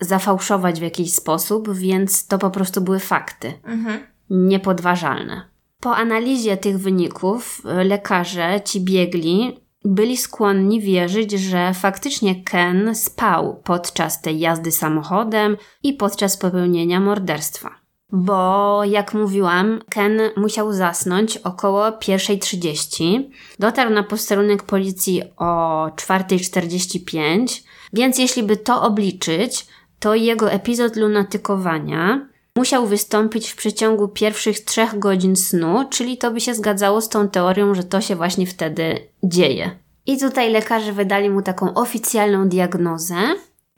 zafałszować 0.00 0.80
w 0.80 0.82
jakiś 0.82 1.14
sposób, 1.14 1.74
więc 1.74 2.26
to 2.26 2.38
po 2.38 2.50
prostu 2.50 2.80
były 2.80 2.98
fakty. 2.98 3.52
Mhm. 3.64 4.00
Niepodważalne. 4.30 5.49
Po 5.80 5.96
analizie 5.96 6.56
tych 6.56 6.78
wyników 6.78 7.62
e, 7.64 7.84
lekarze, 7.84 8.60
ci 8.64 8.80
biegli, 8.80 9.60
byli 9.84 10.16
skłonni 10.16 10.80
wierzyć, 10.80 11.32
że 11.32 11.74
faktycznie 11.74 12.44
Ken 12.44 12.94
spał 12.94 13.60
podczas 13.64 14.22
tej 14.22 14.38
jazdy 14.38 14.72
samochodem 14.72 15.56
i 15.82 15.92
podczas 15.92 16.36
popełnienia 16.36 17.00
morderstwa. 17.00 17.80
Bo, 18.12 18.84
jak 18.84 19.14
mówiłam, 19.14 19.80
Ken 19.90 20.20
musiał 20.36 20.72
zasnąć 20.72 21.36
około 21.36 21.90
1.30. 21.90 23.30
Dotarł 23.58 23.90
na 23.90 24.02
posterunek 24.02 24.62
policji 24.62 25.22
o 25.36 25.86
4.45, 25.96 27.62
więc 27.92 28.18
jeśli 28.18 28.42
by 28.42 28.56
to 28.56 28.82
obliczyć, 28.82 29.66
to 29.98 30.14
jego 30.14 30.50
epizod 30.50 30.96
lunatykowania 30.96 32.29
musiał 32.56 32.86
wystąpić 32.86 33.50
w 33.50 33.56
przeciągu 33.56 34.08
pierwszych 34.08 34.60
trzech 34.60 34.98
godzin 34.98 35.36
snu, 35.36 35.84
czyli 35.90 36.18
to 36.18 36.30
by 36.30 36.40
się 36.40 36.54
zgadzało 36.54 37.00
z 37.00 37.08
tą 37.08 37.28
teorią, 37.28 37.74
że 37.74 37.84
to 37.84 38.00
się 38.00 38.16
właśnie 38.16 38.46
wtedy 38.46 39.08
dzieje. 39.22 39.70
I 40.06 40.18
tutaj 40.18 40.52
lekarze 40.52 40.92
wydali 40.92 41.30
mu 41.30 41.42
taką 41.42 41.74
oficjalną 41.74 42.48
diagnozę, 42.48 43.16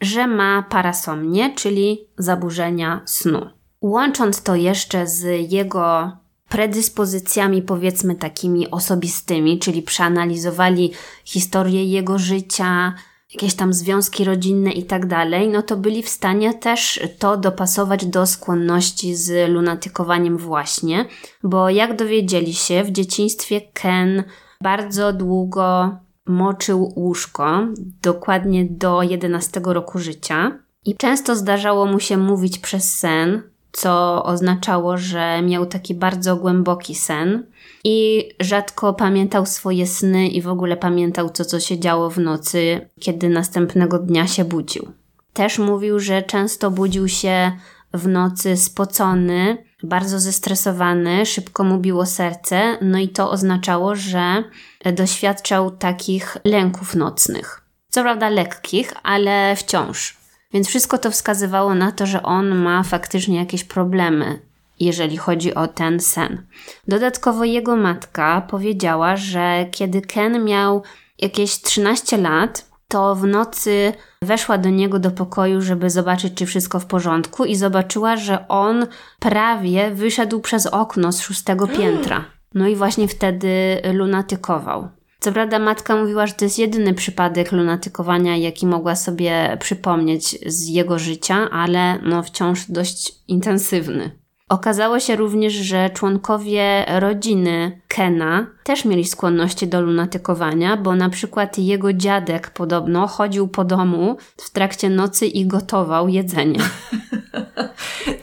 że 0.01 0.27
ma 0.27 0.63
parasomnię, 0.63 1.55
czyli 1.55 2.09
zaburzenia 2.19 3.01
snu. 3.07 3.51
Łącząc 3.81 4.43
to 4.43 4.55
jeszcze 4.55 5.07
z 5.07 5.53
jego 5.53 6.17
predyspozycjami, 6.49 7.63
powiedzmy 7.63 8.15
takimi 8.15 8.71
osobistymi, 8.71 9.59
czyli 9.59 9.83
przeanalizowali 9.83 10.93
historię 11.25 11.85
jego 11.85 12.19
życia, 12.19 12.95
jakieś 13.33 13.55
tam 13.55 13.73
związki 13.73 14.25
rodzinne 14.25 14.73
i 14.73 14.85
tak 14.85 15.07
dalej, 15.07 15.49
no 15.49 15.63
to 15.63 15.77
byli 15.77 16.03
w 16.03 16.09
stanie 16.09 16.55
też 16.55 17.01
to 17.19 17.37
dopasować 17.37 18.07
do 18.07 18.27
skłonności 18.27 19.17
z 19.17 19.51
lunatykowaniem 19.51 20.37
właśnie, 20.37 21.07
bo 21.43 21.71
jak 21.71 21.97
dowiedzieli 21.97 22.55
się, 22.55 22.85
w 22.85 22.91
dzieciństwie 22.91 23.61
Ken 23.61 24.25
bardzo 24.61 25.13
długo 25.13 25.97
moczył 26.27 26.93
łóżko, 26.97 27.67
dokładnie 28.03 28.65
do 28.65 29.03
11 29.03 29.61
roku 29.65 29.99
życia. 29.99 30.59
I 30.85 30.97
często 30.97 31.37
zdarzało 31.37 31.87
mu 31.87 32.01
się 32.01 32.17
mówić 32.17 32.59
przez 32.59 32.99
sen, 32.99 33.43
co 33.73 34.25
oznaczało, 34.25 34.99
że 34.99 35.43
miał 35.43 35.67
taki 35.67 35.95
bardzo 35.95 36.37
głęboki 36.37 36.95
sen 36.95 37.47
i 37.85 38.29
rzadko 38.41 38.95
pamiętał 38.95 39.47
swoje 39.47 39.87
sny 39.87 40.29
i 40.29 40.43
w 40.43 40.49
ogóle 40.49 40.77
pamiętał 40.77 41.31
to, 41.31 41.45
co 41.45 41.61
się 41.61 41.79
działo 41.79 42.11
w 42.11 42.19
nocy, 42.19 42.89
kiedy 43.01 43.29
następnego 43.29 43.99
dnia 43.99 44.27
się 44.27 44.45
budził. 44.45 44.93
Też 45.33 45.59
mówił, 45.59 46.01
że 46.01 46.23
często 46.23 46.71
budził 46.71 47.09
się 47.09 47.53
w 47.95 48.09
nocy 48.09 48.57
spocony, 48.57 49.65
bardzo 49.83 50.21
zestresowany, 50.21 51.27
szybko 51.27 51.65
mu 51.65 51.79
biło 51.79 52.07
serce, 52.07 52.79
no 52.81 52.99
i 52.99 53.09
to 53.09 53.31
oznaczało, 53.31 53.97
że 53.97 54.45
doświadczał 54.93 55.71
takich 55.71 56.37
lęków 56.45 56.95
nocnych. 56.95 57.63
Co 57.89 58.03
prawda 58.03 58.29
lekkich, 58.29 58.93
ale 59.03 59.57
wciąż. 59.57 60.22
Więc 60.53 60.69
wszystko 60.69 60.99
to 60.99 61.11
wskazywało 61.11 61.75
na 61.75 61.93
to, 61.93 62.07
że 62.07 62.23
on 62.23 62.55
ma 62.55 62.83
faktycznie 62.83 63.39
jakieś 63.39 63.65
problemy, 63.65 64.39
jeżeli 64.81 65.17
chodzi 65.17 65.55
o 65.55 65.69
ten 65.69 66.01
sen. 66.01 66.47
Dodatkowo 66.89 67.45
jego 67.45 67.77
matka 67.77 68.41
powiedziała, 68.51 69.17
że 69.17 69.67
kiedy 69.71 70.03
Ken 70.03 70.45
miał 70.45 70.83
jakieś 71.19 71.61
13 71.61 72.19
lat, 72.19 72.73
to 72.89 73.15
w 73.15 73.25
nocy 73.25 73.93
weszła 74.23 74.59
do 74.59 74.71
niego 74.71 74.99
do 74.99 75.11
pokoju, 75.11 75.61
żeby 75.61 75.91
zobaczyć, 75.91 76.35
czy 76.35 76.47
wszystko 76.47 76.81
w 76.81 76.87
porządku, 76.87 77.45
i 77.45 77.57
zobaczyła, 77.57 78.17
że 78.17 78.49
on 78.49 78.87
prawie 79.19 79.91
wyszedł 79.91 80.41
przez 80.41 80.67
okno 80.67 81.13
z 81.13 81.21
szóstego 81.21 81.67
piętra. 81.67 82.25
No 82.55 82.69
i 82.69 82.77
właśnie 82.77 83.09
wtedy 83.09 83.81
lunatykował. 83.93 84.89
Co 85.23 85.33
prawda, 85.33 85.59
matka 85.59 85.97
mówiła, 85.97 86.27
że 86.27 86.33
to 86.33 86.45
jest 86.45 86.59
jedyny 86.59 86.95
przypadek 86.95 87.53
lunatykowania, 87.53 88.37
jaki 88.37 88.67
mogła 88.67 88.97
sobie 88.97 89.57
przypomnieć 89.61 90.39
z 90.47 90.69
jego 90.69 90.99
życia, 90.99 91.51
ale 91.51 91.99
no 92.03 92.23
wciąż 92.23 92.71
dość 92.71 93.15
intensywny. 93.29 94.11
Okazało 94.49 95.01
się 95.01 95.17
również, 95.17 95.53
że 95.53 95.91
członkowie 95.91 96.85
rodziny 97.01 97.81
Kena 97.89 98.47
też 98.65 98.85
mieli 98.85 99.05
skłonności 99.05 99.67
do 99.69 99.81
lunatykowania, 99.81 100.77
bo 100.77 100.95
na 100.95 101.11
przykład 101.11 101.59
jego 101.59 101.93
dziadek 101.93 102.51
podobno 102.51 103.07
chodził 103.07 103.49
po 103.49 103.65
domu 103.65 104.17
w 104.37 104.51
trakcie 104.51 104.91
nocy 104.91 105.27
i 105.27 105.47
gotował 105.47 106.09
jedzenie. 106.09 106.61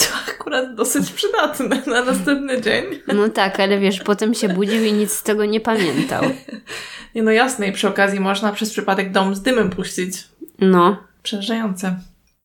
Akurat 0.50 0.76
dosyć 0.76 1.12
przydatne 1.12 1.82
na 1.88 2.04
następny 2.04 2.62
dzień. 2.62 2.86
No 3.08 3.30
tak, 3.30 3.60
ale 3.60 3.80
wiesz, 3.80 4.00
potem 4.00 4.34
się 4.34 4.50
budził 4.50 4.84
i 4.84 4.94
nic 4.94 5.12
z 5.12 5.24
tego 5.24 5.46
nie 5.46 5.60
pamiętał. 5.60 6.24
Nie 7.16 7.24
no 7.24 7.32
jasne 7.32 7.68
i 7.68 7.72
przy 7.72 7.88
okazji 7.88 8.20
można 8.20 8.52
przez 8.52 8.70
przypadek 8.70 9.12
dom 9.12 9.36
z 9.36 9.42
dymem 9.42 9.70
puścić. 9.70 10.28
No. 10.60 10.98
Przerażające. 11.24 11.96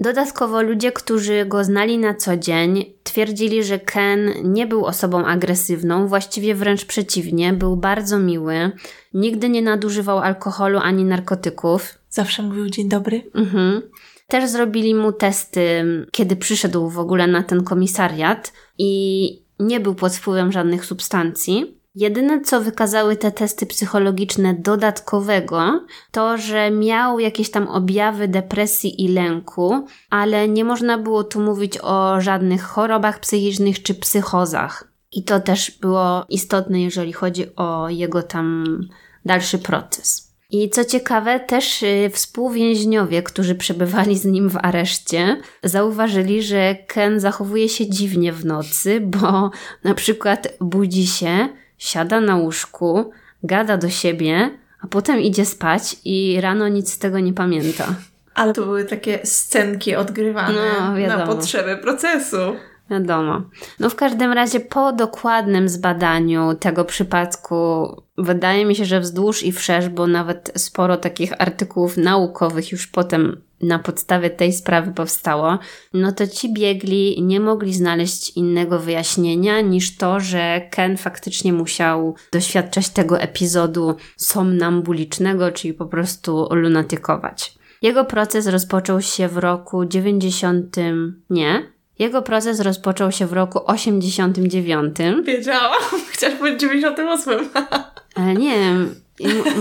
Dodatkowo 0.01 0.63
ludzie, 0.63 0.93
którzy 0.93 1.45
go 1.47 1.65
znali 1.65 1.99
na 1.99 2.15
co 2.15 2.37
dzień, 2.37 2.85
twierdzili, 3.03 3.65
że 3.65 3.79
Ken 3.79 4.31
nie 4.45 4.67
był 4.67 4.85
osobą 4.85 5.27
agresywną, 5.27 6.09
właściwie 6.09 6.55
wręcz 6.55 6.85
przeciwnie, 6.85 7.53
był 7.53 7.77
bardzo 7.77 8.19
miły, 8.19 8.73
nigdy 9.15 9.49
nie 9.49 9.63
nadużywał 9.63 10.19
alkoholu 10.19 10.79
ani 10.79 11.05
narkotyków. 11.05 11.95
Zawsze 12.11 12.43
mówił 12.43 12.71
dzień 12.71 12.89
dobry. 12.89 13.23
Mhm. 13.35 13.83
Też 14.27 14.51
zrobili 14.51 14.95
mu 14.95 15.13
testy, 15.13 15.85
kiedy 16.13 16.37
przyszedł 16.37 16.89
w 16.89 16.99
ogóle 16.99 17.27
na 17.27 17.43
ten 17.43 17.65
komisariat 17.65 18.53
i 18.79 19.45
nie 19.61 19.81
był 19.81 19.95
pod 19.95 20.17
wpływem 20.17 20.53
żadnych 20.53 20.85
substancji. 20.85 21.81
Jedyne, 21.95 22.41
co 22.41 22.61
wykazały 22.61 23.17
te 23.17 23.33
testy 23.33 23.67
psychologiczne 23.67 24.55
dodatkowego, 24.55 25.87
to, 26.11 26.39
że 26.39 26.71
miał 26.71 27.19
jakieś 27.19 27.51
tam 27.51 27.69
objawy 27.69 28.29
depresji 28.29 29.05
i 29.05 29.09
lęku, 29.09 29.87
ale 30.11 30.49
nie 30.49 30.65
można 30.65 30.99
było 30.99 31.25
tu 31.25 31.41
mówić 31.41 31.79
o 31.83 32.21
żadnych 32.21 32.63
chorobach 32.63 33.21
psychicznych 33.21 33.83
czy 33.83 33.95
psychozach. 33.95 34.89
I 35.13 35.25
to 35.25 35.41
też 35.41 35.71
było 35.71 36.25
istotne, 36.29 36.81
jeżeli 36.81 37.13
chodzi 37.13 37.57
o 37.57 37.89
jego 37.89 38.23
tam 38.23 38.79
dalszy 39.25 39.59
proces. 39.59 40.34
I 40.55 40.71
co 40.71 40.85
ciekawe, 40.85 41.41
też 41.41 41.83
y, 41.83 42.11
współwięźniowie, 42.13 43.23
którzy 43.23 43.55
przebywali 43.55 44.19
z 44.19 44.25
nim 44.25 44.51
w 44.51 44.57
areszcie, 44.63 45.37
zauważyli, 45.63 46.43
że 46.43 46.77
Ken 46.87 47.21
zachowuje 47.21 47.69
się 47.69 47.91
dziwnie 47.91 48.33
w 48.33 48.45
nocy, 48.45 49.01
bo 49.01 49.51
na 49.85 49.95
przykład 49.95 50.49
budzi 50.61 51.07
się, 51.07 51.49
siada 51.79 52.21
na 52.21 52.37
łóżku, 52.37 53.11
gada 53.43 53.77
do 53.77 53.89
siebie, 53.89 54.51
a 54.81 54.87
potem 54.87 55.21
idzie 55.21 55.45
spać 55.45 55.97
i 56.05 56.41
rano 56.41 56.69
nic 56.69 56.93
z 56.93 56.99
tego 56.99 57.21
nie 57.21 57.33
pamięta. 57.33 57.87
Ale 58.35 58.53
to 58.53 58.65
były 58.65 58.85
takie 58.85 59.19
scenki 59.25 59.97
odgrywane 59.97 60.61
No, 61.09 61.17
na 61.17 61.27
potrzeby 61.27 61.77
procesu. 61.77 62.37
Wiadomo. 62.91 63.43
No 63.81 63.91
w 63.91 63.95
każdym 63.95 64.33
razie 64.33 64.61
po 64.61 64.93
dokładnym 64.93 65.69
zbadaniu 65.69 66.55
tego 66.55 66.85
przypadku 66.85 67.89
wydaje 68.19 68.65
mi 68.65 68.77
się, 68.77 68.85
że 68.85 69.01
wzdłuż 69.01 69.43
i 69.43 69.53
wszerz, 69.53 69.89
bo 69.89 70.07
nawet 70.07 70.53
sporo 70.57 70.97
takich 70.97 71.43
artykułów 71.43 71.97
naukowych 71.97 72.73
już 72.73 72.87
potem 72.87 73.41
na 73.61 73.79
podstawie 73.79 74.31
tej 74.31 74.53
sprawy 74.53 74.93
powstało, 74.93 75.59
no 75.95 76.13
to 76.13 76.27
ci 76.27 76.53
biegli 76.53 77.23
nie 77.23 77.41
mogli 77.41 77.75
znaleźć 77.75 78.37
innego 78.37 78.79
wyjaśnienia 78.79 79.61
niż 79.61 79.97
to, 79.97 80.21
że 80.21 80.61
Ken 80.71 80.97
faktycznie 80.97 81.53
musiał 81.53 82.15
doświadczać 82.33 82.89
tego 82.89 83.21
epizodu 83.21 83.97
somnambulicznego, 84.17 85.53
czyli 85.53 85.75
po 85.75 85.87
prostu 85.87 86.49
lunatykować. 86.51 87.55
Jego 87.83 88.05
proces 88.05 88.47
rozpoczął 88.47 89.01
się 89.01 89.29
w 89.29 89.37
roku 89.37 89.85
90. 89.85 90.77
Nie. 91.31 91.75
Jego 91.99 92.23
proces 92.23 92.61
rozpoczął 92.61 93.13
się 93.13 93.27
w 93.27 93.33
roku 93.33 93.61
89. 93.67 94.97
Wiedziałam. 95.25 95.83
Chciałaś 96.13 96.39
powiedzieć 96.39 96.61
98. 96.61 97.51
Ale 98.15 98.35
nie 98.35 98.59
wiem, 98.59 98.95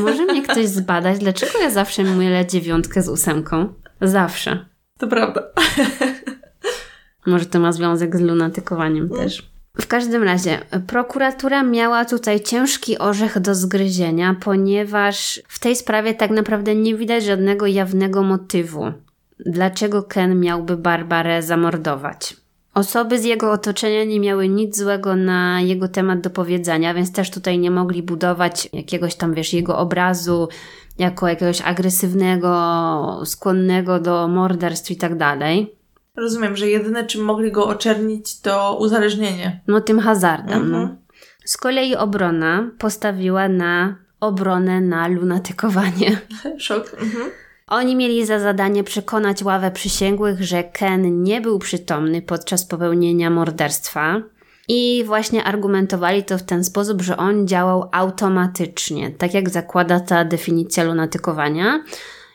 może 0.03 0.25
mnie 0.25 0.43
ktoś 0.43 0.67
zbadać, 0.67 1.19
dlaczego 1.19 1.59
ja 1.59 1.69
zawsze 1.69 2.03
mylę 2.03 2.45
dziewiątkę 2.45 3.01
z 3.03 3.09
ósemką? 3.09 3.73
Zawsze. 4.01 4.65
To 4.97 5.07
prawda. 5.07 5.43
Może 7.25 7.45
to 7.45 7.59
ma 7.59 7.71
związek 7.71 8.17
z 8.17 8.21
lunatykowaniem 8.21 9.09
też. 9.09 9.53
W 9.81 9.87
każdym 9.87 10.23
razie, 10.23 10.59
prokuratura 10.87 11.63
miała 11.63 12.05
tutaj 12.05 12.41
ciężki 12.41 12.97
orzech 12.97 13.39
do 13.39 13.55
zgryzienia, 13.55 14.35
ponieważ 14.43 15.41
w 15.47 15.59
tej 15.59 15.75
sprawie 15.75 16.13
tak 16.13 16.31
naprawdę 16.31 16.75
nie 16.75 16.95
widać 16.95 17.23
żadnego 17.23 17.67
jawnego 17.67 18.23
motywu, 18.23 18.91
dlaczego 19.45 20.03
Ken 20.03 20.39
miałby 20.39 20.77
Barbarę 20.77 21.41
zamordować. 21.41 22.35
Osoby 22.73 23.19
z 23.19 23.23
jego 23.23 23.51
otoczenia 23.51 24.03
nie 24.03 24.19
miały 24.19 24.49
nic 24.49 24.77
złego 24.77 25.15
na 25.15 25.61
jego 25.61 25.87
temat 25.87 26.21
do 26.21 26.29
powiedzenia, 26.29 26.93
więc 26.93 27.11
też 27.11 27.31
tutaj 27.31 27.59
nie 27.59 27.71
mogli 27.71 28.03
budować 28.03 28.69
jakiegoś 28.73 29.15
tam, 29.15 29.33
wiesz, 29.33 29.53
jego 29.53 29.77
obrazu 29.77 30.47
jako 30.97 31.27
jakiegoś 31.27 31.61
agresywnego, 31.61 33.21
skłonnego 33.25 33.99
do 33.99 34.27
morderstw 34.27 34.91
i 34.91 34.95
tak 34.95 35.17
dalej. 35.17 35.75
Rozumiem, 36.17 36.57
że 36.57 36.67
jedyne 36.67 37.05
czym 37.05 37.23
mogli 37.23 37.51
go 37.51 37.67
oczernić 37.67 38.41
to 38.41 38.77
uzależnienie. 38.79 39.61
No 39.67 39.81
tym 39.81 39.99
hazardem. 39.99 40.71
No. 40.71 40.77
Mhm. 40.77 40.97
Z 41.45 41.57
kolei 41.57 41.95
obrona 41.95 42.71
postawiła 42.77 43.47
na 43.47 43.95
obronę 44.19 44.81
na 44.81 45.07
lunatykowanie. 45.07 46.21
Szok. 46.57 46.93
Mhm. 46.93 47.31
Oni 47.67 47.95
mieli 47.95 48.25
za 48.25 48.39
zadanie 48.39 48.83
przekonać 48.83 49.43
ławę 49.43 49.71
przysięgłych, 49.71 50.43
że 50.43 50.63
Ken 50.63 51.23
nie 51.23 51.41
był 51.41 51.59
przytomny 51.59 52.21
podczas 52.21 52.65
popełnienia 52.65 53.29
morderstwa. 53.29 54.21
I 54.67 55.03
właśnie 55.05 55.43
argumentowali 55.43 56.23
to 56.23 56.37
w 56.37 56.43
ten 56.43 56.63
sposób, 56.63 57.01
że 57.01 57.17
on 57.17 57.47
działał 57.47 57.89
automatycznie, 57.91 59.11
tak 59.11 59.33
jak 59.33 59.49
zakłada 59.49 59.99
ta 59.99 60.25
definicja 60.25 60.83
lunatykowania. 60.83 61.83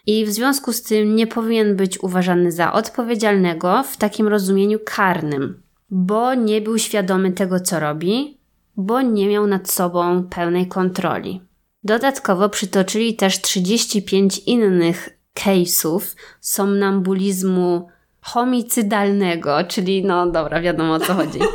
I 0.07 0.25
w 0.27 0.31
związku 0.31 0.73
z 0.73 0.83
tym 0.83 1.17
nie 1.17 1.27
powinien 1.27 1.77
być 1.77 2.03
uważany 2.03 2.53
za 2.53 2.73
odpowiedzialnego 2.73 3.83
w 3.83 3.97
takim 3.97 4.29
rozumieniu 4.29 4.79
karnym, 4.85 5.63
bo 5.91 6.35
nie 6.35 6.61
był 6.61 6.79
świadomy 6.79 7.33
tego, 7.33 7.61
co 7.61 7.81
robi, 7.81 8.39
bo 8.77 9.01
nie 9.01 9.29
miał 9.29 9.47
nad 9.47 9.71
sobą 9.71 10.23
pełnej 10.23 10.67
kontroli. 10.67 11.41
Dodatkowo 11.85 12.49
przytoczyli 12.49 13.17
też 13.17 13.41
35 13.41 14.39
innych 14.39 15.18
case'ów 15.45 16.17
somnambulizmu 16.41 17.89
homicydalnego, 18.21 19.65
czyli 19.69 20.05
no 20.05 20.27
dobra, 20.27 20.61
wiadomo 20.61 20.95
o 20.95 21.01
co 21.01 21.15
chodzi. 21.15 21.39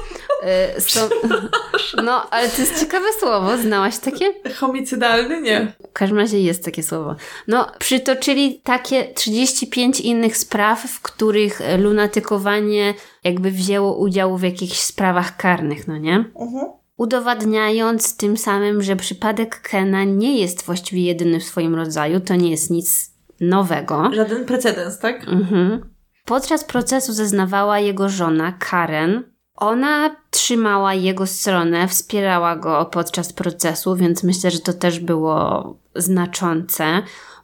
Y, 0.78 0.82
so, 0.82 1.10
no, 2.04 2.30
ale 2.30 2.50
to 2.50 2.62
jest 2.62 2.80
ciekawe 2.80 3.06
słowo. 3.20 3.58
Znałaś 3.58 3.98
takie? 3.98 4.34
Homicydalny? 4.56 5.42
Nie. 5.42 5.74
W 5.90 5.94
każdym 5.94 6.18
razie 6.18 6.40
jest 6.40 6.66
takie 6.66 6.84
słowo. 6.84 7.16
No, 7.48 7.68
przytoczyli 7.80 8.62
takie 8.64 9.14
35 9.14 10.00
innych 10.00 10.38
spraw, 10.38 10.82
w 10.82 11.02
których 11.02 11.62
lunatykowanie 11.78 12.94
jakby 13.24 13.52
wzięło 13.52 13.98
udział 13.98 14.38
w 14.38 14.44
jakichś 14.44 14.80
sprawach 14.80 15.38
karnych, 15.38 15.88
no 15.88 15.98
nie? 15.98 16.16
Mhm. 16.16 16.66
Udowadniając 16.98 18.18
tym 18.18 18.38
samym, 18.38 18.82
że 18.82 18.96
przypadek 18.96 19.62
Kena 19.62 20.04
nie 20.04 20.40
jest 20.40 20.66
właściwie 20.66 21.04
jedyny 21.04 21.40
w 21.40 21.44
swoim 21.44 21.76
rodzaju, 21.76 22.20
to 22.20 22.36
nie 22.36 22.52
jest 22.52 22.70
nic 22.70 23.13
nowego. 23.50 24.10
Żaden 24.14 24.46
precedens, 24.46 25.00
tak? 25.00 25.28
Mhm. 25.28 25.90
Podczas 26.26 26.64
procesu 26.64 27.14
zeznawała 27.14 27.80
jego 27.80 28.10
żona 28.10 28.52
Karen. 28.52 29.24
Ona 29.56 30.16
trzymała 30.30 30.94
jego 30.94 31.28
stronę, 31.28 31.88
wspierała 31.88 32.56
go 32.56 32.86
podczas 32.86 33.34
procesu, 33.34 33.96
więc 33.96 34.24
myślę, 34.24 34.52
że 34.52 34.60
to 34.60 34.74
też 34.74 35.00
było 35.00 35.74
znaczące. 35.96 36.86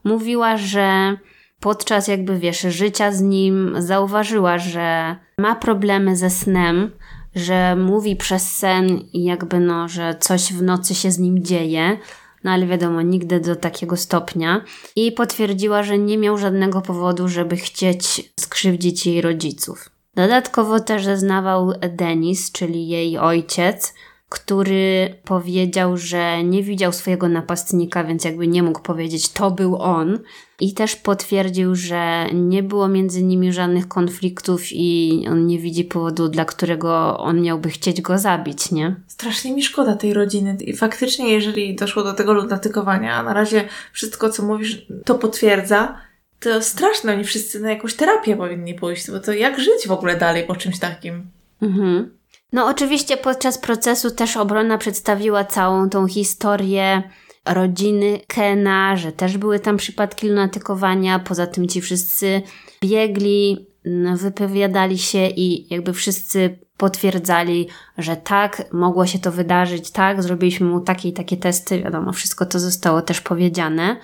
Mówiła, 0.04 0.58
że 0.58 1.18
podczas 1.60 2.08
jakby 2.08 2.39
wiesz, 2.39 2.62
życia 2.62 3.12
z 3.12 3.22
nim 3.22 3.76
zauważyła, 3.78 4.58
że 4.58 5.16
ma 5.38 5.56
problemy 5.56 6.16
ze 6.16 6.30
snem, 6.30 6.91
że 7.36 7.76
mówi 7.76 8.16
przez 8.16 8.58
sen 8.58 9.00
i 9.14 9.24
jakby 9.24 9.60
no, 9.60 9.88
że 9.88 10.16
coś 10.20 10.54
w 10.54 10.62
nocy 10.62 10.95
się 10.95 11.12
z 11.12 11.20
nim 11.20 11.43
dzieje, 11.43 11.97
no 12.43 12.51
ale 12.51 12.67
wiadomo, 12.67 13.01
nigdy 13.01 13.39
do 13.39 13.55
takiego 13.55 13.97
stopnia. 13.97 14.63
I 14.95 15.11
potwierdziła, 15.11 15.83
że 15.83 15.97
nie 15.97 16.17
miał 16.17 16.37
żadnego 16.37 16.81
powodu, 16.81 17.27
żeby 17.27 17.55
chcieć 17.55 18.31
skrzywdzić 18.39 19.05
jej 19.05 19.21
rodziców. 19.21 19.89
Dodatkowo 20.15 20.79
też 20.79 21.05
zeznawał 21.05 21.73
Denis, 21.89 22.51
czyli 22.51 22.87
jej 22.87 23.17
ojciec, 23.17 23.93
który 24.30 25.15
powiedział, 25.23 25.97
że 25.97 26.43
nie 26.43 26.63
widział 26.63 26.93
swojego 26.93 27.30
napastnika, 27.30 28.03
więc 28.03 28.23
jakby 28.23 28.47
nie 28.47 28.63
mógł 28.63 28.82
powiedzieć, 28.82 29.30
to 29.30 29.51
był 29.51 29.75
on. 29.75 30.19
I 30.59 30.73
też 30.73 30.95
potwierdził, 30.95 31.75
że 31.75 32.25
nie 32.34 32.63
było 32.63 32.88
między 32.88 33.23
nimi 33.23 33.53
żadnych 33.53 33.88
konfliktów 33.88 34.61
i 34.71 35.25
on 35.32 35.47
nie 35.47 35.59
widzi 35.59 35.84
powodu, 35.84 36.30
dla 36.30 36.45
którego 36.45 37.17
on 37.17 37.41
miałby 37.41 37.69
chcieć 37.69 38.01
go 38.01 38.17
zabić, 38.17 38.71
nie? 38.71 38.95
Strasznie 39.07 39.53
mi 39.53 39.63
szkoda 39.63 39.95
tej 39.95 40.13
rodziny. 40.13 40.57
I 40.61 40.75
faktycznie, 40.75 41.34
jeżeli 41.34 41.75
doszło 41.75 42.03
do 42.03 42.13
tego 42.13 42.34
lunatykowania, 42.34 43.15
a 43.15 43.23
na 43.23 43.34
razie 43.34 43.63
wszystko, 43.93 44.30
co 44.30 44.43
mówisz, 44.43 44.86
to 45.05 45.15
potwierdza, 45.15 45.97
to 46.39 46.61
straszne. 46.61 47.13
Oni 47.13 47.23
wszyscy 47.23 47.59
na 47.59 47.69
jakąś 47.69 47.93
terapię 47.93 48.36
powinni 48.36 48.73
pójść, 48.73 49.11
bo 49.11 49.19
to 49.19 49.34
jak 49.34 49.59
żyć 49.59 49.88
w 49.88 49.91
ogóle 49.91 50.15
dalej 50.15 50.43
po 50.43 50.55
czymś 50.55 50.80
takim? 50.80 51.27
Mhm. 51.61 52.18
No, 52.54 52.68
oczywiście 52.68 53.18
podczas 53.18 53.58
procesu 53.58 54.12
też 54.12 54.38
obrona 54.38 54.78
przedstawiła 54.78 55.43
całą 55.43 55.89
tą 55.89 56.08
historię 56.08 57.04
rodziny 57.45 58.20
Kena, 58.28 58.95
że 58.97 59.12
też 59.12 59.38
były 59.38 59.60
tam 59.60 59.78
przypadki 59.78 60.28
lunatykowania. 60.28 61.20
Poza 61.20 61.47
tym 61.47 61.68
ci 61.68 61.82
wszyscy 61.82 62.41
biegli, 62.82 63.68
wypowiadali 64.16 64.97
się 64.97 65.28
i 65.28 65.74
jakby 65.74 65.93
wszyscy 65.93 66.60
potwierdzali, 66.78 67.68
że 67.97 68.16
tak, 68.16 68.74
mogło 68.74 69.06
się 69.06 69.20
to 69.20 69.32
wydarzyć, 69.32 69.91
tak, 69.91 70.24
zrobiliśmy 70.24 70.68
mu 70.68 70.82
takie 70.82 71.10
i 71.10 71.14
takie 71.14 71.38
testy, 71.38 71.84
wiadomo, 71.84 72.14
wszystko 72.14 72.45
to 72.45 72.60
zostało 72.60 73.02
też 73.02 73.22
powiedziane. 73.22 73.95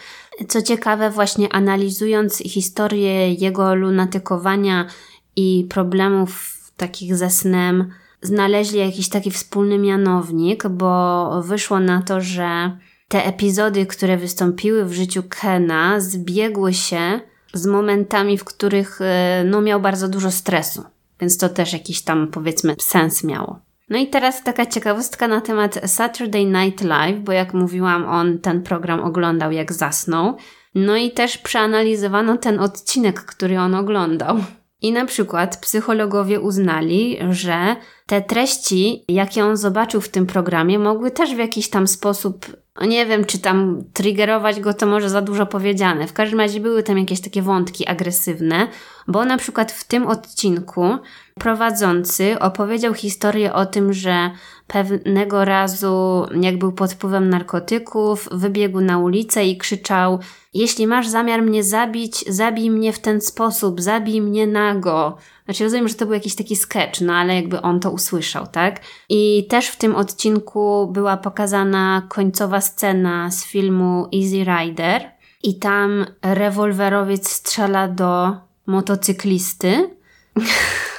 Co 0.47 0.61
ciekawe, 0.61 1.09
właśnie 1.09 1.53
analizując 1.53 2.37
historię 2.37 3.33
jego 3.33 3.75
lunatykowania 3.75 4.87
i 5.35 5.67
problemów 5.69 6.57
takich 6.77 7.15
ze 7.15 7.29
snem, 7.29 7.91
znaleźli 8.25 8.79
jakiś 8.79 9.09
taki 9.09 9.31
wspólny 9.31 9.77
mianownik, 9.77 10.67
bo 10.67 11.41
wyszło 11.41 11.79
na 11.79 12.01
to, 12.01 12.21
że 12.21 12.77
te 13.07 13.25
epizody, 13.25 13.85
które 13.85 14.17
wystąpiły 14.17 14.85
w 14.85 14.93
życiu 14.93 15.23
Kena, 15.29 15.99
zbiegły 15.99 16.73
się 16.73 17.19
z 17.53 17.65
momentami, 17.65 18.37
w 18.37 18.43
których 18.43 19.01
e, 19.01 19.43
no, 19.45 19.61
miał 19.61 19.81
bardzo 19.81 20.07
dużo 20.07 20.31
stresu. 20.31 20.83
Więc 21.21 21.37
to 21.37 21.49
też 21.49 21.73
jakiś 21.73 22.01
tam, 22.01 22.27
powiedzmy, 22.27 22.75
sens 22.79 23.23
miało. 23.23 23.59
No 23.89 23.97
i 23.97 24.07
teraz 24.07 24.43
taka 24.43 24.65
ciekawostka 24.65 25.27
na 25.27 25.41
temat 25.41 25.79
Saturday 25.85 26.45
Night 26.45 26.81
Live, 26.83 27.19
bo 27.19 27.31
jak 27.31 27.53
mówiłam, 27.53 28.05
on 28.05 28.39
ten 28.39 28.63
program 28.63 28.99
oglądał 28.99 29.51
jak 29.51 29.73
zasnął. 29.73 30.37
No 30.75 30.97
i 30.97 31.11
też 31.11 31.37
przeanalizowano 31.37 32.37
ten 32.37 32.59
odcinek, 32.59 33.21
który 33.21 33.59
on 33.59 33.75
oglądał. 33.75 34.37
I 34.85 34.91
na 34.91 35.05
przykład 35.05 35.57
psychologowie 35.57 36.39
uznali, 36.39 37.17
że 37.29 37.75
te 38.05 38.21
treści, 38.21 39.05
jakie 39.07 39.45
on 39.45 39.57
zobaczył 39.57 40.01
w 40.01 40.09
tym 40.09 40.25
programie, 40.25 40.79
mogły 40.79 41.11
też 41.11 41.35
w 41.35 41.37
jakiś 41.37 41.69
tam 41.69 41.87
sposób, 41.87 42.45
nie 42.81 43.05
wiem, 43.05 43.25
czy 43.25 43.39
tam 43.39 43.83
triggerować 43.93 44.59
go, 44.59 44.73
to 44.73 44.85
może 44.85 45.09
za 45.09 45.21
dużo 45.21 45.45
powiedziane. 45.45 46.07
W 46.07 46.13
każdym 46.13 46.39
razie 46.39 46.59
były 46.59 46.83
tam 46.83 46.97
jakieś 46.97 47.21
takie 47.21 47.41
wątki 47.41 47.87
agresywne, 47.87 48.67
bo 49.07 49.25
na 49.25 49.37
przykład 49.37 49.71
w 49.71 49.83
tym 49.83 50.07
odcinku 50.07 50.97
prowadzący 51.39 52.39
opowiedział 52.39 52.93
historię 52.93 53.53
o 53.53 53.65
tym, 53.65 53.93
że 53.93 54.31
pewnego 54.67 55.45
razu, 55.45 56.25
jak 56.41 56.57
był 56.57 56.71
pod 56.71 56.93
wpływem 56.93 57.29
narkotyków, 57.29 58.29
wybiegł 58.31 58.81
na 58.81 58.99
ulicę 58.99 59.45
i 59.45 59.57
krzyczał: 59.57 60.19
Jeśli 60.53 60.87
masz 60.87 61.07
zamiar 61.07 61.41
mnie 61.41 61.63
zabić, 61.63 62.25
zabij 62.27 62.71
mnie 62.71 62.93
w 62.93 62.99
ten 62.99 63.21
sposób, 63.21 63.81
zabij 63.81 64.21
mnie 64.21 64.47
nago. 64.47 65.17
Znaczy, 65.45 65.63
rozumiem, 65.63 65.87
że 65.87 65.95
to 65.95 66.05
był 66.05 66.13
jakiś 66.13 66.35
taki 66.35 66.55
sketch, 66.55 67.01
no 67.01 67.13
ale 67.13 67.35
jakby 67.35 67.61
on 67.61 67.79
to 67.79 67.91
usłyszał, 67.91 68.47
tak? 68.47 68.81
I 69.09 69.47
też 69.49 69.67
w 69.67 69.77
tym 69.77 69.95
odcinku 69.95 70.87
była 70.91 71.17
pokazana 71.17 72.07
końcowa 72.09 72.61
scena 72.61 73.31
z 73.31 73.45
filmu 73.45 74.07
Easy 74.13 74.51
Rider. 74.51 75.11
I 75.43 75.59
tam 75.59 76.05
rewolwerowiec 76.21 77.29
strzela 77.29 77.87
do 77.87 78.35
motocyklisty. 78.65 79.89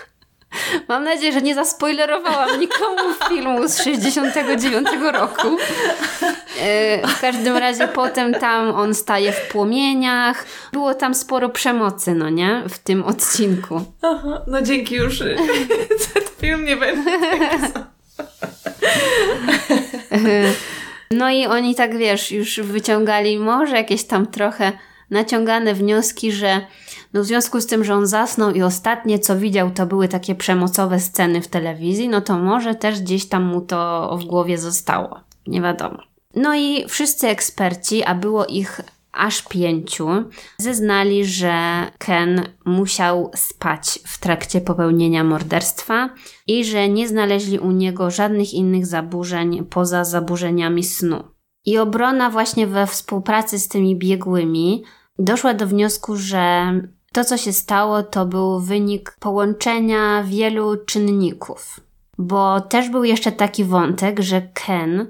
Mam 0.89 1.05
nadzieję, 1.05 1.33
że 1.33 1.43
nie 1.43 1.55
zaspoilerowałam 1.55 2.61
nikomu 2.61 3.15
filmu 3.29 3.69
z 3.69 3.83
69 3.83 4.89
roku. 5.13 5.57
E, 6.61 7.09
w 7.09 7.21
każdym 7.21 7.57
razie 7.57 7.89
potem 7.89 8.35
tam 8.35 8.71
on 8.71 8.95
staje 8.95 9.33
w 9.33 9.49
płomieniach. 9.49 10.47
Było 10.73 10.95
tam 10.95 11.15
sporo 11.15 11.49
przemocy, 11.49 12.15
no 12.15 12.31
nie? 12.31 12.63
W 12.69 12.79
tym 12.79 13.05
odcinku. 13.05 13.85
Aha, 14.03 14.43
no 14.47 14.63
dzięki 14.63 14.95
już. 14.95 15.19
Ten 16.15 16.23
film 16.41 16.65
nie 16.65 16.77
będzie. 16.77 17.11
No 21.11 21.31
i 21.31 21.47
oni 21.47 21.75
tak, 21.75 21.97
wiesz, 21.97 22.33
już 22.33 22.61
wyciągali 22.61 23.39
może 23.39 23.77
jakieś 23.77 24.05
tam 24.05 24.27
trochę 24.27 24.73
naciągane 25.11 25.75
wnioski, 25.75 26.33
że 26.33 26.67
no 27.13 27.23
w 27.23 27.27
związku 27.27 27.61
z 27.61 27.67
tym, 27.67 27.85
że 27.85 27.95
on 27.95 28.07
zasnął 28.07 28.51
i 28.51 28.63
ostatnie 28.63 29.19
co 29.19 29.39
widział 29.39 29.71
to 29.71 29.87
były 29.87 30.09
takie 30.09 30.35
przemocowe 30.35 31.01
sceny 31.01 31.43
w 31.43 31.49
telewizji, 31.49 32.09
no 32.09 32.21
to 32.21 32.39
może 32.39 32.75
też 32.75 33.01
gdzieś 33.01 33.29
tam 33.29 33.43
mu 33.45 33.61
to 33.61 34.11
w 34.21 34.25
głowie 34.25 34.59
zostało. 34.59 35.21
Nie 35.47 35.63
wiadomo. 35.63 35.99
No 36.35 36.55
i 36.55 36.85
wszyscy 36.89 37.29
eksperci, 37.29 38.05
a 38.05 38.15
było 38.15 38.47
ich 38.47 38.81
aż 39.13 39.43
pięciu, 39.43 40.09
zeznali, 40.59 41.25
że 41.25 41.87
Ken 41.99 42.49
musiał 42.65 43.31
spać 43.35 43.99
w 44.05 44.19
trakcie 44.19 44.61
popełnienia 44.61 45.25
morderstwa 45.25 46.11
i 46.47 46.65
że 46.65 46.89
nie 46.89 47.09
znaleźli 47.09 47.59
u 47.59 47.71
niego 47.71 48.11
żadnych 48.11 48.55
innych 48.55 48.87
zaburzeń 48.87 49.67
poza 49.71 50.05
zaburzeniami 50.05 50.85
snu. 50.85 51.25
I 51.65 51.79
obrona 51.79 52.31
właśnie 52.31 52.67
we 52.67 52.87
współpracy 52.87 53.59
z 53.59 53.69
tymi 53.69 53.97
biegłymi 53.97 54.85
doszła 55.19 55.55
do 55.55 55.67
wniosku, 55.67 56.17
że 56.17 56.73
to, 57.17 57.25
co 57.25 57.37
się 57.37 57.53
stało, 57.53 58.03
to 58.03 58.27
był 58.27 58.61
wynik 58.61 59.17
połączenia 59.21 60.23
wielu 60.23 60.77
czynników. 60.77 61.81
Bo 62.19 62.61
też 62.61 62.89
był 62.89 63.05
jeszcze 63.05 63.33
taki 63.33 63.65
wątek, 63.65 64.21
że 64.21 64.43
Ken 64.43 65.07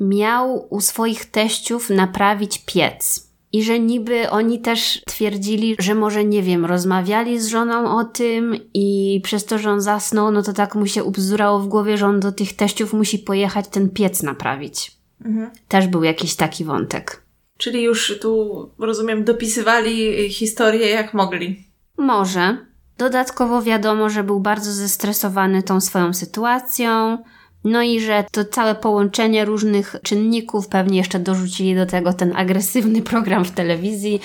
miał 0.00 0.66
u 0.70 0.80
swoich 0.80 1.24
teściów 1.24 1.90
naprawić 1.90 2.58
piec. 2.58 3.30
I 3.52 3.62
że 3.62 3.80
niby 3.80 4.30
oni 4.30 4.60
też 4.60 5.02
twierdzili, 5.06 5.76
że 5.78 5.94
może 5.94 6.24
nie 6.24 6.42
wiem, 6.42 6.64
rozmawiali 6.64 7.40
z 7.40 7.46
żoną 7.46 7.98
o 7.98 8.04
tym 8.04 8.56
i 8.74 9.20
przez 9.24 9.44
to, 9.44 9.58
że 9.58 9.70
on 9.70 9.80
zasnął, 9.80 10.30
no 10.30 10.42
to 10.42 10.52
tak 10.52 10.74
mu 10.74 10.86
się 10.86 11.04
ubzdurało 11.04 11.60
w 11.60 11.68
głowie, 11.68 11.98
że 11.98 12.06
on 12.06 12.20
do 12.20 12.32
tych 12.32 12.56
teściów 12.56 12.92
musi 12.92 13.18
pojechać 13.18 13.68
ten 13.68 13.90
piec 13.90 14.22
naprawić. 14.22 14.96
Mhm. 15.24 15.50
Też 15.68 15.86
był 15.86 16.04
jakiś 16.04 16.36
taki 16.36 16.64
wątek. 16.64 17.25
Czyli 17.56 17.82
już 17.82 18.18
tu, 18.20 18.70
rozumiem, 18.78 19.24
dopisywali 19.24 20.28
historię 20.30 20.90
jak 20.90 21.14
mogli. 21.14 21.64
Może. 21.96 22.56
Dodatkowo 22.98 23.62
wiadomo, 23.62 24.10
że 24.10 24.24
był 24.24 24.40
bardzo 24.40 24.72
zestresowany 24.72 25.62
tą 25.62 25.80
swoją 25.80 26.14
sytuacją. 26.14 27.18
No 27.64 27.82
i 27.82 28.00
że 28.00 28.24
to 28.32 28.44
całe 28.44 28.74
połączenie 28.74 29.44
różnych 29.44 29.96
czynników, 30.02 30.68
pewnie 30.68 30.98
jeszcze 30.98 31.18
dorzucili 31.18 31.74
do 31.74 31.86
tego 31.86 32.12
ten 32.12 32.36
agresywny 32.36 33.02
program 33.02 33.44
w 33.44 33.50
telewizji 33.50 34.20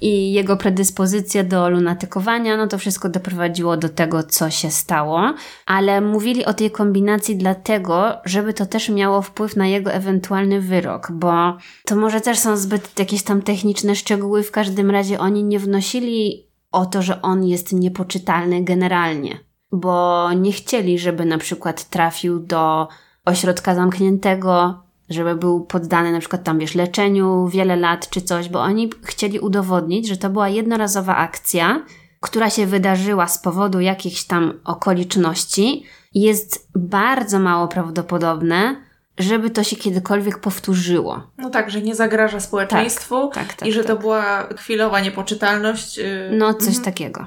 i 0.00 0.32
jego 0.32 0.56
predyspozycje 0.56 1.44
do 1.44 1.70
lunatykowania, 1.70 2.56
no 2.56 2.66
to 2.66 2.78
wszystko 2.78 3.08
doprowadziło 3.08 3.76
do 3.76 3.88
tego, 3.88 4.22
co 4.22 4.50
się 4.50 4.70
stało. 4.70 5.34
Ale 5.66 6.00
mówili 6.00 6.44
o 6.44 6.54
tej 6.54 6.70
kombinacji 6.70 7.36
dlatego, 7.36 8.12
żeby 8.24 8.54
to 8.54 8.66
też 8.66 8.88
miało 8.88 9.22
wpływ 9.22 9.56
na 9.56 9.66
jego 9.66 9.92
ewentualny 9.92 10.60
wyrok, 10.60 11.12
bo 11.12 11.56
to 11.84 11.96
może 11.96 12.20
też 12.20 12.38
są 12.38 12.56
zbyt 12.56 12.98
jakieś 12.98 13.22
tam 13.22 13.42
techniczne 13.42 13.96
szczegóły, 13.96 14.42
w 14.42 14.50
każdym 14.50 14.90
razie 14.90 15.18
oni 15.18 15.44
nie 15.44 15.58
wnosili 15.58 16.46
o 16.72 16.86
to, 16.86 17.02
że 17.02 17.22
on 17.22 17.44
jest 17.44 17.72
niepoczytalny 17.72 18.64
generalnie, 18.64 19.38
bo 19.72 20.28
nie 20.32 20.52
chcieli, 20.52 20.98
żeby 20.98 21.24
na 21.24 21.38
przykład 21.38 21.84
trafił 21.88 22.40
do 22.40 22.88
ośrodka 23.24 23.74
zamkniętego, 23.74 24.85
żeby 25.10 25.34
był 25.34 25.60
poddany 25.60 26.12
na 26.12 26.20
przykład 26.20 26.44
tam, 26.44 26.58
wiesz, 26.58 26.74
leczeniu 26.74 27.48
wiele 27.48 27.76
lat 27.76 28.10
czy 28.10 28.22
coś, 28.22 28.48
bo 28.48 28.62
oni 28.62 28.90
chcieli 29.02 29.40
udowodnić, 29.40 30.08
że 30.08 30.16
to 30.16 30.30
była 30.30 30.48
jednorazowa 30.48 31.16
akcja, 31.16 31.82
która 32.20 32.50
się 32.50 32.66
wydarzyła 32.66 33.28
z 33.28 33.38
powodu 33.38 33.80
jakichś 33.80 34.24
tam 34.24 34.60
okoliczności. 34.64 35.84
Jest 36.14 36.68
bardzo 36.74 37.38
mało 37.38 37.68
prawdopodobne, 37.68 38.76
żeby 39.18 39.50
to 39.50 39.64
się 39.64 39.76
kiedykolwiek 39.76 40.38
powtórzyło. 40.38 41.22
No 41.38 41.50
tak, 41.50 41.70
że 41.70 41.82
nie 41.82 41.94
zagraża 41.94 42.40
społeczeństwu 42.40 43.30
tak, 43.34 43.48
tak, 43.48 43.56
tak, 43.56 43.68
i 43.68 43.72
że 43.72 43.84
tak. 43.84 43.88
to 43.88 43.96
była 43.96 44.48
chwilowa 44.56 45.00
niepoczytalność. 45.00 45.98
Yy... 45.98 46.30
No, 46.32 46.54
coś 46.54 46.78
takiego. 46.78 47.26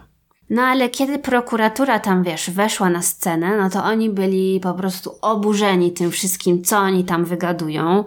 No 0.49 0.61
ale 0.61 0.89
kiedy 0.89 1.19
prokuratura 1.19 1.99
tam, 1.99 2.23
wiesz, 2.23 2.49
weszła 2.49 2.89
na 2.89 3.01
scenę, 3.01 3.57
no 3.57 3.69
to 3.69 3.83
oni 3.83 4.09
byli 4.09 4.59
po 4.59 4.73
prostu 4.73 5.15
oburzeni 5.21 5.91
tym 5.91 6.11
wszystkim, 6.11 6.63
co 6.63 6.77
oni 6.77 7.03
tam 7.03 7.25
wygadują. 7.25 8.03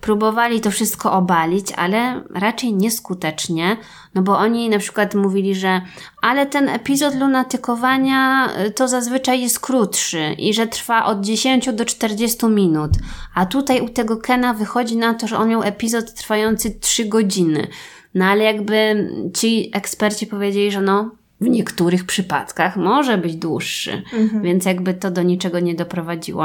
Próbowali 0.00 0.60
to 0.60 0.70
wszystko 0.70 1.12
obalić, 1.12 1.72
ale 1.76 2.22
raczej 2.34 2.74
nieskutecznie, 2.74 3.76
no 4.14 4.22
bo 4.22 4.38
oni 4.38 4.68
na 4.68 4.78
przykład 4.78 5.14
mówili, 5.14 5.54
że 5.54 5.80
ale 6.22 6.46
ten 6.46 6.68
epizod 6.68 7.14
lunatykowania 7.14 8.48
y, 8.66 8.70
to 8.70 8.88
zazwyczaj 8.88 9.40
jest 9.40 9.60
krótszy 9.60 10.34
i 10.38 10.54
że 10.54 10.66
trwa 10.66 11.04
od 11.04 11.20
10 11.20 11.72
do 11.72 11.84
40 11.84 12.46
minut, 12.46 12.90
a 13.34 13.46
tutaj 13.46 13.80
u 13.80 13.88
tego 13.88 14.16
Kena 14.16 14.54
wychodzi 14.54 14.96
na 14.96 15.14
to, 15.14 15.26
że 15.26 15.38
on 15.38 15.48
miał 15.48 15.62
epizod 15.62 16.14
trwający 16.14 16.70
3 16.80 17.04
godziny. 17.04 17.66
No 18.14 18.24
ale 18.24 18.44
jakby 18.44 19.08
ci 19.34 19.70
eksperci 19.74 20.26
powiedzieli, 20.26 20.70
że 20.70 20.80
no 20.80 21.10
w 21.40 21.48
niektórych 21.48 22.06
przypadkach 22.06 22.76
może 22.76 23.18
być 23.18 23.36
dłuższy, 23.36 24.02
więc 24.42 24.64
jakby 24.64 24.94
to 24.94 25.10
do 25.10 25.22
niczego 25.22 25.60
nie 25.60 25.74
doprowadziło. 25.74 26.44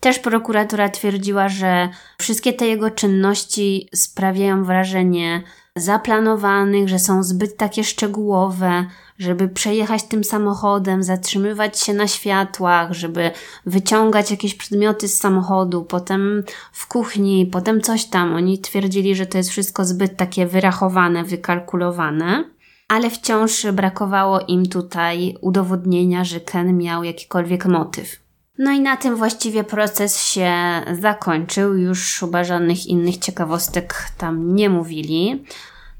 Też 0.00 0.18
prokuratura 0.18 0.88
twierdziła, 0.88 1.48
że 1.48 1.88
wszystkie 2.18 2.52
te 2.52 2.66
jego 2.66 2.90
czynności 2.90 3.88
sprawiają 3.94 4.64
wrażenie 4.64 5.42
zaplanowanych, 5.76 6.88
że 6.88 6.98
są 6.98 7.22
zbyt 7.22 7.56
takie 7.56 7.84
szczegółowe, 7.84 8.86
żeby 9.18 9.48
przejechać 9.48 10.02
tym 10.02 10.24
samochodem, 10.24 11.02
zatrzymywać 11.02 11.80
się 11.80 11.94
na 11.94 12.08
światłach, 12.08 12.92
żeby 12.92 13.30
wyciągać 13.66 14.30
jakieś 14.30 14.54
przedmioty 14.54 15.08
z 15.08 15.18
samochodu, 15.18 15.84
potem 15.84 16.42
w 16.72 16.86
kuchni, 16.86 17.46
potem 17.46 17.80
coś 17.80 18.04
tam. 18.04 18.34
Oni 18.34 18.58
twierdzili, 18.58 19.16
że 19.16 19.26
to 19.26 19.38
jest 19.38 19.50
wszystko 19.50 19.84
zbyt 19.84 20.16
takie 20.16 20.46
wyrachowane, 20.46 21.24
wykalkulowane 21.24 22.44
ale 22.92 23.10
wciąż 23.10 23.66
brakowało 23.72 24.40
im 24.40 24.66
tutaj 24.66 25.34
udowodnienia, 25.40 26.24
że 26.24 26.40
Ken 26.40 26.78
miał 26.78 27.04
jakikolwiek 27.04 27.66
motyw. 27.66 28.16
No 28.58 28.70
i 28.72 28.80
na 28.80 28.96
tym 28.96 29.16
właściwie 29.16 29.64
proces 29.64 30.24
się 30.24 30.52
zakończył, 31.00 31.76
już 31.76 32.18
chyba 32.20 32.44
żadnych 32.44 32.86
innych 32.86 33.18
ciekawostek 33.18 33.94
tam 34.18 34.54
nie 34.54 34.70
mówili. 34.70 35.44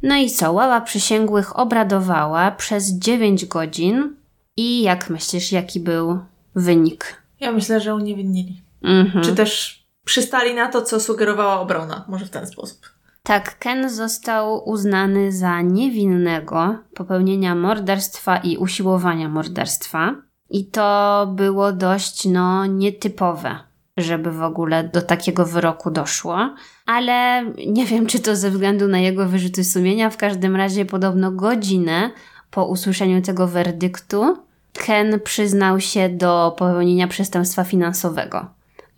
No 0.03 0.17
i 0.17 0.31
co, 0.31 0.53
łała 0.53 0.81
przysięgłych 0.81 1.59
obradowała 1.59 2.51
przez 2.51 2.93
9 2.93 3.47
godzin 3.47 4.17
i 4.57 4.83
jak 4.83 5.11
myślisz, 5.11 5.53
jaki 5.53 5.81
był 5.81 6.19
wynik? 6.55 7.23
Ja 7.41 7.53
myślę, 7.53 7.81
że 7.81 7.95
uniewinnieli. 7.95 8.63
Mhm. 8.83 9.25
Czy 9.25 9.35
też 9.35 9.83
przystali 10.05 10.55
na 10.55 10.69
to, 10.69 10.83
co 10.83 11.01
sugerowała 11.01 11.61
obrona. 11.61 12.05
Może 12.09 12.27
w 12.27 12.31
ten 12.31 12.47
sposób. 12.47 12.92
Tak, 13.23 13.59
Ken 13.59 13.91
został 13.91 14.69
uznany 14.69 15.33
za 15.33 15.61
niewinnego 15.61 16.79
popełnienia 16.95 17.55
morderstwa 17.55 18.37
i 18.37 18.57
usiłowania 18.57 19.29
morderstwa. 19.29 20.15
I 20.51 20.67
to 20.67 21.27
było 21.37 21.73
dość, 21.73 22.25
no, 22.25 22.67
nietypowe, 22.67 23.59
żeby 23.97 24.31
w 24.33 24.43
ogóle 24.43 24.85
do 24.85 25.03
takiego 25.03 25.47
wyroku 25.47 25.91
doszło. 25.91 26.55
Ale 26.87 27.45
nie 27.67 27.87
wiem, 27.87 28.07
czy 28.07 28.21
to 28.21 28.37
ze 28.37 28.51
względu 28.51 28.89
na 28.89 28.99
jego 28.99 29.27
wyrzuty 29.27 29.65
sumienia. 29.65 30.11
W 30.11 30.17
każdym 30.17 30.57
razie, 30.57 30.85
podobno 30.85 31.31
godzinę 31.31 32.11
po 32.51 32.67
usłyszeniu 32.67 33.23
tego 33.23 33.47
werdyktu, 33.47 34.37
Ken 34.73 35.21
przyznał 35.21 35.81
się 35.81 36.09
do 36.09 36.55
popełnienia 36.59 37.09
przestępstwa 37.09 37.65
finansowego. 37.65 38.47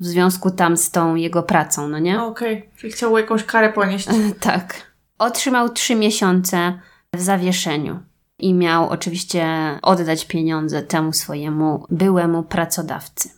W 0.05 0.07
związku 0.07 0.51
tam 0.51 0.77
z 0.77 0.91
tą 0.91 1.15
jego 1.15 1.43
pracą, 1.43 1.89
no 1.89 1.99
nie? 1.99 2.23
Okej, 2.23 2.71
czyli 2.77 2.93
chciał 2.93 3.19
jakąś 3.19 3.45
karę 3.45 3.73
ponieść. 3.73 4.09
Tak. 4.41 4.75
Otrzymał 5.19 5.69
trzy 5.69 5.95
miesiące 5.95 6.79
w 7.15 7.21
zawieszeniu 7.21 8.01
i 8.39 8.55
miał 8.55 8.89
oczywiście 8.89 9.47
oddać 9.83 10.25
pieniądze 10.25 10.83
temu 10.83 11.13
swojemu 11.13 11.87
byłemu 11.91 12.43
pracodawcy. 12.43 13.31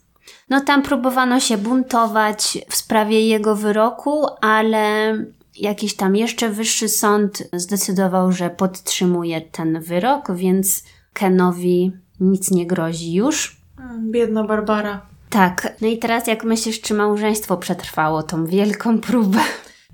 No 0.50 0.60
tam 0.60 0.82
próbowano 0.82 1.40
się 1.40 1.58
buntować 1.58 2.58
w 2.68 2.76
sprawie 2.76 3.28
jego 3.28 3.56
wyroku, 3.56 4.26
ale 4.40 5.14
jakiś 5.56 5.96
tam 5.96 6.16
jeszcze 6.16 6.50
wyższy 6.50 6.88
sąd 6.88 7.48
zdecydował, 7.52 8.32
że 8.32 8.50
podtrzymuje 8.50 9.40
ten 9.40 9.80
wyrok, 9.80 10.32
więc 10.34 10.84
Kenowi 11.12 11.92
nic 12.20 12.50
nie 12.50 12.66
grozi 12.66 13.14
już. 13.14 13.60
Biedna 14.10 14.44
Barbara. 14.44 15.15
Tak, 15.36 15.72
no 15.80 15.88
i 15.88 15.98
teraz 15.98 16.26
jak 16.26 16.44
myślisz, 16.44 16.80
czy 16.80 16.94
małżeństwo 16.94 17.56
przetrwało 17.56 18.22
tą 18.22 18.46
wielką 18.46 19.00
próbę? 19.00 19.38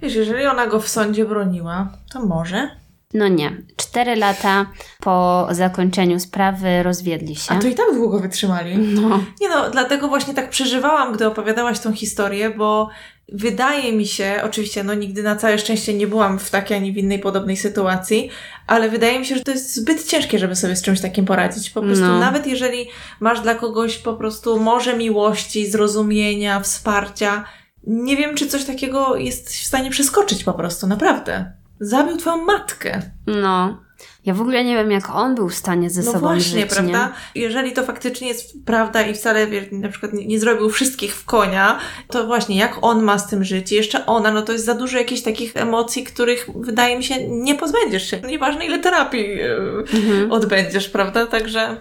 Wiesz, 0.02 0.14
jeżeli 0.14 0.46
ona 0.46 0.66
go 0.66 0.80
w 0.80 0.88
sądzie 0.88 1.24
broniła, 1.24 1.88
to 2.12 2.26
może. 2.26 2.70
No 3.14 3.28
nie. 3.28 3.56
Cztery 3.76 4.16
lata 4.16 4.66
po 5.00 5.48
zakończeniu 5.50 6.20
sprawy 6.20 6.82
rozwiedli 6.82 7.36
się. 7.36 7.54
A 7.54 7.58
to 7.58 7.66
i 7.66 7.74
tak 7.74 7.94
długo 7.94 8.18
wytrzymali. 8.18 8.78
No. 8.78 9.20
Nie 9.40 9.48
no, 9.48 9.70
dlatego 9.70 10.08
właśnie 10.08 10.34
tak 10.34 10.50
przeżywałam, 10.50 11.12
gdy 11.12 11.26
opowiadałaś 11.26 11.80
tą 11.80 11.92
historię, 11.92 12.50
bo 12.50 12.88
wydaje 13.28 13.92
mi 13.92 14.06
się, 14.06 14.40
oczywiście, 14.44 14.84
no 14.84 14.94
nigdy 14.94 15.22
na 15.22 15.36
całe 15.36 15.58
szczęście 15.58 15.94
nie 15.94 16.06
byłam 16.06 16.38
w 16.38 16.50
takiej 16.50 16.76
ani 16.76 16.92
w 16.92 16.96
innej 16.96 17.18
podobnej 17.18 17.56
sytuacji, 17.56 18.30
ale 18.66 18.88
wydaje 18.88 19.18
mi 19.18 19.26
się, 19.26 19.34
że 19.34 19.40
to 19.40 19.50
jest 19.50 19.74
zbyt 19.74 20.04
ciężkie, 20.06 20.38
żeby 20.38 20.56
sobie 20.56 20.76
z 20.76 20.82
czymś 20.82 21.00
takim 21.00 21.24
poradzić. 21.24 21.70
Po 21.70 21.82
prostu 21.82 22.04
No. 22.04 22.18
nawet 22.18 22.46
jeżeli 22.46 22.88
masz 23.20 23.40
dla 23.40 23.54
kogoś 23.54 23.98
po 23.98 24.14
prostu 24.14 24.60
morze 24.60 24.96
miłości, 24.96 25.70
zrozumienia, 25.70 26.60
wsparcia, 26.60 27.44
nie 27.86 28.16
wiem, 28.16 28.34
czy 28.34 28.46
coś 28.46 28.64
takiego 28.64 29.16
jest 29.16 29.48
w 29.48 29.66
stanie 29.66 29.90
przeskoczyć 29.90 30.44
po 30.44 30.52
prostu, 30.52 30.86
naprawdę. 30.86 31.52
Zabił 31.80 32.16
twoją 32.16 32.44
matkę. 32.44 33.02
No. 33.26 33.80
Ja 34.24 34.34
w 34.34 34.40
ogóle 34.40 34.64
nie 34.64 34.74
wiem, 34.76 34.90
jak 34.90 35.10
on 35.10 35.34
był 35.34 35.48
w 35.48 35.54
stanie 35.54 35.90
ze 35.90 36.02
No 36.02 36.06
sobą 36.12 36.18
właśnie, 36.20 36.60
żyć, 36.60 36.70
prawda? 36.70 37.12
Nie? 37.34 37.42
Jeżeli 37.42 37.72
to 37.72 37.82
faktycznie 37.82 38.28
jest 38.28 38.64
prawda 38.66 39.02
i 39.02 39.14
wcale 39.14 39.46
na 39.72 39.88
przykład 39.88 40.12
nie, 40.12 40.26
nie 40.26 40.40
zrobił 40.40 40.70
wszystkich 40.70 41.14
w 41.14 41.24
konia, 41.24 41.78
to 42.08 42.26
właśnie 42.26 42.56
jak 42.56 42.78
on 42.82 43.02
ma 43.02 43.18
z 43.18 43.26
tym 43.30 43.44
żyć? 43.44 43.72
I 43.72 43.74
jeszcze 43.74 44.06
ona, 44.06 44.30
no 44.32 44.42
to 44.42 44.52
jest 44.52 44.64
za 44.64 44.74
dużo 44.74 44.98
jakichś 44.98 45.22
takich 45.22 45.56
emocji, 45.56 46.04
których 46.04 46.46
wydaje 46.54 46.96
mi 46.98 47.04
się 47.04 47.28
nie 47.28 47.54
pozbędziesz 47.54 48.10
się. 48.10 48.20
Nieważne 48.20 48.66
ile 48.66 48.78
terapii 48.78 49.28
yy, 49.28 49.84
Mhm. 49.94 50.32
odbędziesz, 50.32 50.88
prawda? 50.88 51.26
Także 51.26 51.76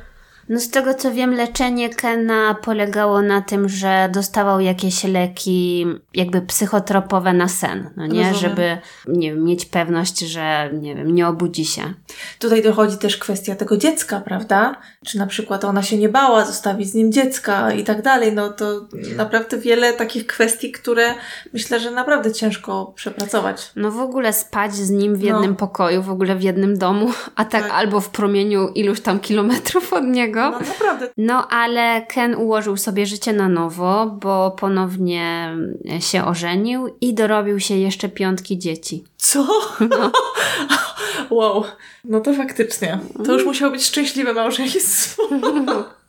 No 0.51 0.59
z 0.59 0.69
tego 0.69 0.93
co 0.93 1.11
wiem, 1.11 1.33
leczenie 1.33 1.89
Kena 1.89 2.55
polegało 2.63 3.21
na 3.21 3.41
tym, 3.41 3.69
że 3.69 4.09
dostawał 4.13 4.59
jakieś 4.59 5.03
leki 5.03 5.85
jakby 6.13 6.41
psychotropowe 6.41 7.33
na 7.33 7.47
sen, 7.47 7.89
no 7.97 8.07
nie? 8.07 8.29
Rozumiem. 8.31 8.39
Żeby 8.49 8.77
nie 9.07 9.33
wiem, 9.33 9.43
mieć 9.43 9.65
pewność, 9.65 10.19
że 10.19 10.69
nie 10.73 10.95
wiem, 10.95 11.15
nie 11.15 11.27
obudzi 11.27 11.65
się. 11.65 11.93
tutaj 12.39 12.63
dochodzi 12.63 12.97
też 12.97 13.17
kwestia 13.17 13.55
tego 13.55 13.77
dziecka, 13.77 14.21
prawda? 14.21 14.75
Czy 15.05 15.17
na 15.17 15.27
przykład 15.27 15.65
ona 15.65 15.83
się 15.83 15.97
nie 15.97 16.09
bała 16.09 16.45
zostawić 16.45 16.89
z 16.89 16.93
nim 16.93 17.11
dziecka 17.11 17.71
i 17.73 17.83
tak 17.83 18.01
dalej. 18.01 18.33
No 18.33 18.49
to 18.49 18.87
naprawdę 19.17 19.57
wiele 19.57 19.93
takich 19.93 20.27
kwestii, 20.27 20.71
które 20.71 21.13
myślę, 21.53 21.79
że 21.79 21.91
naprawdę 21.91 22.33
ciężko 22.33 22.91
przepracować. 22.95 23.71
No 23.75 23.91
w 23.91 23.99
ogóle 23.99 24.33
spać 24.33 24.73
z 24.75 24.89
nim 24.89 25.15
w 25.15 25.19
No. 25.19 25.25
jednym 25.27 25.55
pokoju, 25.55 26.03
w 26.03 26.09
ogóle 26.09 26.35
w 26.35 26.41
jednym 26.43 26.77
domu, 26.77 27.11
a 27.35 27.45
tak, 27.45 27.63
Tak. 27.63 27.71
albo 27.71 27.99
w 28.01 28.09
promieniu 28.09 28.67
iluś 28.67 29.01
tam 29.01 29.19
kilometrów 29.19 29.93
od 29.93 30.03
niego. 30.03 30.40
No 30.49 30.59
naprawdę. 30.59 31.09
No, 31.17 31.47
ale 31.47 32.05
Ken 32.09 32.35
ułożył 32.35 32.77
sobie 32.77 33.05
życie 33.05 33.33
na 33.33 33.49
nowo, 33.49 34.05
bo 34.21 34.51
ponownie 34.51 35.55
się 35.99 36.25
ożenił 36.25 36.95
i 37.01 37.13
dorobił 37.13 37.59
się 37.59 37.75
jeszcze 37.75 38.09
piątki 38.09 38.59
dzieci. 38.59 39.03
Co? 39.17 39.47
wow. 41.29 41.63
No 42.03 42.19
to 42.19 42.33
faktycznie. 42.33 42.99
To 43.25 43.33
już 43.33 43.45
musiało 43.45 43.71
być 43.71 43.85
szczęśliwe 43.85 44.33
małżeństwo. 44.33 45.23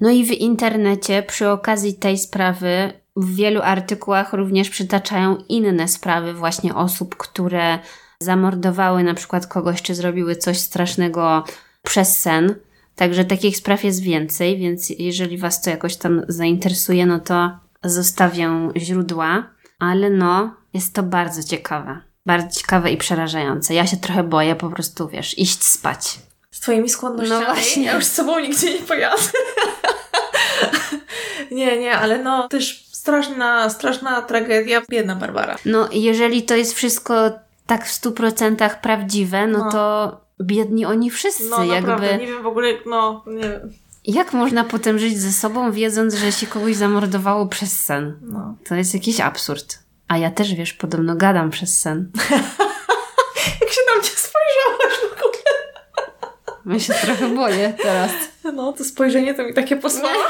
No 0.00 0.10
i 0.10 0.24
w 0.24 0.30
internecie 0.32 1.22
przy 1.22 1.48
okazji 1.48 1.94
tej 1.94 2.18
sprawy 2.18 2.92
w 3.16 3.34
wielu 3.34 3.60
artykułach 3.62 4.32
również 4.32 4.70
przytaczają 4.70 5.36
inne 5.48 5.88
sprawy 5.88 6.34
właśnie 6.34 6.74
osób, 6.74 7.16
które 7.16 7.78
zamordowały 8.20 9.02
na 9.02 9.14
przykład 9.14 9.46
kogoś, 9.46 9.82
czy 9.82 9.94
zrobiły 9.94 10.36
coś 10.36 10.58
strasznego 10.58 11.44
przez 11.82 12.18
sen. 12.18 12.54
Także 12.98 13.24
takich 13.24 13.56
spraw 13.56 13.84
jest 13.84 14.02
więcej, 14.02 14.58
więc 14.58 14.90
jeżeli 14.90 15.38
Was 15.38 15.62
to 15.62 15.70
jakoś 15.70 15.96
tam 15.96 16.22
zainteresuje, 16.28 17.06
no 17.06 17.20
to 17.20 17.50
zostawię 17.84 18.72
źródła, 18.76 19.50
ale 19.78 20.10
no, 20.10 20.54
jest 20.74 20.94
to 20.94 21.02
bardzo 21.02 21.42
ciekawe. 21.42 22.00
Bardzo 22.26 22.60
ciekawe 22.60 22.90
i 22.90 22.96
przerażające. 22.96 23.74
Ja 23.74 23.86
się 23.86 23.96
trochę 23.96 24.22
boję 24.22 24.56
po 24.56 24.70
prostu, 24.70 25.08
wiesz, 25.08 25.38
iść 25.38 25.64
spać. 25.64 26.18
Z 26.50 26.60
Twoimi 26.60 26.88
skłonnościami? 26.88 27.44
No 27.46 27.54
właśnie. 27.54 27.84
Ja 27.84 27.94
już 27.94 28.04
z 28.04 28.12
sobą 28.12 28.40
nigdzie 28.40 28.74
nie 28.74 28.86
pojadę. 28.86 29.22
nie, 31.50 31.78
nie, 31.78 31.98
ale 31.98 32.22
no 32.22 32.48
też 32.48 32.86
straszna, 32.92 33.70
straszna 33.70 34.22
tragedia. 34.22 34.82
Biedna 34.90 35.16
Barbara. 35.16 35.56
No, 35.64 35.88
jeżeli 35.92 36.42
to 36.42 36.56
jest 36.56 36.74
wszystko 36.74 37.30
tak 37.66 37.86
w 37.86 37.92
stu 37.92 38.12
procentach 38.12 38.80
prawdziwe, 38.80 39.46
no, 39.46 39.58
No. 39.58 39.70
to 39.72 40.27
biedni 40.42 40.86
oni 40.86 41.10
wszyscy. 41.10 41.44
No 41.44 41.64
naprawdę, 41.64 42.06
jakby, 42.06 42.26
nie 42.26 42.32
wiem 42.32 42.42
w 42.42 42.46
ogóle, 42.46 42.68
no 42.86 43.24
nie 43.26 43.42
wiem. 43.42 43.72
jak 44.04 44.32
można 44.32 44.64
potem 44.64 44.98
żyć 44.98 45.18
ze 45.18 45.32
sobą, 45.32 45.72
wiedząc, 45.72 46.14
że 46.14 46.32
się 46.32 46.46
kogoś 46.46 46.76
zamordowało 46.76 47.46
przez 47.46 47.72
sen? 47.80 48.18
No. 48.22 48.56
To 48.68 48.74
jest 48.74 48.94
jakiś 48.94 49.20
absurd. 49.20 49.78
A 50.08 50.18
ja 50.18 50.30
też, 50.30 50.54
wiesz, 50.54 50.72
podobno 50.72 51.16
gadam 51.16 51.50
przez 51.50 51.80
sen. 51.80 52.10
Jak 53.60 53.70
się 53.70 53.80
na 53.88 53.94
mnie 54.00 54.08
spojrzałaś 54.08 54.98
w 55.10 55.12
ogóle. 55.18 55.38
Ja 56.74 56.78
się 56.80 56.94
trochę 56.94 57.28
boję 57.28 57.74
teraz. 57.82 58.10
No, 58.54 58.72
to 58.72 58.84
spojrzenie 58.84 59.34
to 59.34 59.44
mi 59.44 59.54
takie 59.54 59.76
posłało. 59.76 60.14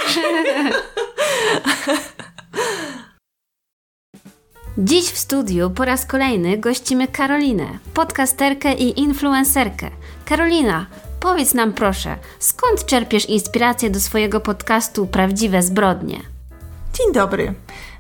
Dziś 4.81 5.11
w 5.11 5.19
studiu 5.19 5.71
po 5.71 5.85
raz 5.85 6.07
kolejny 6.07 6.59
gościmy 6.59 7.09
Karolinę, 7.09 7.79
podcasterkę 7.95 8.75
i 8.75 9.01
influencerkę. 9.01 9.91
Karolina, 10.25 10.87
powiedz 11.21 11.55
nam 11.55 11.73
proszę, 11.73 12.17
skąd 12.39 12.87
czerpiesz 12.87 13.29
inspirację 13.29 13.91
do 13.91 14.01
swojego 14.01 14.41
podcastu 14.41 15.07
Prawdziwe 15.07 15.63
Zbrodnie? 15.63 16.21
Dzień 16.95 17.13
dobry. 17.13 17.55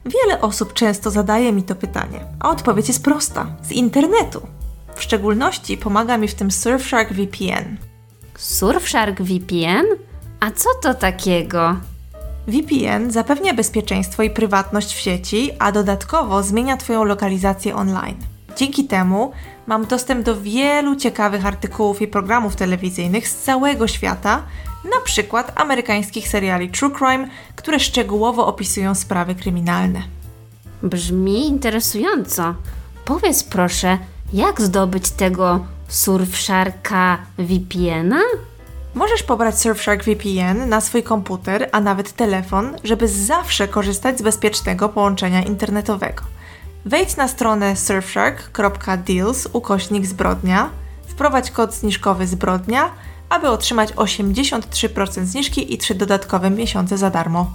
Wiele 0.06 0.40
osób 0.40 0.72
często 0.72 1.10
zadaje 1.10 1.52
mi 1.52 1.62
to 1.62 1.74
pytanie, 1.74 2.24
a 2.40 2.50
odpowiedź 2.50 2.88
jest 2.88 3.04
prosta: 3.04 3.46
z 3.62 3.72
internetu. 3.72 4.46
W 4.96 5.02
szczególności 5.02 5.76
pomaga 5.76 6.18
mi 6.18 6.28
w 6.28 6.34
tym 6.34 6.50
Surfshark 6.50 7.12
VPN. 7.12 7.76
Surfshark 8.36 9.22
VPN? 9.22 9.86
A 10.40 10.50
co 10.50 10.68
to 10.82 10.94
takiego? 10.94 11.76
VPN 12.48 13.10
zapewnia 13.10 13.54
bezpieczeństwo 13.54 14.22
i 14.22 14.30
prywatność 14.30 14.94
w 14.94 15.00
sieci, 15.00 15.50
a 15.58 15.72
dodatkowo 15.72 16.42
zmienia 16.42 16.76
Twoją 16.76 17.04
lokalizację 17.04 17.76
online. 17.76 18.16
Dzięki 18.56 18.84
temu 18.84 19.32
mam 19.66 19.86
dostęp 19.86 20.24
do 20.24 20.40
wielu 20.40 20.96
ciekawych 20.96 21.46
artykułów 21.46 22.02
i 22.02 22.06
programów 22.06 22.56
telewizyjnych 22.56 23.28
z 23.28 23.42
całego 23.42 23.88
świata, 23.88 24.42
na 24.84 25.00
przykład 25.04 25.52
amerykańskich 25.54 26.28
seriali 26.28 26.68
True 26.68 26.90
Crime, 26.90 27.28
które 27.56 27.80
szczegółowo 27.80 28.46
opisują 28.46 28.94
sprawy 28.94 29.34
kryminalne. 29.34 30.02
Brzmi 30.82 31.46
interesująco. 31.46 32.54
Powiedz 33.04 33.44
proszę, 33.44 33.98
jak 34.32 34.60
zdobyć 34.60 35.10
tego 35.10 35.66
Surfsharka 35.88 37.18
VPN-a? 37.38 38.20
Możesz 38.98 39.22
pobrać 39.22 39.60
Surfshark 39.60 40.04
VPN 40.04 40.68
na 40.68 40.80
swój 40.80 41.02
komputer, 41.02 41.68
a 41.72 41.80
nawet 41.80 42.12
telefon, 42.12 42.76
żeby 42.84 43.08
zawsze 43.08 43.68
korzystać 43.68 44.18
z 44.18 44.22
bezpiecznego 44.22 44.88
połączenia 44.88 45.42
internetowego. 45.42 46.22
Wejdź 46.84 47.16
na 47.16 47.28
stronę 47.28 47.76
surfshark.deals 47.76 49.48
ukośnik 49.52 50.06
zbrodnia, 50.06 50.70
wprowadź 51.06 51.50
kod 51.50 51.74
zniżkowy 51.74 52.26
zbrodnia, 52.26 52.90
aby 53.28 53.48
otrzymać 53.48 53.92
83% 53.92 55.24
zniżki 55.24 55.74
i 55.74 55.78
3 55.78 55.94
dodatkowe 55.94 56.50
miesiące 56.50 56.98
za 56.98 57.10
darmo. 57.10 57.50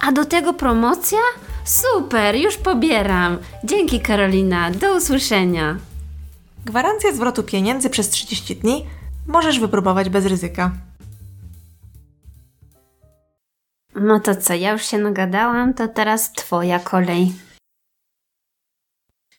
A 0.00 0.12
do 0.12 0.24
tego 0.24 0.54
promocja? 0.54 1.20
Super, 1.64 2.34
już 2.36 2.56
pobieram. 2.56 3.38
Dzięki 3.64 4.00
Karolina, 4.00 4.70
do 4.70 4.96
usłyszenia. 4.96 5.76
Gwarancja 6.64 7.12
zwrotu 7.12 7.42
pieniędzy 7.42 7.90
przez 7.90 8.08
30 8.08 8.56
dni 8.56 8.86
możesz 9.26 9.60
wypróbować 9.60 10.08
bez 10.08 10.26
ryzyka. 10.26 10.72
No 13.94 14.20
to 14.20 14.34
co, 14.34 14.54
ja 14.54 14.72
już 14.72 14.82
się 14.82 14.98
nagadałam, 14.98 15.74
to 15.74 15.88
teraz 15.88 16.32
twoja 16.32 16.78
kolej. 16.78 17.32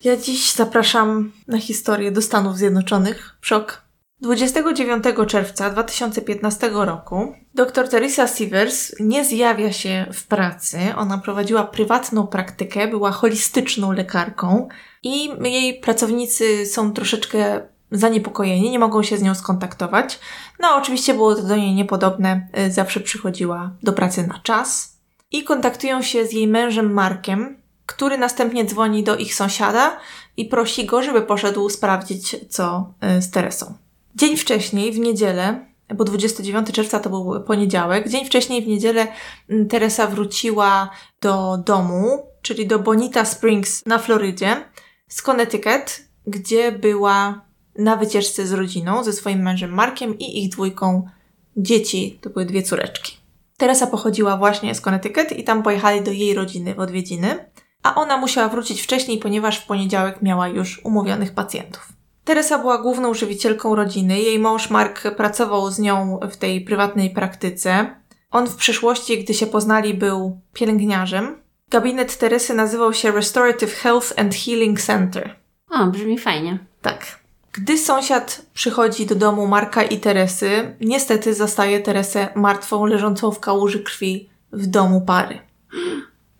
Ja 0.04 0.16
dziś 0.16 0.52
zapraszam 0.52 1.32
na 1.48 1.58
historię 1.58 2.12
do 2.12 2.22
Stanów 2.22 2.56
Zjednoczonych. 2.56 3.36
Szok. 3.40 3.88
29 4.20 5.04
czerwca 5.28 5.70
2015 5.70 6.70
roku 6.72 7.34
dr 7.54 7.88
Teresa 7.88 8.26
Sievers 8.26 8.92
nie 9.00 9.24
zjawia 9.24 9.72
się 9.72 10.06
w 10.12 10.26
pracy. 10.26 10.78
Ona 10.96 11.18
prowadziła 11.18 11.64
prywatną 11.64 12.26
praktykę, 12.26 12.88
była 12.88 13.12
holistyczną 13.12 13.92
lekarką 13.92 14.68
i 15.02 15.30
jej 15.42 15.80
pracownicy 15.80 16.66
są 16.66 16.92
troszeczkę 16.92 17.60
zaniepokojeni, 17.90 18.70
nie 18.70 18.78
mogą 18.78 19.02
się 19.02 19.16
z 19.16 19.22
nią 19.22 19.34
skontaktować. 19.34 20.18
No, 20.60 20.68
oczywiście 20.76 21.14
było 21.14 21.34
to 21.34 21.42
do 21.42 21.56
niej 21.56 21.74
niepodobne, 21.74 22.48
y, 22.58 22.72
zawsze 22.72 23.00
przychodziła 23.00 23.70
do 23.82 23.92
pracy 23.92 24.26
na 24.26 24.40
czas. 24.42 24.98
I 25.30 25.44
kontaktują 25.44 26.02
się 26.02 26.26
z 26.26 26.32
jej 26.32 26.48
mężem 26.48 26.92
Markiem, 26.92 27.56
który 27.86 28.18
następnie 28.18 28.64
dzwoni 28.64 29.04
do 29.04 29.16
ich 29.16 29.34
sąsiada 29.34 29.96
i 30.36 30.44
prosi 30.44 30.86
go, 30.86 31.02
żeby 31.02 31.22
poszedł 31.22 31.68
sprawdzić, 31.68 32.36
co 32.48 32.94
y, 33.18 33.22
z 33.22 33.30
Teresą. 33.30 33.74
Dzień 34.14 34.36
wcześniej, 34.36 34.92
w 34.92 34.98
niedzielę, 34.98 35.66
bo 35.94 36.04
29 36.04 36.72
czerwca 36.72 37.00
to 37.00 37.10
był 37.10 37.42
poniedziałek, 37.42 38.08
dzień 38.08 38.24
wcześniej 38.24 38.62
w 38.62 38.68
niedzielę 38.68 39.06
mm, 39.50 39.68
Teresa 39.68 40.06
wróciła 40.06 40.90
do 41.20 41.58
domu, 41.66 42.26
czyli 42.42 42.66
do 42.66 42.78
Bonita 42.78 43.24
Springs 43.24 43.86
na 43.86 43.98
Florydzie 43.98 44.64
z 45.08 45.22
Connecticut, 45.22 46.00
gdzie 46.26 46.72
była 46.72 47.47
na 47.78 47.96
wycieczce 47.96 48.46
z 48.46 48.52
rodziną, 48.52 49.04
ze 49.04 49.12
swoim 49.12 49.42
mężem 49.42 49.70
Markiem 49.70 50.18
i 50.18 50.44
ich 50.44 50.50
dwójką 50.50 51.08
dzieci. 51.56 52.18
To 52.20 52.30
były 52.30 52.46
dwie 52.46 52.62
córeczki. 52.62 53.16
Teresa 53.56 53.86
pochodziła 53.86 54.36
właśnie 54.36 54.74
z 54.74 54.80
Connecticut 54.80 55.32
i 55.32 55.44
tam 55.44 55.62
pojechali 55.62 56.02
do 56.02 56.10
jej 56.10 56.34
rodziny 56.34 56.74
w 56.74 56.78
odwiedziny, 56.78 57.50
a 57.82 57.94
ona 57.94 58.16
musiała 58.16 58.48
wrócić 58.48 58.82
wcześniej, 58.82 59.18
ponieważ 59.18 59.58
w 59.58 59.66
poniedziałek 59.66 60.22
miała 60.22 60.48
już 60.48 60.80
umówionych 60.84 61.34
pacjentów. 61.34 61.88
Teresa 62.24 62.58
była 62.58 62.78
główną 62.78 63.14
żywicielką 63.14 63.74
rodziny. 63.74 64.20
Jej 64.20 64.38
mąż 64.38 64.70
Mark 64.70 65.16
pracował 65.16 65.70
z 65.70 65.78
nią 65.78 66.20
w 66.30 66.36
tej 66.36 66.60
prywatnej 66.60 67.10
praktyce. 67.10 67.94
On 68.30 68.46
w 68.46 68.56
przeszłości, 68.56 69.24
gdy 69.24 69.34
się 69.34 69.46
poznali, 69.46 69.94
był 69.94 70.40
pielęgniarzem. 70.52 71.42
Gabinet 71.70 72.18
Teresy 72.18 72.54
nazywał 72.54 72.94
się 72.94 73.12
Restorative 73.12 73.74
Health 73.74 74.12
and 74.16 74.34
Healing 74.34 74.80
Center. 74.80 75.36
O, 75.70 75.86
brzmi 75.86 76.18
fajnie. 76.18 76.58
Tak. 76.82 77.17
Gdy 77.60 77.78
sąsiad 77.78 78.42
przychodzi 78.54 79.06
do 79.06 79.14
domu 79.14 79.46
Marka 79.46 79.82
i 79.82 80.00
Teresy, 80.00 80.76
niestety 80.80 81.34
zastaje 81.34 81.80
Teresę 81.80 82.28
martwą, 82.34 82.86
leżącą 82.86 83.30
w 83.30 83.40
kałuży 83.40 83.82
krwi 83.82 84.28
w 84.52 84.66
domu 84.66 85.00
pary. 85.00 85.38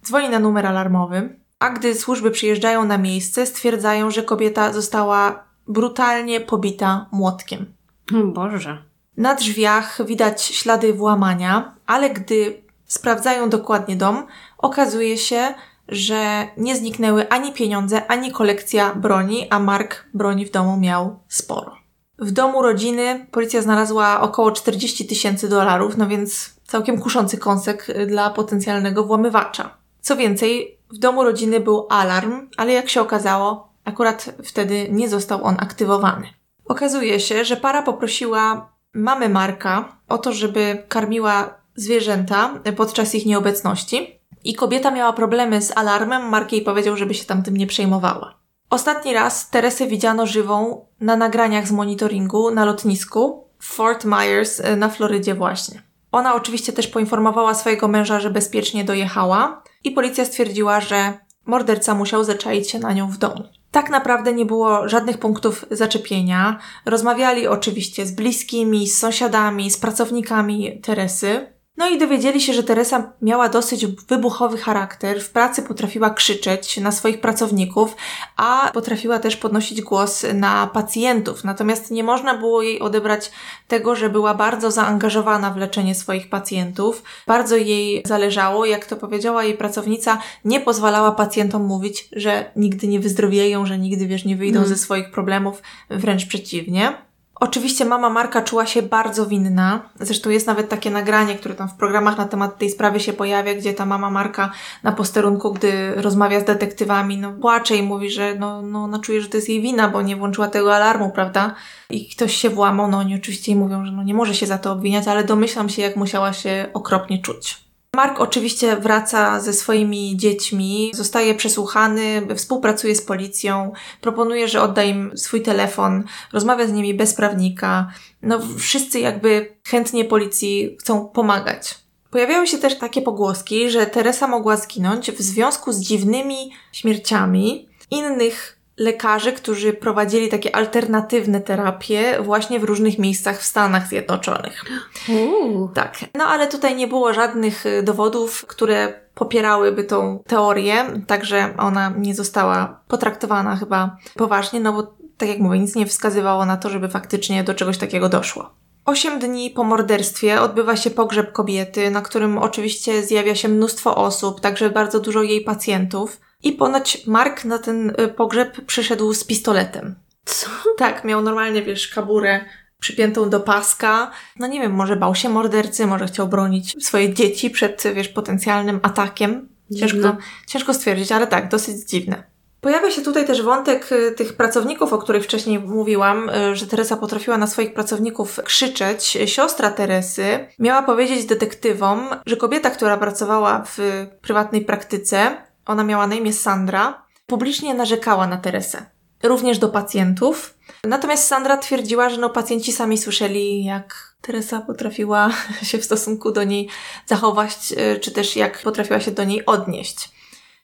Dzwoni 0.04 0.28
na 0.28 0.38
numer 0.38 0.66
alarmowy, 0.66 1.36
a 1.58 1.70
gdy 1.70 1.94
służby 1.94 2.30
przyjeżdżają 2.30 2.84
na 2.84 2.98
miejsce, 2.98 3.46
stwierdzają, 3.46 4.10
że 4.10 4.22
kobieta 4.22 4.72
została 4.72 5.44
brutalnie 5.68 6.40
pobita 6.40 7.06
młotkiem. 7.12 7.66
O 8.14 8.26
Boże. 8.26 8.82
Na 9.16 9.34
drzwiach 9.34 10.06
widać 10.06 10.42
ślady 10.42 10.92
włamania, 10.92 11.74
ale 11.86 12.10
gdy 12.10 12.62
sprawdzają 12.86 13.48
dokładnie 13.48 13.96
dom, 13.96 14.26
okazuje 14.58 15.18
się, 15.18 15.54
że 15.88 16.48
nie 16.56 16.76
zniknęły 16.76 17.28
ani 17.28 17.52
pieniądze, 17.52 18.06
ani 18.06 18.32
kolekcja 18.32 18.94
broni, 18.94 19.46
a 19.50 19.58
Mark 19.58 20.04
broni 20.14 20.46
w 20.46 20.50
domu 20.50 20.76
miał 20.76 21.18
sporo. 21.28 21.76
W 22.18 22.30
domu 22.30 22.62
rodziny 22.62 23.26
policja 23.30 23.62
znalazła 23.62 24.20
około 24.20 24.52
40 24.52 25.06
tysięcy 25.06 25.48
dolarów, 25.48 25.96
no 25.96 26.08
więc 26.08 26.54
całkiem 26.66 27.00
kuszący 27.00 27.38
kąsek 27.38 27.90
y, 27.90 28.06
dla 28.06 28.30
potencjalnego 28.30 29.04
włamywacza. 29.04 29.78
Co 30.00 30.16
więcej, 30.16 30.78
w 30.90 30.98
domu 30.98 31.24
rodziny 31.24 31.60
był 31.60 31.86
alarm, 31.90 32.48
ale 32.56 32.72
jak 32.72 32.88
się 32.88 33.00
okazało, 33.00 33.72
akurat 33.84 34.30
wtedy 34.44 34.88
nie 34.90 35.08
został 35.08 35.44
on 35.44 35.56
aktywowany. 35.58 36.26
Okazuje 36.64 37.20
się, 37.20 37.44
że 37.44 37.56
para 37.56 37.82
poprosiła 37.82 38.72
mamy 38.94 39.28
Marka 39.28 39.96
o 40.08 40.18
to, 40.18 40.32
żeby 40.32 40.82
karmiła 40.88 41.54
zwierzęta 41.74 42.60
podczas 42.76 43.14
ich 43.14 43.26
nieobecności 43.26 44.17
i 44.44 44.54
kobieta 44.54 44.90
miała 44.90 45.12
problemy 45.12 45.62
z 45.62 45.76
alarmem. 45.76 46.28
Mark 46.28 46.52
jej 46.52 46.62
powiedział, 46.62 46.96
żeby 46.96 47.14
się 47.14 47.24
tam 47.24 47.42
tym 47.42 47.56
nie 47.56 47.66
przejmowała. 47.66 48.34
Ostatni 48.70 49.14
raz 49.14 49.50
Teresę 49.50 49.86
widziano 49.86 50.26
żywą 50.26 50.86
na 51.00 51.16
nagraniach 51.16 51.68
z 51.68 51.72
monitoringu 51.72 52.50
na 52.50 52.64
lotnisku 52.64 53.44
w 53.58 53.66
Fort 53.66 54.04
Myers 54.04 54.60
y, 54.60 54.76
na 54.76 54.88
Florydzie 54.88 55.34
właśnie. 55.34 55.82
Ona 56.12 56.34
oczywiście 56.34 56.72
też 56.72 56.86
poinformowała 56.86 57.54
swojego 57.54 57.88
męża, 57.88 58.20
że 58.20 58.30
bezpiecznie 58.30 58.84
dojechała 58.84 59.62
i 59.84 59.90
policja 59.90 60.24
stwierdziła, 60.24 60.80
że 60.80 61.18
morderca 61.46 61.94
musiał 61.94 62.24
zaczaić 62.24 62.70
się 62.70 62.78
na 62.78 62.92
nią 62.92 63.10
w 63.10 63.18
domu. 63.18 63.44
Tak 63.70 63.90
naprawdę 63.90 64.32
nie 64.32 64.46
było 64.46 64.88
żadnych 64.88 65.18
punktów 65.18 65.64
zaczepienia. 65.70 66.58
Rozmawiali 66.86 67.46
oczywiście 67.46 68.06
z 68.06 68.12
bliskimi, 68.12 68.88
z 68.88 68.98
sąsiadami, 68.98 69.70
z 69.70 69.78
pracownikami 69.78 70.80
Teresy. 70.80 71.57
No 71.78 71.88
i 71.88 71.98
dowiedzieli 71.98 72.40
się, 72.40 72.52
że 72.52 72.62
Teresa 72.62 73.12
miała 73.22 73.48
dosyć 73.48 73.86
wybuchowy 73.86 74.58
charakter, 74.58 75.20
w 75.22 75.30
pracy 75.30 75.62
potrafiła 75.62 76.10
krzyczeć 76.10 76.76
na 76.76 76.92
swoich 76.92 77.20
pracowników, 77.20 77.96
a 78.36 78.70
potrafiła 78.74 79.18
też 79.18 79.36
podnosić 79.36 79.82
głos 79.82 80.26
na 80.34 80.66
pacjentów. 80.66 81.44
Natomiast 81.44 81.90
nie 81.90 82.04
można 82.04 82.34
było 82.34 82.62
jej 82.62 82.80
odebrać 82.80 83.30
tego, 83.68 83.96
że 83.96 84.10
była 84.10 84.34
bardzo 84.34 84.70
zaangażowana 84.70 85.50
w 85.50 85.56
leczenie 85.56 85.94
swoich 85.94 86.30
pacjentów. 86.30 87.02
Bardzo 87.26 87.56
jej 87.56 88.02
zależało, 88.06 88.66
jak 88.66 88.86
to 88.86 88.96
powiedziała 88.96 89.44
jej 89.44 89.54
pracownica, 89.54 90.18
nie 90.44 90.60
pozwalała 90.60 91.12
pacjentom 91.12 91.64
mówić, 91.64 92.08
że 92.12 92.50
nigdy 92.56 92.88
nie 92.88 93.00
wyzdrowieją, 93.00 93.66
że 93.66 93.78
nigdy, 93.78 94.06
wiesz, 94.06 94.24
nie 94.24 94.36
wyjdą 94.36 94.58
mm. 94.58 94.68
ze 94.68 94.76
swoich 94.76 95.10
problemów, 95.10 95.62
wręcz 95.90 96.26
przeciwnie. 96.26 97.07
Oczywiście 97.40 97.84
mama 97.84 98.10
Marka 98.10 98.42
czuła 98.42 98.66
się 98.66 98.82
bardzo 98.82 99.26
winna. 99.26 99.80
Zresztą 100.00 100.30
jest 100.30 100.46
nawet 100.46 100.68
takie 100.68 100.90
nagranie, 100.90 101.34
które 101.34 101.54
tam 101.54 101.68
w 101.68 101.74
programach 101.74 102.18
na 102.18 102.28
temat 102.28 102.58
tej 102.58 102.70
sprawy 102.70 103.00
się 103.00 103.12
pojawia, 103.12 103.54
gdzie 103.54 103.74
ta 103.74 103.86
mama 103.86 104.10
Marka 104.10 104.50
na 104.82 104.92
posterunku, 104.92 105.52
gdy 105.52 105.94
rozmawia 105.94 106.40
z 106.40 106.44
detektywami, 106.44 107.18
no 107.18 107.32
płacze 107.32 107.76
i 107.76 107.82
mówi, 107.82 108.10
że 108.10 108.34
no, 108.34 108.62
no 108.62 108.82
ona 108.82 108.98
czuje, 108.98 109.20
że 109.20 109.28
to 109.28 109.36
jest 109.36 109.48
jej 109.48 109.60
wina, 109.60 109.88
bo 109.88 110.02
nie 110.02 110.16
włączyła 110.16 110.48
tego 110.48 110.76
alarmu, 110.76 111.10
prawda? 111.10 111.54
I 111.90 112.08
ktoś 112.08 112.36
się 112.36 112.50
włamał, 112.50 112.88
no 112.88 112.98
oni 112.98 113.14
oczywiście 113.14 113.52
jej 113.52 113.60
mówią, 113.60 113.86
że 113.86 113.92
no 113.92 114.02
nie 114.02 114.14
może 114.14 114.34
się 114.34 114.46
za 114.46 114.58
to 114.58 114.72
obwiniać, 114.72 115.08
ale 115.08 115.24
domyślam 115.24 115.68
się, 115.68 115.82
jak 115.82 115.96
musiała 115.96 116.32
się 116.32 116.66
okropnie 116.74 117.22
czuć. 117.22 117.67
Mark 117.98 118.20
oczywiście 118.20 118.76
wraca 118.76 119.40
ze 119.40 119.52
swoimi 119.52 120.16
dziećmi, 120.16 120.90
zostaje 120.94 121.34
przesłuchany, 121.34 122.26
współpracuje 122.36 122.94
z 122.94 123.02
policją, 123.02 123.72
proponuje, 124.00 124.48
że 124.48 124.62
odda 124.62 124.82
im 124.82 125.12
swój 125.16 125.42
telefon, 125.42 126.04
rozmawia 126.32 126.66
z 126.66 126.72
nimi 126.72 126.94
bez 126.94 127.14
prawnika. 127.14 127.92
No, 128.22 128.40
wszyscy 128.58 129.00
jakby 129.00 129.56
chętnie 129.64 130.04
policji 130.04 130.76
chcą 130.80 131.08
pomagać. 131.08 131.74
Pojawiały 132.10 132.46
się 132.46 132.58
też 132.58 132.78
takie 132.78 133.02
pogłoski, 133.02 133.70
że 133.70 133.86
Teresa 133.86 134.28
mogła 134.28 134.56
zginąć 134.56 135.10
w 135.10 135.22
związku 135.22 135.72
z 135.72 135.80
dziwnymi 135.80 136.50
śmierciami 136.72 137.68
innych 137.90 138.57
lekarzy, 138.78 139.32
którzy 139.32 139.72
prowadzili 139.72 140.28
takie 140.28 140.56
alternatywne 140.56 141.40
terapie 141.40 142.22
właśnie 142.22 142.60
w 142.60 142.64
różnych 142.64 142.98
miejscach 142.98 143.40
w 143.40 143.44
Stanach 143.44 143.88
Zjednoczonych. 143.88 144.64
Uuu. 145.08 145.68
Tak. 145.68 145.98
No 146.14 146.24
ale 146.24 146.46
tutaj 146.46 146.76
nie 146.76 146.88
było 146.88 147.14
żadnych 147.14 147.66
y, 147.66 147.82
dowodów, 147.82 148.46
które 148.46 149.00
popierałyby 149.14 149.84
tą 149.84 150.22
teorię, 150.26 150.84
także 151.06 151.54
ona 151.58 151.92
nie 151.98 152.14
została 152.14 152.80
potraktowana 152.88 153.56
chyba 153.56 153.96
poważnie, 154.14 154.60
no 154.60 154.72
bo 154.72 154.98
tak 155.16 155.28
jak 155.28 155.38
mówię, 155.38 155.58
nic 155.58 155.74
nie 155.74 155.86
wskazywało 155.86 156.46
na 156.46 156.56
to, 156.56 156.70
żeby 156.70 156.88
faktycznie 156.88 157.44
do 157.44 157.54
czegoś 157.54 157.78
takiego 157.78 158.08
doszło. 158.08 158.50
Osiem 158.84 159.18
dni 159.18 159.50
po 159.50 159.64
morderstwie 159.64 160.40
odbywa 160.40 160.76
się 160.76 160.90
pogrzeb 160.90 161.32
kobiety, 161.32 161.90
na 161.90 162.02
którym 162.02 162.38
oczywiście 162.38 163.02
zjawia 163.02 163.34
się 163.34 163.48
mnóstwo 163.48 163.96
osób, 163.96 164.40
także 164.40 164.70
bardzo 164.70 165.00
dużo 165.00 165.22
jej 165.22 165.40
pacjentów. 165.40 166.20
I 166.42 166.52
ponoć 166.52 167.06
Mark 167.06 167.44
na 167.44 167.58
ten 167.58 167.90
y, 167.90 168.08
pogrzeb 168.08 168.60
przyszedł 168.66 169.14
z 169.14 169.24
pistoletem. 169.24 169.94
Co? 170.24 170.46
Tak, 170.78 171.04
miał 171.04 171.22
normalnie, 171.22 171.62
wiesz, 171.62 171.88
kaburę 171.88 172.44
przypiętą 172.80 173.30
do 173.30 173.40
paska. 173.40 174.10
No 174.38 174.46
nie 174.46 174.60
wiem, 174.60 174.72
może 174.72 174.96
bał 174.96 175.14
się 175.14 175.28
mordercy, 175.28 175.86
może 175.86 176.06
chciał 176.06 176.28
bronić 176.28 176.84
swoje 176.84 177.14
dzieci 177.14 177.50
przed, 177.50 177.82
wiesz, 177.94 178.08
potencjalnym 178.08 178.80
atakiem. 178.82 179.48
Ciężko, 179.78 180.16
ciężko 180.46 180.74
stwierdzić, 180.74 181.12
ale 181.12 181.26
tak, 181.26 181.48
dosyć 181.48 181.88
dziwne. 181.88 182.22
Pojawia 182.60 182.90
się 182.90 183.02
tutaj 183.02 183.26
też 183.26 183.42
wątek 183.42 183.92
y, 183.92 184.12
tych 184.12 184.36
pracowników, 184.36 184.92
o 184.92 184.98
których 184.98 185.24
wcześniej 185.24 185.58
mówiłam, 185.58 186.28
y, 186.28 186.56
że 186.56 186.66
Teresa 186.66 186.96
potrafiła 186.96 187.38
na 187.38 187.46
swoich 187.46 187.74
pracowników 187.74 188.40
krzyczeć. 188.44 189.18
Siostra 189.26 189.70
Teresy 189.70 190.46
miała 190.58 190.82
powiedzieć 190.82 191.26
detektywom, 191.26 192.08
że 192.26 192.36
kobieta, 192.36 192.70
która 192.70 192.96
pracowała 192.96 193.64
w 193.66 194.06
prywatnej 194.20 194.64
praktyce, 194.64 195.36
ona 195.68 195.84
miała 195.84 196.06
na 196.06 196.14
imię 196.14 196.32
Sandra, 196.32 197.02
publicznie 197.26 197.74
narzekała 197.74 198.26
na 198.26 198.36
Teresę. 198.36 198.86
Również 199.22 199.58
do 199.58 199.68
pacjentów. 199.68 200.54
Natomiast 200.84 201.26
Sandra 201.26 201.56
twierdziła, 201.56 202.10
że 202.10 202.20
no 202.20 202.30
pacjenci 202.30 202.72
sami 202.72 202.98
słyszeli, 202.98 203.64
jak 203.64 204.14
Teresa 204.20 204.60
potrafiła 204.60 205.30
się 205.68 205.78
w 205.78 205.84
stosunku 205.84 206.32
do 206.32 206.44
niej 206.44 206.68
zachować, 207.06 207.74
e, 207.76 207.96
czy 207.96 208.10
też 208.10 208.36
jak 208.36 208.62
potrafiła 208.62 209.00
się 209.00 209.10
do 209.10 209.24
niej 209.24 209.46
odnieść. 209.46 210.10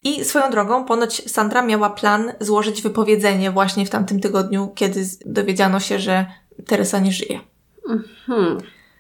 I 0.05 0.25
swoją 0.25 0.51
drogą, 0.51 0.85
ponoć 0.85 1.31
Sandra 1.31 1.63
miała 1.63 1.91
plan 1.91 2.33
złożyć 2.41 2.83
wypowiedzenie 2.83 3.51
właśnie 3.51 3.87
w 3.87 3.91
tamtym 3.91 4.21
tygodniu, 4.21 4.73
kiedy 4.75 5.05
dowiedziano 5.27 5.81
się, 5.81 5.99
że 5.99 6.27
Teresa 6.67 6.99
nie 6.99 7.13
żyje. 7.13 7.41
Mhm. 7.89 8.59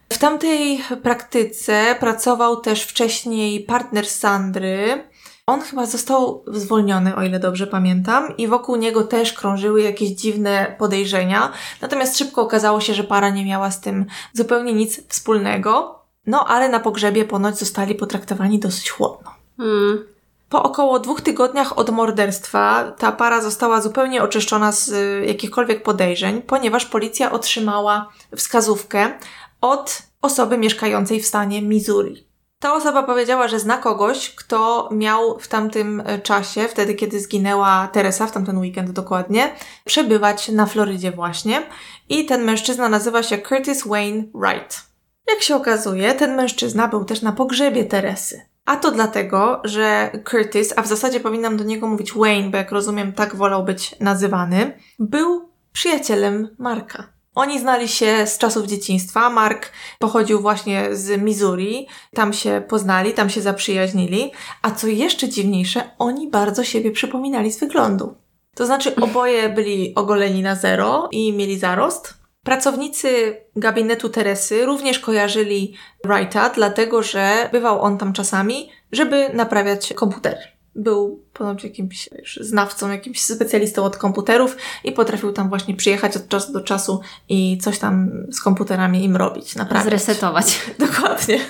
W 0.09 0.19
tamtej 0.19 0.81
praktyce 1.03 1.97
pracował 2.01 2.61
też 2.61 2.83
wcześniej 2.83 3.61
partner 3.61 4.07
Sandry, 4.07 5.05
on 5.47 5.61
chyba 5.61 5.87
został 5.87 6.45
zwolniony, 6.47 7.17
o 7.17 7.23
ile 7.23 7.41
dobrze 7.41 7.67
pamiętam, 7.67 8.37
i 8.37 8.49
wokół 8.49 8.77
niego 8.77 9.05
też 9.05 9.33
krążyły 9.33 9.83
jakieś 9.83 10.11
dziwne 10.11 10.77
podejrzenia. 10.79 11.53
Natomiast 11.81 12.19
szybko 12.19 12.43
okazało 12.43 12.81
się, 12.81 12.95
że 12.95 13.05
para 13.05 13.31
nie 13.31 13.45
miała 13.45 13.71
z 13.71 13.81
tym 13.81 14.07
zupełnie 14.33 14.73
nic 14.73 15.09
wspólnego. 15.09 16.01
No, 16.27 16.45
ale 16.49 16.69
na 16.69 16.81
pogrzebie 16.81 17.25
ponoć 17.25 17.59
zostali 17.59 17.95
potraktowani 17.95 18.59
dosyć 18.59 18.91
chłodno. 18.91 19.31
Hmm. 19.57 20.05
Po 20.49 20.63
około 20.63 20.99
dwóch 20.99 21.21
tygodniach 21.21 21.79
od 21.79 21.91
morderstwa 21.91 22.93
ta 22.99 23.13
para 23.13 23.41
została 23.41 23.81
zupełnie 23.81 24.23
oczyszczona 24.23 24.73
z 24.73 24.89
y, 24.89 25.25
jakichkolwiek 25.27 25.83
podejrzeń, 25.83 26.43
ponieważ 26.43 26.87
policja 26.87 27.33
otrzymała 27.33 28.09
wskazówkę 28.37 29.19
od 29.61 30.03
osoby 30.23 30.59
mieszkającej 30.59 31.21
w 31.21 31.27
stanie 31.27 31.63
Missouri. 31.63 32.34
Ta 32.65 32.75
osoba 32.75 33.03
powiedziała, 33.03 33.49
że 33.49 33.61
zna 33.61 33.79
kogoś, 33.79 34.35
kto 34.35 34.89
miał 34.93 35.39
w 35.39 35.49
tamtym 35.49 36.03
e, 36.07 36.19
czasie, 36.19 36.69
wtedy 36.69 36.95
kiedy 36.95 37.21
zginęła 37.21 37.89
Teresa, 37.93 38.27
w 38.27 38.33
tamten 38.33 38.59
weekend 38.59 38.91
dokładnie, 38.91 39.55
przebywać 39.85 40.49
na 40.49 40.67
Florydzie 40.67 41.11
właśnie. 41.11 41.63
I 42.09 42.27
ten 42.27 42.45
mężczyzna 42.45 42.89
nazywa 42.89 43.23
się 43.23 43.39
Curtis 43.39 43.87
Wayne 43.87 44.25
Wright. 44.35 44.83
Jak 45.31 45.43
się 45.43 45.57
okazuje, 45.57 46.15
ten 46.15 46.35
mężczyzna 46.37 46.89
był 46.89 47.05
też 47.05 47.23
na 47.23 47.33
pogrzebie 47.33 47.85
Teresy. 47.85 48.43
A 48.65 48.77
to 48.77 48.91
dlatego, 48.91 49.61
że 49.65 50.11
Curtis, 50.31 50.73
a 50.77 50.83
w 50.83 50.87
zasadzie 50.87 51.21
powinnam 51.21 51.57
do 51.57 51.65
niego 51.65 51.87
mówić 51.87 52.13
Wayne, 52.13 52.51
bo 52.51 52.57
jak 52.57 52.73
rozumiem, 52.73 53.13
tak 53.13 53.37
wolał 53.37 53.65
być 53.65 53.97
nazywany, 54.01 54.79
był 54.99 55.49
przyjacielem 55.73 56.57
Marka. 56.59 57.14
Oni 57.35 57.61
znali 57.61 57.89
się 57.89 58.27
z 58.27 58.39
czasów 58.39 58.67
dzieciństwa. 58.67 59.31
Mark 59.31 59.73
pochodził 59.99 60.41
właśnie 60.41 60.97
z 60.97 61.23
Missouri. 61.23 61.87
Tam 62.15 62.33
się 62.33 62.63
poznali, 62.69 63.13
tam 63.13 63.31
się 63.31 63.43
zaprzyjaźnili. 63.43 64.33
A 64.63 64.71
co 64.71 64.87
jeszcze 64.87 65.29
dziwniejsze, 65.29 65.91
oni 65.99 66.31
bardzo 66.31 66.65
siebie 66.65 66.91
przypominali 66.91 67.53
z 67.53 67.61
wyglądu. 67.61 68.15
To 68.55 68.67
znaczy 68.67 68.97
oboje 68.97 69.49
byli 69.49 69.95
ogoleni 69.95 70.43
na 70.43 70.55
zero 70.55 71.09
i 71.11 71.33
mieli 71.33 71.59
zarost. 71.59 72.15
Pracownicy 72.43 73.37
gabinetu 73.57 74.09
Teresy 74.09 74.67
również 74.67 74.99
kojarzyli 74.99 75.75
Wrighta, 76.05 76.51
dlatego 76.51 77.03
że 77.03 77.49
bywał 77.53 77.81
on 77.81 77.99
tam 77.99 78.13
czasami, 78.13 78.71
żeby 78.93 79.31
naprawiać 79.33 79.93
komputery 79.93 80.54
był 80.77 81.23
ponoć 81.33 81.65
jakimś 81.65 82.09
znawcą, 82.41 82.91
jakimś 82.91 83.21
specjalistą 83.21 83.85
od 83.85 83.97
komputerów 83.97 84.57
i 84.85 84.93
potrafił 84.93 85.33
tam 85.33 85.49
właśnie 85.49 85.77
przyjechać 85.77 86.17
od 86.17 86.29
czasu 86.29 86.53
do 86.53 86.61
czasu 86.61 87.01
i 87.29 87.59
coś 87.59 87.79
tam 87.79 88.11
z 88.31 88.41
komputerami 88.41 89.05
im 89.05 89.17
robić, 89.17 89.57
naprawdę. 89.57 89.91
Zresetować. 89.91 90.61
Dokładnie. 90.87 91.41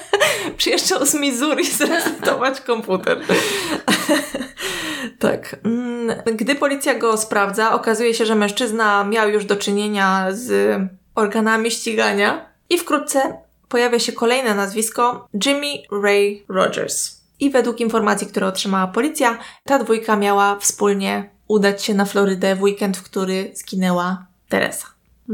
Przyjeżdżał 0.56 1.06
z 1.06 1.14
Missouri 1.14 1.66
zresetować 1.78 2.60
komputer. 2.60 3.18
tak. 5.18 5.56
Mm, 5.64 6.16
gdy 6.36 6.54
policja 6.54 6.98
go 6.98 7.16
sprawdza, 7.16 7.72
okazuje 7.72 8.14
się, 8.14 8.26
że 8.26 8.34
mężczyzna 8.34 9.04
miał 9.04 9.28
już 9.28 9.44
do 9.44 9.56
czynienia 9.56 10.26
z 10.30 10.78
organami 11.14 11.70
ścigania 11.70 12.46
i 12.70 12.78
wkrótce 12.78 13.38
pojawia 13.68 13.98
się 13.98 14.12
kolejne 14.12 14.54
nazwisko 14.54 15.28
Jimmy 15.46 16.02
Ray 16.02 16.44
Rogers. 16.48 17.19
I 17.40 17.50
według 17.50 17.80
informacji, 17.80 18.26
które 18.26 18.46
otrzymała 18.46 18.86
policja, 18.86 19.38
ta 19.64 19.78
dwójka 19.78 20.16
miała 20.16 20.56
wspólnie 20.56 21.30
udać 21.48 21.84
się 21.84 21.94
na 21.94 22.04
Florydę 22.04 22.56
w 22.56 22.62
weekend, 22.62 22.96
w 22.96 23.02
który 23.02 23.50
zginęła 23.54 24.26
Teresa. 24.48 24.86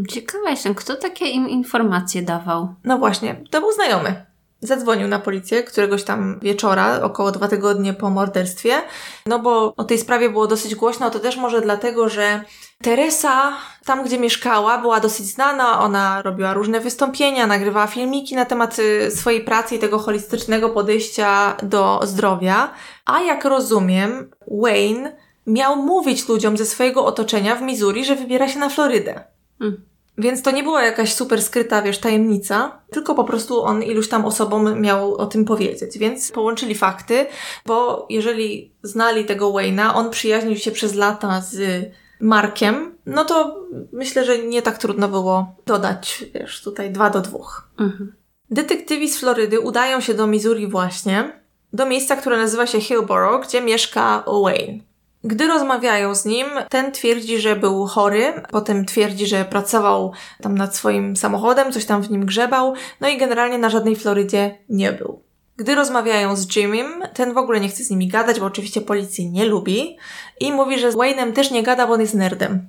Ciekawa 0.08 0.50
jestem, 0.50 0.74
kto 0.74 0.96
takie 0.96 1.26
im 1.26 1.48
informacje 1.48 2.22
dawał? 2.22 2.74
No 2.84 2.98
właśnie, 2.98 3.44
to 3.50 3.60
był 3.60 3.72
znajomy. 3.72 4.26
Zadzwonił 4.60 5.08
na 5.08 5.18
policję 5.18 5.62
któregoś 5.62 6.04
tam 6.04 6.40
wieczora, 6.42 7.02
około 7.02 7.32
dwa 7.32 7.48
tygodnie 7.48 7.94
po 7.94 8.10
morderstwie, 8.10 8.82
no 9.26 9.38
bo 9.38 9.74
o 9.76 9.84
tej 9.84 9.98
sprawie 9.98 10.30
było 10.30 10.46
dosyć 10.46 10.74
głośno, 10.74 11.10
to 11.10 11.18
też 11.18 11.36
może 11.36 11.60
dlatego, 11.60 12.08
że 12.08 12.40
Teresa, 12.82 13.52
tam 13.84 14.04
gdzie 14.04 14.18
mieszkała, 14.18 14.78
była 14.78 15.00
dosyć 15.00 15.26
znana. 15.26 15.80
Ona 15.80 16.22
robiła 16.22 16.54
różne 16.54 16.80
wystąpienia, 16.80 17.46
nagrywała 17.46 17.86
filmiki 17.86 18.34
na 18.34 18.44
temat 18.44 18.78
y, 18.78 19.10
swojej 19.10 19.44
pracy 19.44 19.74
i 19.74 19.78
tego 19.78 19.98
holistycznego 19.98 20.70
podejścia 20.70 21.56
do 21.62 22.00
zdrowia. 22.04 22.70
A 23.04 23.20
jak 23.20 23.44
rozumiem, 23.44 24.30
Wayne 24.50 25.16
miał 25.46 25.76
mówić 25.76 26.28
ludziom 26.28 26.56
ze 26.56 26.66
swojego 26.66 27.04
otoczenia 27.04 27.56
w 27.56 27.62
Missouri, 27.62 28.04
że 28.04 28.16
wybiera 28.16 28.48
się 28.48 28.58
na 28.58 28.68
Florydę. 28.68 29.24
Mm. 29.60 29.84
Więc 30.18 30.42
to 30.42 30.50
nie 30.50 30.62
była 30.62 30.82
jakaś 30.82 31.14
super 31.14 31.42
skryta, 31.42 31.82
wiesz, 31.82 31.98
tajemnica, 31.98 32.82
tylko 32.90 33.14
po 33.14 33.24
prostu 33.24 33.62
on 33.62 33.82
iluś 33.82 34.08
tam 34.08 34.24
osobom 34.24 34.80
miał 34.80 35.14
o 35.14 35.26
tym 35.26 35.44
powiedzieć. 35.44 35.98
Więc 35.98 36.32
połączyli 36.32 36.74
fakty, 36.74 37.26
bo 37.66 38.06
jeżeli 38.10 38.74
znali 38.82 39.24
tego 39.24 39.52
Wayna, 39.52 39.94
on 39.94 40.10
przyjaźnił 40.10 40.56
się 40.56 40.70
przez 40.70 40.94
lata 40.94 41.40
z 41.40 41.86
Markiem, 42.20 42.96
no 43.06 43.24
to 43.24 43.60
myślę, 43.92 44.24
że 44.24 44.38
nie 44.38 44.62
tak 44.62 44.78
trudno 44.78 45.08
było 45.08 45.54
dodać, 45.66 46.24
wiesz, 46.34 46.62
tutaj 46.62 46.90
dwa 46.90 47.10
do 47.10 47.20
dwóch. 47.20 47.68
Mhm. 47.78 48.12
Detektywi 48.50 49.08
z 49.08 49.18
Florydy 49.20 49.60
udają 49.60 50.00
się 50.00 50.14
do 50.14 50.26
Missouri 50.26 50.66
właśnie, 50.66 51.40
do 51.72 51.86
miejsca, 51.86 52.16
które 52.16 52.36
nazywa 52.36 52.66
się 52.66 52.80
Hillborough, 52.80 53.46
gdzie 53.46 53.60
mieszka 53.60 54.24
Wayne. 54.42 54.78
Gdy 55.24 55.46
rozmawiają 55.46 56.14
z 56.14 56.24
nim, 56.24 56.46
ten 56.68 56.92
twierdzi, 56.92 57.38
że 57.38 57.56
był 57.56 57.86
chory, 57.86 58.42
potem 58.50 58.84
twierdzi, 58.84 59.26
że 59.26 59.44
pracował 59.44 60.12
tam 60.42 60.58
nad 60.58 60.76
swoim 60.76 61.16
samochodem, 61.16 61.72
coś 61.72 61.84
tam 61.84 62.02
w 62.02 62.10
nim 62.10 62.26
grzebał, 62.26 62.74
no 63.00 63.08
i 63.08 63.18
generalnie 63.18 63.58
na 63.58 63.70
żadnej 63.70 63.96
Florydzie 63.96 64.58
nie 64.68 64.92
był. 64.92 65.25
Gdy 65.56 65.74
rozmawiają 65.74 66.36
z 66.36 66.56
Jimim, 66.56 66.86
ten 67.14 67.34
w 67.34 67.38
ogóle 67.38 67.60
nie 67.60 67.68
chce 67.68 67.84
z 67.84 67.90
nimi 67.90 68.08
gadać, 68.08 68.40
bo 68.40 68.46
oczywiście 68.46 68.80
policji 68.80 69.30
nie 69.30 69.44
lubi 69.44 69.96
i 70.40 70.52
mówi, 70.52 70.78
że 70.78 70.92
z 70.92 70.94
Wayne'em 70.94 71.32
też 71.32 71.50
nie 71.50 71.62
gada, 71.62 71.86
bo 71.86 71.92
on 71.92 72.00
jest 72.00 72.14
nerdem. 72.14 72.68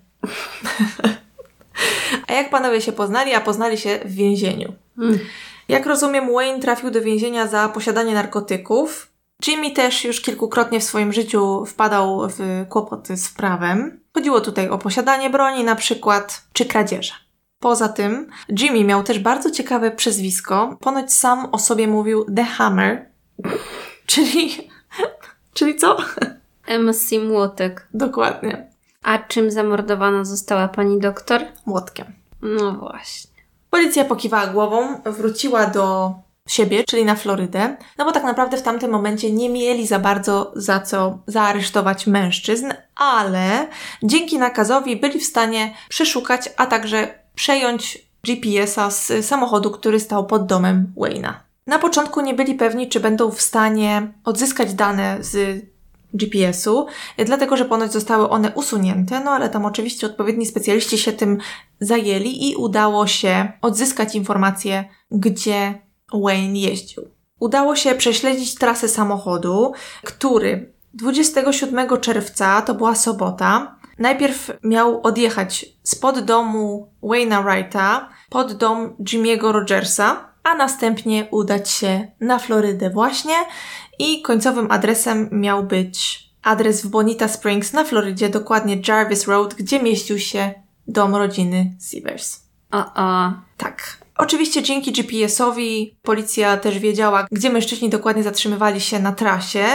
a 2.27 2.33
jak 2.33 2.49
panowie 2.49 2.81
się 2.81 2.91
poznali? 2.91 3.33
A 3.33 3.41
poznali 3.41 3.77
się 3.77 3.99
w 4.05 4.11
więzieniu. 4.11 4.73
Mm. 4.97 5.19
Jak 5.69 5.85
rozumiem, 5.85 6.33
Wayne 6.33 6.59
trafił 6.59 6.91
do 6.91 7.01
więzienia 7.01 7.47
za 7.47 7.69
posiadanie 7.69 8.13
narkotyków, 8.13 9.11
Jimmy 9.47 9.71
też 9.71 10.05
już 10.05 10.21
kilkukrotnie 10.21 10.79
w 10.79 10.83
swoim 10.83 11.13
życiu 11.13 11.65
wpadał 11.65 12.29
w 12.29 12.65
kłopoty 12.69 13.17
z 13.17 13.29
prawem. 13.29 13.99
Chodziło 14.13 14.41
tutaj 14.41 14.69
o 14.69 14.77
posiadanie 14.77 15.29
broni 15.29 15.63
na 15.63 15.75
przykład, 15.75 16.41
czy 16.53 16.65
kradzieże. 16.65 17.13
Poza 17.59 17.89
tym, 17.89 18.29
Jimmy 18.59 18.83
miał 18.83 19.03
też 19.03 19.19
bardzo 19.19 19.51
ciekawe 19.51 19.91
przezwisko. 19.91 20.77
Ponoć 20.81 21.13
sam 21.13 21.47
o 21.51 21.59
sobie 21.59 21.87
mówił 21.87 22.25
The 22.35 22.43
Hammer, 22.43 23.05
czyli... 24.05 24.69
czyli 25.53 25.75
co? 25.75 25.97
MC 26.79 27.11
Młotek. 27.29 27.87
Dokładnie. 27.93 28.67
A 29.03 29.17
czym 29.17 29.51
zamordowana 29.51 30.25
została 30.25 30.67
pani 30.67 30.99
doktor? 30.99 31.41
Młotkiem. 31.65 32.05
No 32.41 32.71
właśnie. 32.71 33.31
Policja 33.69 34.05
pokiwała 34.05 34.47
głową, 34.47 35.01
wróciła 35.05 35.65
do 35.65 36.13
siebie, 36.47 36.83
czyli 36.83 37.05
na 37.05 37.15
Florydę, 37.15 37.77
no 37.97 38.05
bo 38.05 38.11
tak 38.11 38.23
naprawdę 38.23 38.57
w 38.57 38.61
tamtym 38.61 38.91
momencie 38.91 39.31
nie 39.31 39.49
mieli 39.49 39.87
za 39.87 39.99
bardzo 39.99 40.51
za 40.55 40.79
co 40.79 41.19
zaaresztować 41.27 42.07
mężczyzn, 42.07 42.73
ale 42.95 43.67
dzięki 44.03 44.37
nakazowi 44.37 44.95
byli 44.95 45.19
w 45.19 45.25
stanie 45.25 45.73
przeszukać, 45.89 46.49
a 46.57 46.65
także 46.65 47.26
przejąć 47.37 48.07
GPS-a 48.23 48.91
z 48.91 49.25
samochodu, 49.25 49.71
który 49.71 49.99
stał 49.99 50.25
pod 50.25 50.45
domem 50.45 50.93
Wayna. 50.97 51.43
Na 51.67 51.79
początku 51.79 52.21
nie 52.21 52.33
byli 52.33 52.55
pewni, 52.55 52.89
czy 52.89 52.99
będą 52.99 53.31
w 53.31 53.41
stanie 53.41 54.13
odzyskać 54.23 54.73
dane 54.73 55.17
z 55.19 55.65
GPS-u, 56.13 56.87
dlatego 57.25 57.57
że 57.57 57.65
ponoć 57.65 57.93
zostały 57.93 58.29
one 58.29 58.51
usunięte, 58.55 59.19
no 59.19 59.31
ale 59.31 59.49
tam 59.49 59.65
oczywiście 59.65 60.07
odpowiedni 60.07 60.45
specjaliści 60.45 60.97
się 60.97 61.13
tym 61.13 61.37
zajęli 61.79 62.49
i 62.49 62.55
udało 62.55 63.07
się 63.07 63.51
odzyskać 63.61 64.15
informacje, 64.15 64.89
gdzie 65.11 65.81
Wayne 66.13 66.59
jeździł. 66.59 67.03
Udało 67.39 67.75
się 67.75 67.95
prześledzić 67.95 68.55
trasę 68.55 68.87
samochodu, 68.87 69.73
który 70.03 70.73
27 70.93 71.99
czerwca, 72.01 72.61
to 72.61 72.73
była 72.73 72.95
sobota, 72.95 73.76
najpierw 73.99 74.51
miał 74.63 75.01
odjechać 75.03 75.65
spod 75.83 76.19
domu 76.19 76.91
Wayna 77.03 77.41
Wrighta 77.41 78.09
pod 78.29 78.53
dom 78.53 78.95
Jimmy'ego 78.99 79.51
Rogersa, 79.51 80.33
a 80.43 80.55
następnie 80.55 81.27
udać 81.31 81.69
się 81.69 82.07
na 82.19 82.39
Florydę 82.39 82.89
właśnie 82.89 83.35
i 83.99 84.21
końcowym 84.21 84.71
adresem 84.71 85.29
miał 85.31 85.63
być 85.63 86.27
adres 86.43 86.85
w 86.85 86.87
Bonita 86.89 87.27
Springs 87.27 87.73
na 87.73 87.83
Florydzie, 87.83 88.29
dokładnie 88.29 88.81
Jarvis 88.87 89.27
Road, 89.27 89.53
gdzie 89.53 89.83
mieścił 89.83 90.19
się 90.19 90.53
dom 90.87 91.15
rodziny 91.15 91.75
Sievers. 91.91 92.39
O, 92.71 92.77
o. 92.95 93.33
Tak. 93.57 94.06
Oczywiście 94.17 94.63
dzięki 94.63 94.91
GPS-owi 94.91 95.97
policja 96.01 96.57
też 96.57 96.79
wiedziała, 96.79 97.27
gdzie 97.31 97.49
mężczyźni 97.49 97.89
dokładnie 97.89 98.23
zatrzymywali 98.23 98.81
się 98.81 98.99
na 98.99 99.11
trasie, 99.11 99.65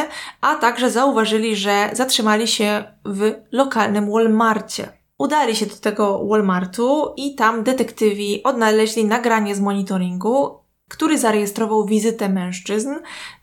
a 0.40 0.55
także 0.55 0.90
zauważyli, 0.90 1.57
że 1.57 1.90
zatrzymali 1.93 2.49
się 2.49 2.84
w 3.05 3.32
lokalnym 3.53 4.12
Walmarcie. 4.12 4.88
Udali 5.18 5.57
się 5.57 5.66
do 5.66 5.76
tego 5.76 6.24
Walmartu 6.24 7.14
i 7.16 7.34
tam 7.34 7.62
detektywi 7.62 8.43
odnaleźli 8.43 9.05
nagranie 9.05 9.55
z 9.55 9.61
monitoringu, 9.61 10.59
który 10.88 11.18
zarejestrował 11.18 11.86
wizytę 11.86 12.28
mężczyzn, 12.28 12.95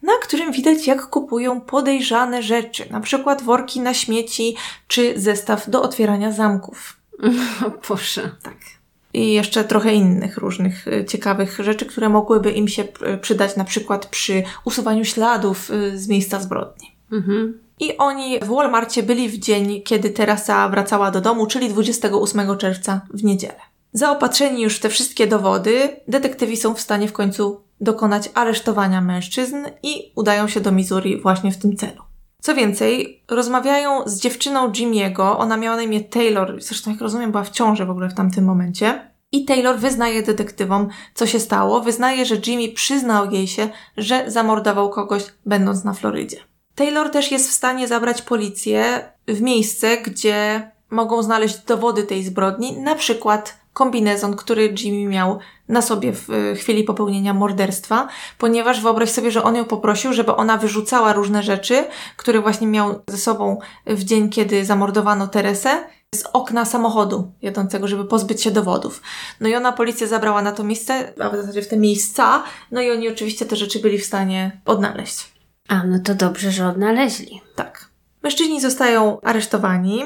na 0.01 0.13
którym 0.21 0.51
widać 0.51 0.87
jak 0.87 1.09
kupują 1.09 1.61
podejrzane 1.61 2.43
rzeczy, 2.43 2.85
na 2.91 2.99
przykład 2.99 3.41
worki 3.41 3.79
na 3.79 3.93
śmieci 3.93 4.55
czy 4.87 5.19
zestaw 5.19 5.69
do 5.69 5.81
otwierania 5.81 6.31
zamków. 6.31 6.99
Proszę. 7.87 8.31
Tak 8.43 8.78
i 9.13 9.33
jeszcze 9.33 9.63
trochę 9.63 9.93
innych 9.93 10.37
różnych 10.37 10.87
y, 10.87 11.05
ciekawych 11.05 11.59
rzeczy, 11.59 11.85
które 11.85 12.09
mogłyby 12.09 12.51
im 12.51 12.67
się 12.67 12.83
y, 12.83 13.17
przydać 13.17 13.55
na 13.55 13.63
przykład 13.63 14.05
przy 14.05 14.43
usuwaniu 14.65 15.05
śladów 15.05 15.71
y, 15.71 15.99
z 15.99 16.07
miejsca 16.07 16.39
zbrodni. 16.39 16.95
Mhm. 17.11 17.59
I 17.79 17.97
oni 17.97 18.39
w 18.39 18.47
Walmarcie 18.47 19.03
byli 19.03 19.29
w 19.29 19.37
dzień, 19.37 19.81
kiedy 19.81 20.09
Teresa 20.09 20.69
wracała 20.69 21.11
do 21.11 21.21
domu, 21.21 21.47
czyli 21.47 21.69
28 21.69 22.57
czerwca 22.57 23.01
w 23.13 23.23
niedzielę. 23.23 23.59
Zaopatrzeni 23.93 24.61
już 24.61 24.75
w 24.75 24.79
te 24.79 24.89
wszystkie 24.89 25.27
dowody, 25.27 25.89
detektywi 26.07 26.57
są 26.57 26.73
w 26.73 26.81
stanie 26.81 27.07
w 27.07 27.13
końcu 27.13 27.61
dokonać 27.81 28.29
aresztowania 28.33 29.01
mężczyzn 29.01 29.55
i 29.83 30.11
udają 30.15 30.47
się 30.47 30.61
do 30.61 30.71
Missouri 30.71 31.21
właśnie 31.21 31.51
w 31.51 31.57
tym 31.57 31.77
celu. 31.77 32.08
Co 32.41 32.55
więcej, 32.55 33.23
rozmawiają 33.27 34.01
z 34.05 34.19
dziewczyną 34.19 34.71
Jimmy'ego, 34.71 35.35
ona 35.37 35.57
miała 35.57 35.75
na 35.75 35.81
imię 35.81 36.01
Taylor, 36.01 36.55
zresztą 36.61 36.91
jak 36.91 37.01
rozumiem 37.01 37.31
była 37.31 37.43
w 37.43 37.49
ciąży 37.49 37.85
w 37.85 37.89
ogóle 37.89 38.09
w 38.09 38.13
tamtym 38.13 38.45
momencie. 38.45 39.11
I 39.31 39.45
Taylor 39.45 39.79
wyznaje 39.79 40.23
detektywom, 40.23 40.87
co 41.13 41.27
się 41.27 41.39
stało, 41.39 41.81
wyznaje, 41.81 42.25
że 42.25 42.35
Jimmy 42.47 42.73
przyznał 42.73 43.31
jej 43.31 43.47
się, 43.47 43.69
że 43.97 44.31
zamordował 44.31 44.89
kogoś 44.89 45.23
będąc 45.45 45.83
na 45.83 45.93
Florydzie. 45.93 46.37
Taylor 46.75 47.09
też 47.09 47.31
jest 47.31 47.49
w 47.49 47.53
stanie 47.53 47.87
zabrać 47.87 48.21
policję 48.21 49.09
w 49.27 49.41
miejsce, 49.41 49.97
gdzie 49.97 50.71
mogą 50.89 51.23
znaleźć 51.23 51.57
dowody 51.57 52.03
tej 52.03 52.23
zbrodni, 52.23 52.77
na 52.77 52.95
przykład 52.95 53.58
kombinezon, 53.73 54.35
który 54.35 54.75
Jimmy 54.83 55.09
miał 55.09 55.39
na 55.67 55.81
sobie 55.81 56.13
w 56.13 56.27
chwili 56.55 56.83
popełnienia 56.83 57.33
morderstwa, 57.33 58.07
ponieważ 58.37 58.81
wyobraź 58.81 59.09
sobie, 59.09 59.31
że 59.31 59.43
on 59.43 59.55
ją 59.55 59.65
poprosił, 59.65 60.13
żeby 60.13 60.35
ona 60.35 60.57
wyrzucała 60.57 61.13
różne 61.13 61.43
rzeczy, 61.43 61.85
które 62.17 62.41
właśnie 62.41 62.67
miał 62.67 63.01
ze 63.07 63.17
sobą 63.17 63.59
w 63.85 64.03
dzień, 64.03 64.29
kiedy 64.29 64.65
zamordowano 64.65 65.27
Teresę, 65.27 65.83
z 66.15 66.23
okna 66.33 66.65
samochodu 66.65 67.31
jadącego, 67.41 67.87
żeby 67.87 68.05
pozbyć 68.05 68.43
się 68.43 68.51
dowodów. 68.51 69.01
No 69.39 69.49
i 69.49 69.55
ona 69.55 69.71
policja 69.71 70.07
zabrała 70.07 70.41
na 70.41 70.51
to 70.51 70.63
miejsce, 70.63 71.13
a 71.19 71.29
w 71.29 71.35
zasadzie 71.35 71.61
w 71.61 71.67
te 71.67 71.77
miejsca, 71.77 72.43
no 72.71 72.81
i 72.81 72.91
oni 72.91 73.09
oczywiście 73.09 73.45
te 73.45 73.55
rzeczy 73.55 73.79
byli 73.79 73.97
w 73.97 74.05
stanie 74.05 74.61
odnaleźć. 74.65 75.33
A, 75.67 75.83
no 75.83 75.99
to 76.03 76.15
dobrze, 76.15 76.51
że 76.51 76.67
odnaleźli. 76.67 77.41
Tak. 77.55 77.89
Mężczyźni 78.23 78.61
zostają 78.61 79.21
aresztowani, 79.21 80.03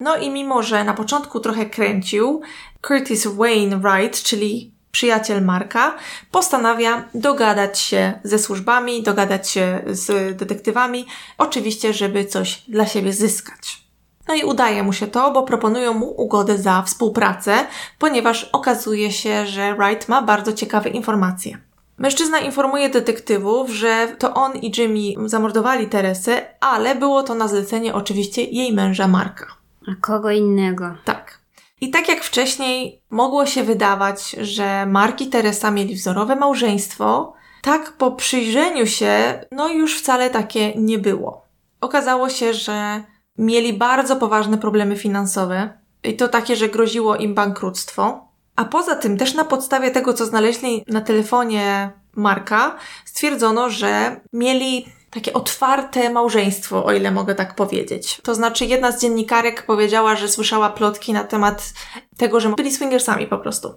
no 0.00 0.16
i 0.16 0.30
mimo, 0.30 0.62
że 0.62 0.84
na 0.84 0.94
początku 0.94 1.40
trochę 1.40 1.66
kręcił, 1.66 2.40
Curtis 2.80 3.26
Wayne 3.26 3.78
Wright, 3.78 4.22
czyli 4.22 4.72
przyjaciel 4.90 5.44
Marka, 5.44 5.94
postanawia 6.30 7.08
dogadać 7.14 7.78
się 7.78 8.20
ze 8.24 8.38
służbami, 8.38 9.02
dogadać 9.02 9.50
się 9.50 9.82
z 9.86 10.36
detektywami, 10.36 11.06
oczywiście, 11.38 11.92
żeby 11.92 12.24
coś 12.24 12.62
dla 12.68 12.86
siebie 12.86 13.12
zyskać. 13.12 13.82
No 14.28 14.34
i 14.34 14.44
udaje 14.44 14.82
mu 14.82 14.92
się 14.92 15.06
to, 15.06 15.30
bo 15.30 15.42
proponują 15.42 15.94
mu 15.94 16.22
ugodę 16.22 16.58
za 16.58 16.82
współpracę, 16.82 17.66
ponieważ 17.98 18.44
okazuje 18.44 19.12
się, 19.12 19.46
że 19.46 19.74
Wright 19.74 20.08
ma 20.08 20.22
bardzo 20.22 20.52
ciekawe 20.52 20.88
informacje. 20.90 21.58
Mężczyzna 21.98 22.38
informuje 22.38 22.88
detektywów, 22.88 23.70
że 23.70 24.08
to 24.18 24.34
on 24.34 24.52
i 24.56 24.72
Jimmy 24.76 25.28
zamordowali 25.28 25.86
Teresę, 25.86 26.46
ale 26.60 26.94
było 26.94 27.22
to 27.22 27.34
na 27.34 27.48
zlecenie 27.48 27.94
oczywiście 27.94 28.42
jej 28.42 28.72
męża 28.72 29.08
Marka. 29.08 29.57
A 29.88 29.94
kogo 30.00 30.30
innego? 30.30 30.94
Tak. 31.04 31.38
I 31.80 31.90
tak 31.90 32.08
jak 32.08 32.24
wcześniej 32.24 33.02
mogło 33.10 33.46
się 33.46 33.62
wydawać, 33.64 34.30
że 34.30 34.86
Mark 34.86 35.20
i 35.20 35.26
Teresa 35.26 35.70
mieli 35.70 35.94
wzorowe 35.94 36.36
małżeństwo, 36.36 37.34
tak 37.62 37.92
po 37.92 38.12
przyjrzeniu 38.12 38.86
się, 38.86 39.40
no 39.52 39.68
już 39.68 39.98
wcale 39.98 40.30
takie 40.30 40.74
nie 40.74 40.98
było. 40.98 41.44
Okazało 41.80 42.28
się, 42.28 42.54
że 42.54 43.02
mieli 43.38 43.72
bardzo 43.72 44.16
poważne 44.16 44.58
problemy 44.58 44.96
finansowe. 44.96 45.78
i 46.04 46.16
to 46.16 46.28
takie, 46.28 46.56
że 46.56 46.68
groziło 46.68 47.16
im 47.16 47.34
bankructwo. 47.34 48.28
A 48.56 48.64
poza 48.64 48.96
tym 48.96 49.16
też 49.16 49.34
na 49.34 49.44
podstawie 49.44 49.90
tego, 49.90 50.14
co 50.14 50.26
znaleźli 50.26 50.84
na 50.88 51.00
telefonie 51.00 51.90
Marka, 52.16 52.76
stwierdzono, 53.04 53.70
że 53.70 54.20
mieli 54.32 54.86
takie 55.10 55.32
otwarte 55.32 56.10
małżeństwo, 56.10 56.84
o 56.84 56.92
ile 56.92 57.10
mogę 57.10 57.34
tak 57.34 57.54
powiedzieć. 57.54 58.20
To 58.22 58.34
znaczy, 58.34 58.64
jedna 58.64 58.92
z 58.92 59.00
dziennikarek 59.02 59.66
powiedziała, 59.66 60.16
że 60.16 60.28
słyszała 60.28 60.70
plotki 60.70 61.12
na 61.12 61.24
temat 61.24 61.72
tego, 62.16 62.40
że 62.40 62.48
byli 62.48 62.72
swingersami 62.72 63.26
po 63.26 63.38
prostu. 63.38 63.74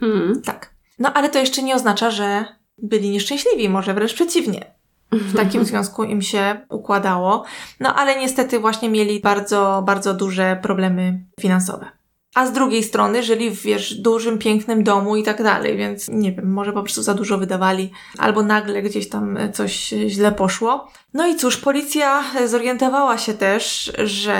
Hmm. 0.00 0.42
Tak. 0.44 0.74
No 0.98 1.12
ale 1.12 1.28
to 1.28 1.38
jeszcze 1.38 1.62
nie 1.62 1.74
oznacza, 1.74 2.10
że 2.10 2.44
byli 2.78 3.10
nieszczęśliwi, 3.10 3.68
może 3.68 3.94
wręcz 3.94 4.14
przeciwnie. 4.14 4.74
W 5.12 5.36
takim 5.36 5.64
związku 5.64 6.04
im 6.04 6.22
się 6.22 6.66
układało. 6.68 7.44
No 7.80 7.94
ale 7.94 8.20
niestety 8.20 8.58
właśnie 8.58 8.90
mieli 8.90 9.20
bardzo, 9.20 9.82
bardzo 9.86 10.14
duże 10.14 10.58
problemy 10.62 11.24
finansowe. 11.40 11.99
A 12.34 12.46
z 12.46 12.52
drugiej 12.52 12.82
strony 12.82 13.22
żyli 13.22 13.50
w, 13.50 13.62
wiesz, 13.62 13.94
dużym, 13.94 14.38
pięknym 14.38 14.84
domu 14.84 15.16
i 15.16 15.22
tak 15.22 15.42
dalej, 15.42 15.76
więc 15.76 16.08
nie 16.08 16.32
wiem, 16.32 16.52
może 16.52 16.72
po 16.72 16.82
prostu 16.82 17.02
za 17.02 17.14
dużo 17.14 17.38
wydawali, 17.38 17.90
albo 18.18 18.42
nagle 18.42 18.82
gdzieś 18.82 19.08
tam 19.08 19.38
coś 19.52 19.94
źle 20.06 20.32
poszło. 20.32 20.88
No 21.14 21.26
i 21.26 21.36
cóż, 21.36 21.56
policja 21.56 22.24
zorientowała 22.46 23.18
się 23.18 23.34
też, 23.34 23.92
że 24.04 24.38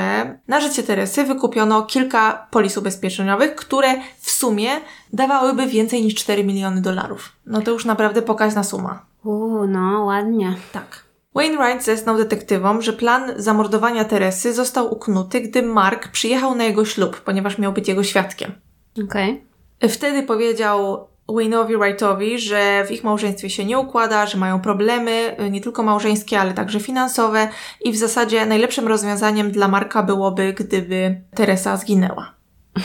na 0.48 0.60
życie 0.60 0.82
Teresy 0.82 1.24
wykupiono 1.24 1.82
kilka 1.82 2.46
polis 2.50 2.76
ubezpieczeniowych, 2.76 3.54
które 3.54 3.94
w 4.20 4.30
sumie 4.30 4.70
dawałyby 5.12 5.66
więcej 5.66 6.02
niż 6.02 6.14
4 6.14 6.44
miliony 6.44 6.80
dolarów. 6.80 7.32
No 7.46 7.62
to 7.62 7.70
już 7.70 7.84
naprawdę 7.84 8.22
pokaźna 8.22 8.64
suma. 8.64 9.02
Uuu, 9.24 9.66
no 9.66 10.04
ładnie. 10.04 10.54
Tak. 10.72 11.09
Wainwright 11.34 11.84
zeznał 11.84 12.16
detektywom, 12.16 12.82
że 12.82 12.92
plan 12.92 13.32
zamordowania 13.36 14.04
Teresy 14.04 14.54
został 14.54 14.92
uknuty, 14.94 15.40
gdy 15.40 15.62
Mark 15.62 16.08
przyjechał 16.08 16.54
na 16.54 16.64
jego 16.64 16.84
ślub, 16.84 17.20
ponieważ 17.20 17.58
miał 17.58 17.72
być 17.72 17.88
jego 17.88 18.04
świadkiem. 18.04 18.52
Okej. 19.04 19.44
Okay. 19.78 19.90
Wtedy 19.90 20.22
powiedział 20.22 21.08
Wayne'owi 21.28 21.78
Wrightowi, 21.78 22.38
że 22.38 22.84
w 22.88 22.90
ich 22.90 23.04
małżeństwie 23.04 23.50
się 23.50 23.64
nie 23.64 23.78
układa, 23.78 24.26
że 24.26 24.38
mają 24.38 24.60
problemy, 24.60 25.36
nie 25.50 25.60
tylko 25.60 25.82
małżeńskie, 25.82 26.40
ale 26.40 26.54
także 26.54 26.80
finansowe 26.80 27.48
i 27.80 27.92
w 27.92 27.96
zasadzie 27.96 28.46
najlepszym 28.46 28.88
rozwiązaniem 28.88 29.50
dla 29.50 29.68
Marka 29.68 30.02
byłoby, 30.02 30.52
gdyby 30.52 31.20
Teresa 31.34 31.76
zginęła. 31.76 32.34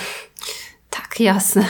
tak, 0.90 1.20
jasne. 1.20 1.66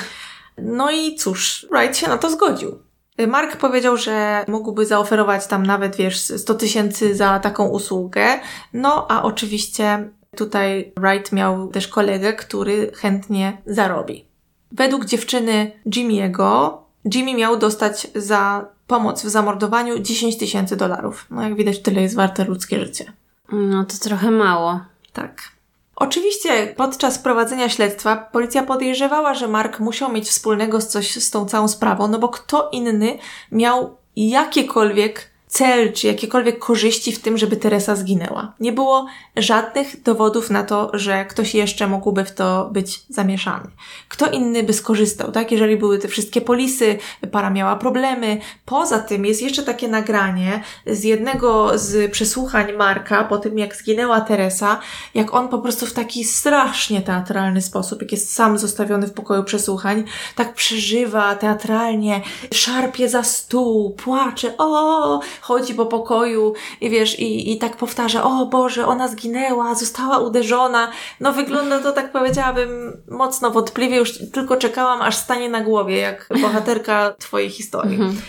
No 0.58 0.92
i 0.92 1.16
cóż, 1.16 1.68
Wright 1.72 1.98
się 1.98 2.08
na 2.08 2.18
to 2.18 2.30
zgodził. 2.30 2.85
Mark 3.28 3.57
powiedział, 3.57 3.97
że 3.97 4.45
mógłby 4.47 4.86
zaoferować 4.86 5.47
tam 5.47 5.66
nawet, 5.66 5.95
wiesz, 5.95 6.20
100 6.20 6.55
tysięcy 6.55 7.16
za 7.16 7.39
taką 7.39 7.68
usługę. 7.68 8.39
No, 8.74 9.07
a 9.09 9.24
oczywiście 9.24 10.09
tutaj 10.36 10.93
Wright 10.97 11.32
miał 11.32 11.68
też 11.68 11.88
kolegę, 11.88 12.34
który 12.34 12.91
chętnie 12.95 13.61
zarobi. 13.66 14.26
Według 14.72 15.05
dziewczyny 15.05 15.72
Jimmy'ego, 15.88 16.78
Jimmy 17.13 17.34
miał 17.34 17.57
dostać 17.57 18.07
za 18.16 18.66
pomoc 18.88 19.24
w 19.24 19.30
zamordowaniu 19.30 19.99
10 19.99 20.38
tysięcy 20.38 20.76
dolarów. 20.76 21.26
No, 21.30 21.41
jak 21.41 21.55
widać, 21.55 21.82
tyle 21.82 22.01
jest 22.01 22.16
warte 22.16 22.45
ludzkie 22.45 22.80
życie. 22.86 23.13
No, 23.51 23.86
to 23.86 23.97
trochę 23.97 24.32
mało. 24.32 24.80
Tak. 25.13 25.55
Oczywiście 25.96 26.74
podczas 26.78 27.20
prowadzenia 27.20 27.70
śledztwa 27.70 28.16
policja 28.16 28.64
podejrzewała, 28.64 29.34
że 29.34 29.48
Mark 29.48 29.80
musiał 29.80 30.12
mieć 30.12 30.30
wspólnego 30.30 30.82
z 30.82 30.88
coś 30.88 31.24
z 31.24 31.32
tą 31.32 31.46
całą 31.46 31.68
sprawą, 31.68 32.08
no 32.08 32.20
bo 32.20 32.30
kto 32.30 32.70
inny 32.72 33.18
miał 33.52 33.98
jakiekolwiek 34.16 35.35
cel 35.56 35.93
czy 35.93 36.08
jakiekolwiek 36.08 36.60
korzyści 36.60 37.12
w 37.12 37.20
tym, 37.20 37.38
żeby 37.38 37.58
Teresa 37.58 37.95
zginęła. 37.95 38.53
Nie 38.60 38.72
było 38.72 39.06
żadnych 39.38 40.01
dowodów 40.01 40.49
na 40.49 40.64
to, 40.64 40.91
że 40.93 41.26
ktoś 41.26 41.56
jeszcze 41.56 41.88
mógłby 41.88 42.26
w 42.26 42.32
to 42.32 42.70
być 42.72 43.06
zamieszany. 43.10 43.68
Kto 44.10 44.32
inny 44.32 44.64
by 44.64 44.74
skorzystał, 44.74 45.32
tak? 45.32 45.51
Jeżeli 45.51 45.78
były 45.78 45.99
te 45.99 46.08
wszystkie 46.08 46.41
polisy, 46.41 46.97
para 47.32 47.49
miała 47.49 47.76
problemy. 47.76 48.38
Poza 48.66 48.99
tym 48.99 49.26
jest 49.26 49.41
jeszcze 49.41 49.64
takie 49.64 49.88
nagranie 49.88 50.64
z 50.88 51.03
jednego 51.03 51.78
z 51.78 52.12
przesłuchań 52.12 52.74
Marka 52.74 53.24
po 53.24 53.38
tym, 53.38 53.60
jak 53.60 53.76
zginęła 53.76 54.22
Teresa, 54.22 54.80
jak 55.14 55.34
on 55.34 55.47
po 55.47 55.60
prostu 55.60 55.86
w 55.86 55.93
taki 55.93 56.24
strasznie 56.24 57.01
teatralny 57.01 57.62
sposób, 57.62 58.01
jak 58.01 58.12
jest 58.12 58.34
sam 58.34 58.58
zostawiony 58.58 59.08
w 59.08 59.14
pokoju 59.14 59.43
przesłuchań, 59.43 60.03
tak 60.36 60.53
przeżywa 60.53 61.36
teatralnie, 61.36 62.22
szarpie 62.53 63.10
za 63.10 63.24
stół, 63.24 63.93
płacze, 63.93 64.53
o, 64.58 65.20
chodzi 65.46 65.74
po 65.74 65.86
pokoju 65.86 66.54
i 66.82 66.89
wiesz, 66.89 67.20
i, 67.20 67.52
i 67.52 67.58
tak 67.58 67.78
powtarza, 67.78 68.24
o 68.24 68.46
Boże, 68.46 68.88
ona 68.88 69.08
zginęła, 69.08 69.76
została 69.76 70.20
uderzona. 70.20 70.91
No 71.20 71.34
wygląda 71.34 71.80
to, 71.80 71.91
tak 71.91 72.12
powiedziałabym, 72.12 73.02
mocno 73.08 73.52
wątpliwie, 73.52 73.98
już 73.98 74.20
tylko 74.32 74.58
czekałam, 74.58 75.02
aż 75.02 75.18
stanie 75.18 75.50
na 75.50 75.62
głowie, 75.62 75.98
jak 75.98 76.30
bohaterka 76.41 77.16
Twojej 77.20 77.50
historii. 77.50 77.96
Mhm. 77.96 78.22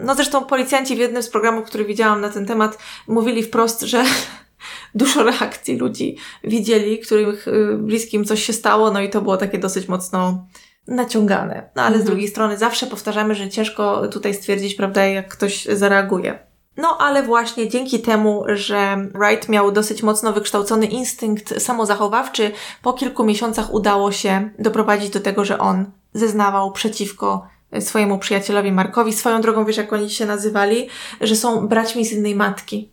No 0.00 0.14
zresztą 0.14 0.44
policjanci 0.44 0.96
w 0.96 0.98
jednym 0.98 1.22
z 1.22 1.28
programów, 1.28 1.64
który 1.64 1.84
widziałam 1.84 2.20
na 2.20 2.28
ten 2.28 2.46
temat, 2.46 2.78
mówili 3.08 3.42
wprost, 3.42 3.80
że 3.80 4.04
dużo 4.94 5.22
reakcji 5.22 5.76
ludzi 5.76 6.16
widzieli, 6.44 6.98
których 6.98 7.48
y, 7.48 7.76
bliskim 7.78 8.24
coś 8.24 8.42
się 8.42 8.52
stało, 8.52 8.90
no 8.90 9.00
i 9.00 9.10
to 9.10 9.22
było 9.22 9.36
takie 9.36 9.58
dosyć 9.58 9.88
mocno 9.88 10.46
naciągane. 10.88 11.70
No 11.76 11.82
ale 11.82 11.96
mhm. 11.96 12.02
z 12.02 12.06
drugiej 12.06 12.28
strony 12.28 12.58
zawsze 12.58 12.86
powtarzamy, 12.86 13.34
że 13.34 13.50
ciężko 13.50 14.08
tutaj 14.08 14.34
stwierdzić, 14.34 14.74
prawda, 14.74 15.04
jak 15.06 15.28
ktoś 15.28 15.64
zareaguje. 15.64 16.51
No, 16.76 16.98
ale 16.98 17.22
właśnie 17.22 17.68
dzięki 17.68 18.00
temu, 18.00 18.44
że 18.48 18.96
Wright 19.14 19.48
miał 19.48 19.72
dosyć 19.72 20.02
mocno 20.02 20.32
wykształcony 20.32 20.86
instynkt 20.86 21.62
samozachowawczy, 21.62 22.52
po 22.82 22.92
kilku 22.92 23.24
miesiącach 23.24 23.74
udało 23.74 24.12
się 24.12 24.50
doprowadzić 24.58 25.10
do 25.10 25.20
tego, 25.20 25.44
że 25.44 25.58
on 25.58 25.84
zeznawał 26.14 26.72
przeciwko 26.72 27.46
swojemu 27.80 28.18
przyjacielowi 28.18 28.72
Markowi. 28.72 29.12
Swoją 29.12 29.40
drogą, 29.40 29.64
wiesz, 29.64 29.76
jak 29.76 29.92
oni 29.92 30.10
się 30.10 30.26
nazywali, 30.26 30.88
że 31.20 31.36
są 31.36 31.68
braćmi 31.68 32.04
z 32.04 32.12
innej 32.12 32.34
matki. 32.34 32.90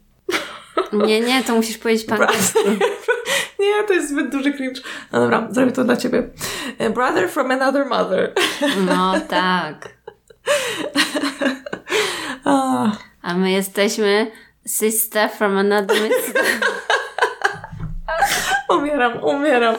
Nie, 0.94 1.22
nie, 1.22 1.44
to 1.44 1.56
musisz 1.56 1.78
powiedzieć 1.78 2.08
pan. 2.08 2.20
nie, 3.60 3.84
to 3.88 3.94
jest 3.94 4.10
zbyt 4.10 4.32
duży 4.32 4.54
cringe. 4.54 4.82
No 5.12 5.20
dobra, 5.20 5.48
zrobię 5.52 5.72
to 5.72 5.84
dla 5.84 5.98
ciebie. 5.98 6.30
Brother 6.94 7.30
from 7.30 7.52
another 7.52 7.86
mother. 7.86 8.34
No 8.86 9.16
tak. 9.28 9.90
A 13.22 13.34
my 13.34 13.52
jesteśmy 13.52 14.32
sister 14.68 15.30
from 15.30 15.58
another 15.58 15.98
sister. 15.98 16.44
umieram, 18.78 19.24
umieram. 19.24 19.76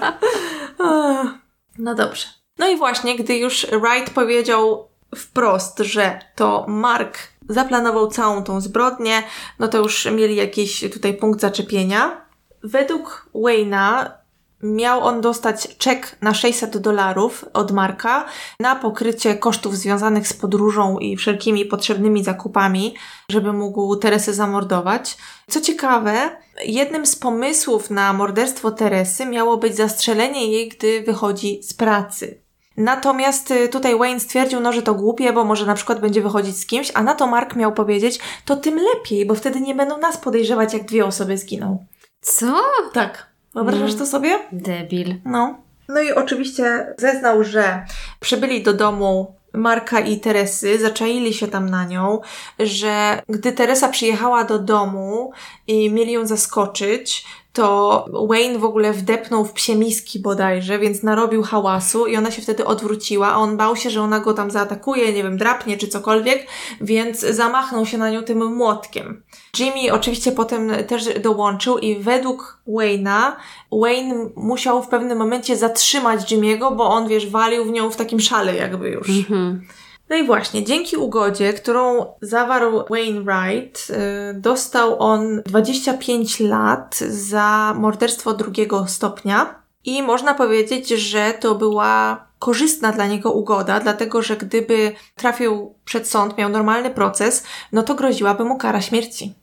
No 1.78 1.94
dobrze. 1.94 2.26
No 2.58 2.68
i 2.68 2.76
właśnie, 2.76 3.16
gdy 3.16 3.36
już 3.36 3.66
Wright 3.66 4.10
powiedział 4.14 4.88
wprost, 5.16 5.78
że 5.78 6.18
to 6.34 6.64
Mark 6.68 7.18
zaplanował 7.48 8.10
całą 8.10 8.44
tą 8.44 8.60
zbrodnię, 8.60 9.22
no 9.58 9.68
to 9.68 9.78
już 9.78 10.06
mieli 10.06 10.36
jakiś 10.36 10.90
tutaj 10.92 11.14
punkt 11.14 11.40
zaczepienia. 11.40 12.26
Według 12.62 13.28
Wayna 13.34 14.19
miał 14.62 15.00
on 15.00 15.20
dostać 15.20 15.76
czek 15.78 16.16
na 16.20 16.34
600 16.34 16.78
dolarów 16.78 17.44
od 17.52 17.72
Marka 17.72 18.24
na 18.60 18.76
pokrycie 18.76 19.34
kosztów 19.34 19.76
związanych 19.76 20.28
z 20.28 20.32
podróżą 20.32 20.98
i 20.98 21.16
wszelkimi 21.16 21.64
potrzebnymi 21.64 22.24
zakupami, 22.24 22.94
żeby 23.30 23.52
mógł 23.52 23.96
Teresę 23.96 24.34
zamordować. 24.34 25.16
Co 25.48 25.60
ciekawe, 25.60 26.36
jednym 26.64 27.06
z 27.06 27.16
pomysłów 27.16 27.90
na 27.90 28.12
morderstwo 28.12 28.70
Teresy 28.70 29.26
miało 29.26 29.56
być 29.56 29.76
zastrzelenie 29.76 30.52
jej, 30.52 30.68
gdy 30.68 31.02
wychodzi 31.02 31.62
z 31.62 31.74
pracy. 31.74 32.40
Natomiast 32.76 33.50
y, 33.50 33.68
tutaj 33.68 33.98
Wayne 33.98 34.20
stwierdził, 34.20 34.60
no, 34.60 34.72
że 34.72 34.82
to 34.82 34.94
głupie, 34.94 35.32
bo 35.32 35.44
może 35.44 35.66
na 35.66 35.74
przykład 35.74 36.00
będzie 36.00 36.22
wychodzić 36.22 36.56
z 36.56 36.66
kimś, 36.66 36.90
a 36.94 37.02
na 37.02 37.14
to 37.14 37.26
Mark 37.26 37.56
miał 37.56 37.72
powiedzieć, 37.72 38.18
to 38.44 38.56
tym 38.56 38.78
lepiej, 38.94 39.26
bo 39.26 39.34
wtedy 39.34 39.60
nie 39.60 39.74
będą 39.74 39.98
nas 39.98 40.18
podejrzewać, 40.18 40.72
jak 40.72 40.84
dwie 40.84 41.06
osoby 41.06 41.38
zginą. 41.38 41.86
Co? 42.20 42.62
Tak. 42.92 43.29
Wyobrażasz 43.54 43.92
no. 43.92 43.98
to 43.98 44.06
sobie? 44.06 44.38
Debil. 44.52 45.14
No. 45.24 45.58
No 45.88 46.00
i 46.00 46.12
oczywiście 46.12 46.94
zeznał, 46.98 47.44
że 47.44 47.84
przybyli 48.20 48.62
do 48.62 48.72
domu 48.72 49.34
Marka 49.52 50.00
i 50.00 50.20
Teresy, 50.20 50.78
zaczaili 50.78 51.34
się 51.34 51.48
tam 51.48 51.68
na 51.68 51.84
nią, 51.84 52.20
że 52.58 53.22
gdy 53.28 53.52
Teresa 53.52 53.88
przyjechała 53.88 54.44
do 54.44 54.58
domu 54.58 55.32
i 55.66 55.90
mieli 55.90 56.12
ją 56.12 56.26
zaskoczyć, 56.26 57.26
to 57.52 58.04
Wayne 58.28 58.58
w 58.58 58.64
ogóle 58.64 58.92
wdepnął 58.92 59.44
w 59.44 59.52
psie 59.52 59.76
miski 59.76 60.20
bodajże, 60.20 60.78
więc 60.78 61.02
narobił 61.02 61.42
hałasu 61.42 62.06
i 62.06 62.16
ona 62.16 62.30
się 62.30 62.42
wtedy 62.42 62.66
odwróciła, 62.66 63.32
a 63.32 63.36
on 63.36 63.56
bał 63.56 63.76
się, 63.76 63.90
że 63.90 64.02
ona 64.02 64.20
go 64.20 64.34
tam 64.34 64.50
zaatakuje, 64.50 65.12
nie 65.12 65.22
wiem, 65.22 65.38
drapnie 65.38 65.76
czy 65.76 65.88
cokolwiek, 65.88 66.46
więc 66.80 67.20
zamachnął 67.20 67.86
się 67.86 67.98
na 67.98 68.10
nią 68.10 68.22
tym 68.22 68.54
młotkiem. 68.56 69.22
Jimmy 69.58 69.92
oczywiście 69.92 70.32
potem 70.32 70.70
też 70.86 71.20
dołączył 71.20 71.78
i 71.78 71.96
według 71.96 72.58
Wayne'a 72.68 73.32
Wayne 73.72 74.30
musiał 74.36 74.82
w 74.82 74.88
pewnym 74.88 75.18
momencie 75.18 75.56
zatrzymać 75.56 76.32
Jimmy'ego, 76.32 76.76
bo 76.76 76.84
on, 76.84 77.08
wiesz, 77.08 77.30
walił 77.30 77.64
w 77.64 77.70
nią 77.70 77.90
w 77.90 77.96
takim 77.96 78.20
szale 78.20 78.54
jakby 78.56 78.88
już. 78.88 79.08
Mhm. 79.08 79.66
No 80.10 80.16
i 80.16 80.26
właśnie, 80.26 80.64
dzięki 80.64 80.96
ugodzie, 80.96 81.52
którą 81.52 82.06
zawarł 82.20 82.84
Wayne 82.90 83.20
Wright, 83.20 83.88
yy, 83.88 84.40
dostał 84.40 85.02
on 85.02 85.42
25 85.46 86.40
lat 86.40 86.98
za 87.08 87.74
morderstwo 87.78 88.34
drugiego 88.34 88.86
stopnia. 88.86 89.54
I 89.84 90.02
można 90.02 90.34
powiedzieć, 90.34 90.88
że 90.88 91.34
to 91.40 91.54
była 91.54 92.24
korzystna 92.38 92.92
dla 92.92 93.06
niego 93.06 93.32
ugoda, 93.32 93.80
dlatego 93.80 94.22
że 94.22 94.36
gdyby 94.36 94.92
trafił 95.14 95.74
przed 95.84 96.08
sąd, 96.08 96.38
miał 96.38 96.48
normalny 96.48 96.90
proces, 96.90 97.44
no 97.72 97.82
to 97.82 97.94
groziłaby 97.94 98.44
mu 98.44 98.58
kara 98.58 98.80
śmierci. 98.80 99.34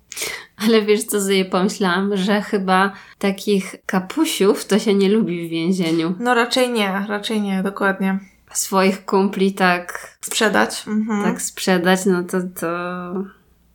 Ale 0.65 0.81
wiesz, 0.81 1.03
co 1.03 1.21
sobie 1.21 1.45
pomyślałam, 1.45 2.17
że 2.17 2.41
chyba 2.41 2.91
takich 3.19 3.75
kapusiów 3.85 4.65
to 4.65 4.79
się 4.79 4.93
nie 4.93 5.09
lubi 5.09 5.47
w 5.47 5.51
więzieniu. 5.51 6.13
No 6.19 6.33
raczej 6.33 6.69
nie, 6.69 7.05
raczej 7.07 7.41
nie, 7.41 7.63
dokładnie. 7.63 8.19
Swoich 8.53 9.05
kumpli 9.05 9.53
tak... 9.53 10.17
Sprzedać. 10.21 10.83
Mhm. 10.87 11.23
Tak 11.23 11.41
sprzedać, 11.41 12.05
no 12.05 12.23
to 12.23 12.37
to... 12.59 12.67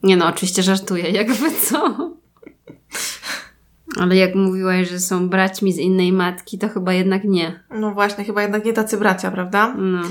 Nie 0.02 0.16
no, 0.16 0.26
oczywiście 0.26 0.62
żartuję, 0.62 1.10
jakby 1.10 1.50
co. 1.50 2.12
Ale 4.00 4.16
jak 4.16 4.34
mówiłaś, 4.34 4.88
że 4.88 5.00
są 5.00 5.28
braćmi 5.28 5.72
z 5.72 5.78
innej 5.78 6.12
matki, 6.12 6.58
to 6.58 6.68
chyba 6.68 6.92
jednak 6.92 7.24
nie. 7.24 7.64
No 7.70 7.90
właśnie, 7.90 8.24
chyba 8.24 8.42
jednak 8.42 8.64
nie 8.64 8.72
tacy 8.72 8.96
bracia, 8.96 9.30
prawda? 9.30 9.74
No. 9.78 10.02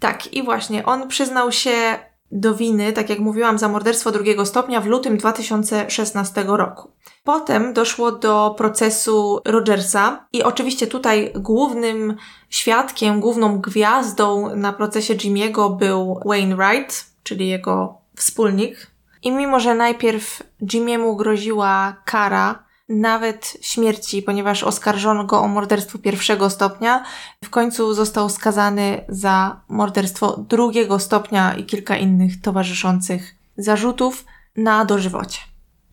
Tak, 0.00 0.32
i 0.32 0.42
właśnie 0.42 0.84
on 0.84 1.08
przyznał 1.08 1.52
się 1.52 1.98
do 2.32 2.54
winy, 2.54 2.92
tak 2.92 3.10
jak 3.10 3.18
mówiłam, 3.18 3.58
za 3.58 3.68
morderstwo 3.68 4.12
drugiego 4.12 4.46
stopnia 4.46 4.80
w 4.80 4.86
lutym 4.86 5.16
2016 5.16 6.44
roku. 6.46 6.90
Potem 7.24 7.72
doszło 7.72 8.12
do 8.12 8.54
procesu 8.58 9.40
Rogersa 9.44 10.26
i 10.32 10.42
oczywiście 10.42 10.86
tutaj 10.86 11.32
głównym 11.34 12.16
świadkiem, 12.50 13.20
główną 13.20 13.58
gwiazdą 13.58 14.56
na 14.56 14.72
procesie 14.72 15.14
Jimmy'ego 15.14 15.76
był 15.76 16.20
Wayne 16.24 16.56
Wright, 16.56 17.06
czyli 17.22 17.48
jego 17.48 17.98
wspólnik. 18.16 18.90
I 19.22 19.32
mimo, 19.32 19.60
że 19.60 19.74
najpierw 19.74 20.42
Jimmy'emu 20.62 21.16
groziła 21.16 21.96
kara, 22.04 22.64
nawet 22.92 23.56
śmierci, 23.60 24.22
ponieważ 24.22 24.62
oskarżono 24.64 25.24
go 25.24 25.40
o 25.40 25.48
morderstwo 25.48 25.98
pierwszego 25.98 26.50
stopnia. 26.50 27.04
W 27.44 27.50
końcu 27.50 27.94
został 27.94 28.28
skazany 28.28 29.04
za 29.08 29.60
morderstwo 29.68 30.36
drugiego 30.36 30.98
stopnia 30.98 31.54
i 31.54 31.64
kilka 31.64 31.96
innych 31.96 32.40
towarzyszących 32.40 33.34
zarzutów 33.56 34.24
na 34.56 34.84
dożywocie. 34.84 35.38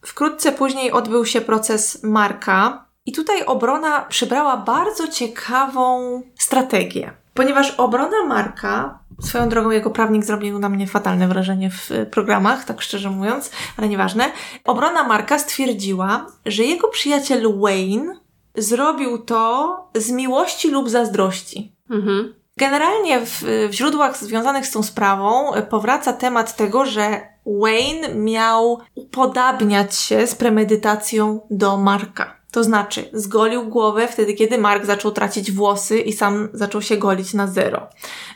Wkrótce 0.06 0.52
później 0.52 0.92
odbył 0.92 1.26
się 1.26 1.42
proces 1.42 2.04
Marka 2.04 2.86
i 3.06 3.12
tutaj 3.12 3.46
obrona 3.46 4.02
przybrała 4.02 4.58
bardzo 4.58 5.08
ciekawą 5.08 6.22
strategię. 6.40 7.19
Ponieważ 7.40 7.72
obrona 7.72 8.26
Marka, 8.28 9.00
swoją 9.22 9.50
drogą 9.50 9.70
jego 9.70 9.90
prawnik 9.90 10.24
zrobił 10.24 10.60
na 10.60 10.70
mnie 10.70 10.88
fatalne 10.88 11.28
wrażenie 11.28 11.70
w 11.70 11.90
programach, 12.12 12.66
tak 12.66 12.82
szczerze 12.82 13.10
mówiąc, 13.10 13.52
ale 13.78 13.90
nieważne. 13.90 14.32
Obrona 14.66 15.04
Marka 15.04 15.40
stwierdziła, 15.40 16.26
że 16.46 16.64
jego 16.64 16.88
przyjaciel 16.88 17.60
Wayne 17.60 18.20
zrobił 18.56 19.18
to 19.18 19.90
z 19.96 20.12
miłości 20.12 20.72
lub 20.72 20.90
zazdrości. 20.90 21.76
Mhm. 21.90 22.34
Generalnie 22.58 23.26
w, 23.26 23.44
w 23.70 23.74
źródłach 23.74 24.18
związanych 24.18 24.68
z 24.68 24.72
tą 24.72 24.84
sprawą 24.84 25.52
powraca 25.70 26.14
temat 26.14 26.56
tego, 26.56 26.86
że 26.86 27.22
Wayne 27.46 28.16
miał 28.16 28.80
upodabniać 28.96 29.96
się 29.96 30.28
z 30.28 30.36
premedytacją 30.36 31.42
do 31.50 31.78
Marka. 31.78 32.39
To 32.52 32.64
znaczy, 32.64 33.10
zgolił 33.14 33.70
głowę 33.70 34.08
wtedy, 34.08 34.34
kiedy 34.34 34.58
Mark 34.58 34.86
zaczął 34.86 35.12
tracić 35.12 35.52
włosy 35.52 36.00
i 36.00 36.14
sam 36.14 36.50
zaczął 36.54 36.82
się 36.82 36.98
golić 36.98 37.34
na 37.34 37.48
zero. 37.48 37.88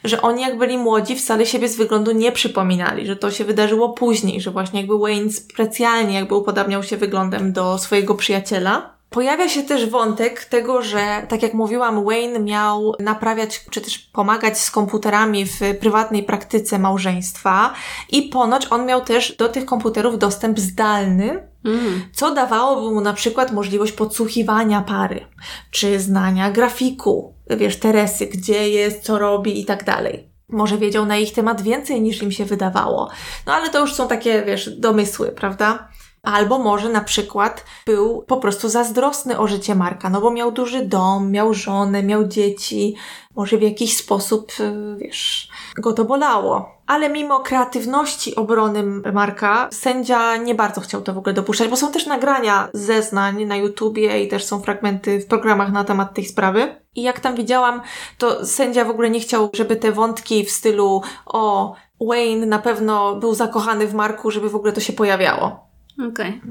Że 0.04 0.22
oni, 0.22 0.42
jak 0.42 0.58
byli 0.58 0.78
młodzi, 0.78 1.16
wcale 1.16 1.46
siebie 1.46 1.70
z 1.70 1.76
wyglądu 1.76 2.12
nie 2.12 2.32
przypominali, 2.32 3.08
że 3.08 3.16
to 3.16 3.32
się 3.32 3.46
wydarzyło 3.46 3.90
później, 3.90 4.42
że 4.42 4.52
właśnie 4.52 4.80
jakby 4.80 5.00
Wayne 5.00 5.32
specjalnie 5.32 6.16
jakby 6.16 6.36
upodabniał 6.36 6.84
się 6.84 6.98
wyglądem 6.98 7.54
do 7.54 7.78
swojego 7.78 8.16
przyjaciela. 8.16 8.93
Pojawia 9.14 9.50
się 9.50 9.64
też 9.64 9.90
wątek 9.90 10.46
tego, 10.46 10.82
że, 10.82 11.26
tak 11.30 11.44
jak 11.44 11.54
mówiłam, 11.54 12.06
Wayne 12.06 12.40
miał 12.40 12.94
naprawiać 13.00 13.66
czy 13.70 13.82
też 13.82 13.98
pomagać 13.98 14.60
z 14.60 14.72
komputerami 14.72 15.46
w 15.46 15.60
prywatnej 15.80 16.24
praktyce 16.24 16.80
małżeństwa 16.80 17.74
i 18.10 18.22
ponoć 18.22 18.68
on 18.70 18.86
miał 18.86 19.02
też 19.02 19.36
do 19.36 19.50
tych 19.50 19.66
komputerów 19.66 20.20
dostęp 20.20 20.60
zdalny, 20.60 21.48
Mm. 21.66 22.02
co 22.14 22.34
dawałoby 22.34 22.94
mu 22.94 23.02
na 23.02 23.14
przykład 23.14 23.52
możliwość 23.52 23.92
podsłuchiwania 23.92 24.82
pary, 24.82 25.26
czy 25.72 26.00
znania 26.00 26.52
grafiku, 26.52 27.34
wiesz, 27.50 27.80
Teresy, 27.80 28.26
gdzie 28.26 28.70
jest, 28.70 29.04
co 29.04 29.20
robi 29.20 29.62
i 29.62 29.66
tak 29.66 29.84
dalej. 29.84 30.30
Może 30.50 30.78
wiedział 30.78 31.06
na 31.06 31.18
ich 31.18 31.34
temat 31.34 31.62
więcej 31.62 32.02
niż 32.02 32.24
im 32.24 32.32
się 32.32 32.46
wydawało. 32.46 33.10
No 33.48 33.54
ale 33.54 33.70
to 33.70 33.80
już 33.80 33.94
są 33.94 34.08
takie, 34.08 34.44
wiesz, 34.46 34.70
domysły, 34.70 35.28
prawda? 35.32 35.88
Albo 36.24 36.60
może 36.60 36.90
na 36.90 37.02
przykład 37.02 37.66
był 37.86 38.22
po 38.22 38.38
prostu 38.38 38.70
zazdrosny 38.70 39.40
o 39.40 39.48
życie 39.48 39.76
Marka, 39.76 40.10
no 40.10 40.22
bo 40.22 40.32
miał 40.32 40.52
duży 40.52 40.86
dom, 40.86 41.32
miał 41.32 41.54
żonę, 41.54 42.04
miał 42.04 42.28
dzieci, 42.28 42.96
może 43.36 43.58
w 43.58 43.62
jakiś 43.62 43.98
sposób, 43.98 44.52
y, 44.60 44.98
wiesz, 44.98 45.50
go 45.78 45.94
to 45.94 46.06
bolało. 46.06 46.70
Ale 46.88 47.10
mimo 47.10 47.40
kreatywności 47.40 48.36
obrony 48.36 48.84
Marka, 49.14 49.70
sędzia 49.72 50.38
nie 50.38 50.56
bardzo 50.56 50.82
chciał 50.82 51.02
to 51.02 51.14
w 51.14 51.18
ogóle 51.18 51.34
dopuszczać, 51.34 51.68
bo 51.68 51.76
są 51.76 51.92
też 51.92 52.06
nagrania 52.06 52.70
zeznań 52.74 53.46
na 53.46 53.56
YouTubie 53.56 54.24
i 54.24 54.28
też 54.28 54.46
są 54.46 54.62
fragmenty 54.62 55.20
w 55.20 55.28
programach 55.28 55.72
na 55.72 55.84
temat 55.84 56.14
tej 56.14 56.26
sprawy. 56.26 56.76
I 56.96 57.02
jak 57.02 57.20
tam 57.20 57.36
widziałam, 57.36 57.82
to 58.18 58.46
sędzia 58.46 58.86
w 58.86 58.90
ogóle 58.90 59.10
nie 59.10 59.20
chciał, 59.20 59.50
żeby 59.54 59.76
te 59.76 59.92
wątki 59.92 60.46
w 60.46 60.52
stylu 60.52 61.02
o 61.26 61.76
Wayne 62.02 62.46
na 62.46 62.60
pewno 62.60 63.16
był 63.16 63.36
zakochany 63.36 63.88
w 63.88 63.94
Marku, 63.94 64.32
żeby 64.32 64.50
w 64.50 64.56
ogóle 64.56 64.74
to 64.74 64.82
się 64.82 64.94
pojawiało. 64.94 65.73
Okej. 66.10 66.42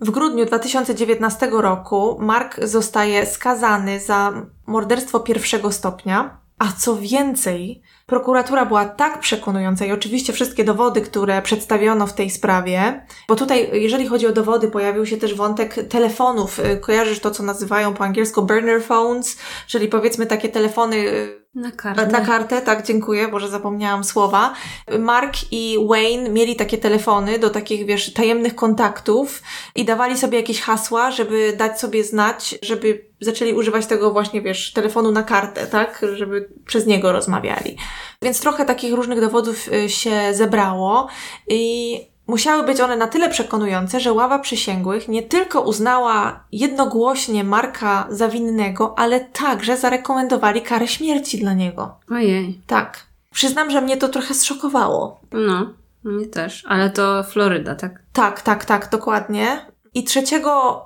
W 0.00 0.10
grudniu 0.10 0.44
2019 0.46 1.48
roku 1.52 2.18
Mark 2.20 2.64
zostaje 2.64 3.26
skazany 3.26 4.00
za 4.00 4.32
morderstwo 4.66 5.20
pierwszego 5.20 5.72
stopnia, 5.72 6.40
a 6.58 6.72
co 6.72 6.96
więcej, 6.96 7.82
prokuratura 8.06 8.66
była 8.66 8.84
tak 8.84 9.20
przekonująca 9.20 9.84
i 9.84 9.92
oczywiście 9.92 10.32
wszystkie 10.32 10.64
dowody, 10.64 11.00
które 11.00 11.42
przedstawiono 11.42 12.06
w 12.06 12.14
tej 12.14 12.30
sprawie, 12.30 13.06
bo 13.28 13.36
tutaj, 13.36 13.70
jeżeli 13.72 14.06
chodzi 14.06 14.26
o 14.26 14.32
dowody, 14.32 14.70
pojawił 14.70 15.06
się 15.06 15.16
też 15.16 15.34
wątek 15.34 15.88
telefonów. 15.88 16.58
Y, 16.58 16.76
Kojarzysz 16.76 17.20
to, 17.20 17.30
co 17.30 17.42
nazywają 17.42 17.94
po 17.94 18.04
angielsku 18.04 18.42
burner 18.42 18.82
phones, 18.82 19.38
czyli 19.66 19.88
powiedzmy 19.88 20.26
takie 20.26 20.48
telefony 20.48 20.96
y, 20.96 21.45
Na 21.56 21.70
kartę. 21.70 22.06
na 22.06 22.20
kartę, 22.20 22.62
tak, 22.62 22.86
dziękuję, 22.86 23.28
Boże, 23.28 23.48
zapomniałam 23.48 24.04
słowa. 24.04 24.54
Mark 24.98 25.34
i 25.50 25.78
Wayne 25.88 26.28
mieli 26.30 26.56
takie 26.56 26.78
telefony 26.78 27.38
do 27.38 27.50
takich, 27.50 27.86
wiesz, 27.86 28.12
tajemnych 28.12 28.54
kontaktów 28.54 29.42
i 29.74 29.84
dawali 29.84 30.18
sobie 30.18 30.38
jakieś 30.38 30.60
hasła, 30.60 31.10
żeby 31.10 31.54
dać 31.56 31.80
sobie 31.80 32.04
znać, 32.04 32.58
żeby 32.62 33.04
zaczęli 33.20 33.52
używać 33.52 33.86
tego 33.86 34.10
właśnie, 34.10 34.42
wiesz, 34.42 34.72
telefonu 34.72 35.12
na 35.12 35.22
kartę, 35.22 35.66
tak, 35.66 36.06
żeby 36.14 36.48
przez 36.66 36.86
niego 36.86 37.12
rozmawiali. 37.12 37.76
Więc 38.22 38.40
trochę 38.40 38.64
takich 38.64 38.94
różnych 38.94 39.20
dowodów 39.20 39.68
y, 39.72 39.88
się 39.88 40.34
zebrało 40.34 41.08
i 41.48 42.00
Musiały 42.26 42.62
być 42.62 42.80
one 42.80 42.96
na 42.96 43.06
tyle 43.06 43.28
przekonujące, 43.28 44.00
że 44.00 44.12
ława 44.12 44.38
przysięgłych 44.38 45.08
nie 45.08 45.22
tylko 45.22 45.60
uznała 45.60 46.44
jednogłośnie 46.52 47.44
Marka 47.44 48.06
za 48.10 48.28
winnego, 48.28 48.98
ale 48.98 49.20
także 49.20 49.76
zarekomendowali 49.76 50.62
karę 50.62 50.88
śmierci 50.88 51.38
dla 51.38 51.52
niego. 51.52 51.94
Ojej. 52.10 52.60
Tak. 52.66 53.06
Przyznam, 53.30 53.70
że 53.70 53.80
mnie 53.80 53.96
to 53.96 54.08
trochę 54.08 54.34
zszokowało. 54.34 55.20
No, 55.32 55.72
mnie 56.04 56.26
też. 56.26 56.64
Ale 56.68 56.90
to 56.90 57.22
Floryda, 57.22 57.74
tak? 57.74 58.02
Tak, 58.12 58.42
tak, 58.42 58.64
tak, 58.64 58.90
dokładnie. 58.90 59.66
I 59.94 60.04
3 60.04 60.22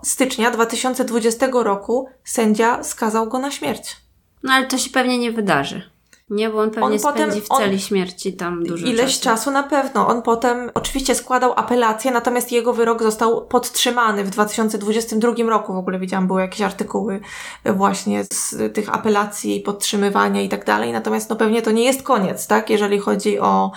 stycznia 0.02 0.50
2020 0.50 1.46
roku 1.52 2.08
sędzia 2.24 2.82
skazał 2.82 3.28
go 3.28 3.38
na 3.38 3.50
śmierć. 3.50 3.96
No 4.42 4.52
ale 4.52 4.66
to 4.66 4.78
się 4.78 4.90
pewnie 4.90 5.18
nie 5.18 5.32
wydarzy. 5.32 5.90
Nie, 6.30 6.50
bo 6.50 6.58
on 6.58 6.70
pewnie 6.70 6.84
On 6.96 6.98
potem- 7.02 7.30
spędzi 7.30 7.40
w 7.46 7.50
on- 7.52 7.58
celi 7.58 7.80
śmierci 7.80 8.32
tam 8.32 8.64
dużo 8.64 8.86
Ileś 8.86 9.06
czasu. 9.20 9.24
czasu 9.24 9.50
na 9.50 9.62
pewno. 9.62 10.06
On 10.08 10.22
potem 10.22 10.70
oczywiście 10.74 11.14
składał 11.14 11.52
apelację, 11.56 12.10
natomiast 12.10 12.52
jego 12.52 12.72
wyrok 12.72 13.02
został 13.02 13.46
podtrzymany 13.46 14.24
w 14.24 14.30
2022 14.30 15.48
roku. 15.50 15.72
W 15.74 15.76
ogóle 15.76 15.98
widziałam, 15.98 16.26
były 16.26 16.40
jakieś 16.40 16.60
artykuły 16.60 17.20
właśnie 17.64 18.24
z 18.32 18.74
tych 18.74 18.94
apelacji, 18.94 19.60
podtrzymywania 19.60 20.42
i 20.42 20.48
tak 20.48 20.64
dalej. 20.64 20.92
Natomiast 20.92 21.30
no 21.30 21.36
pewnie 21.36 21.62
to 21.62 21.70
nie 21.70 21.84
jest 21.84 22.02
koniec, 22.02 22.46
tak? 22.46 22.70
Jeżeli 22.70 22.98
chodzi 22.98 23.38
o 23.38 23.70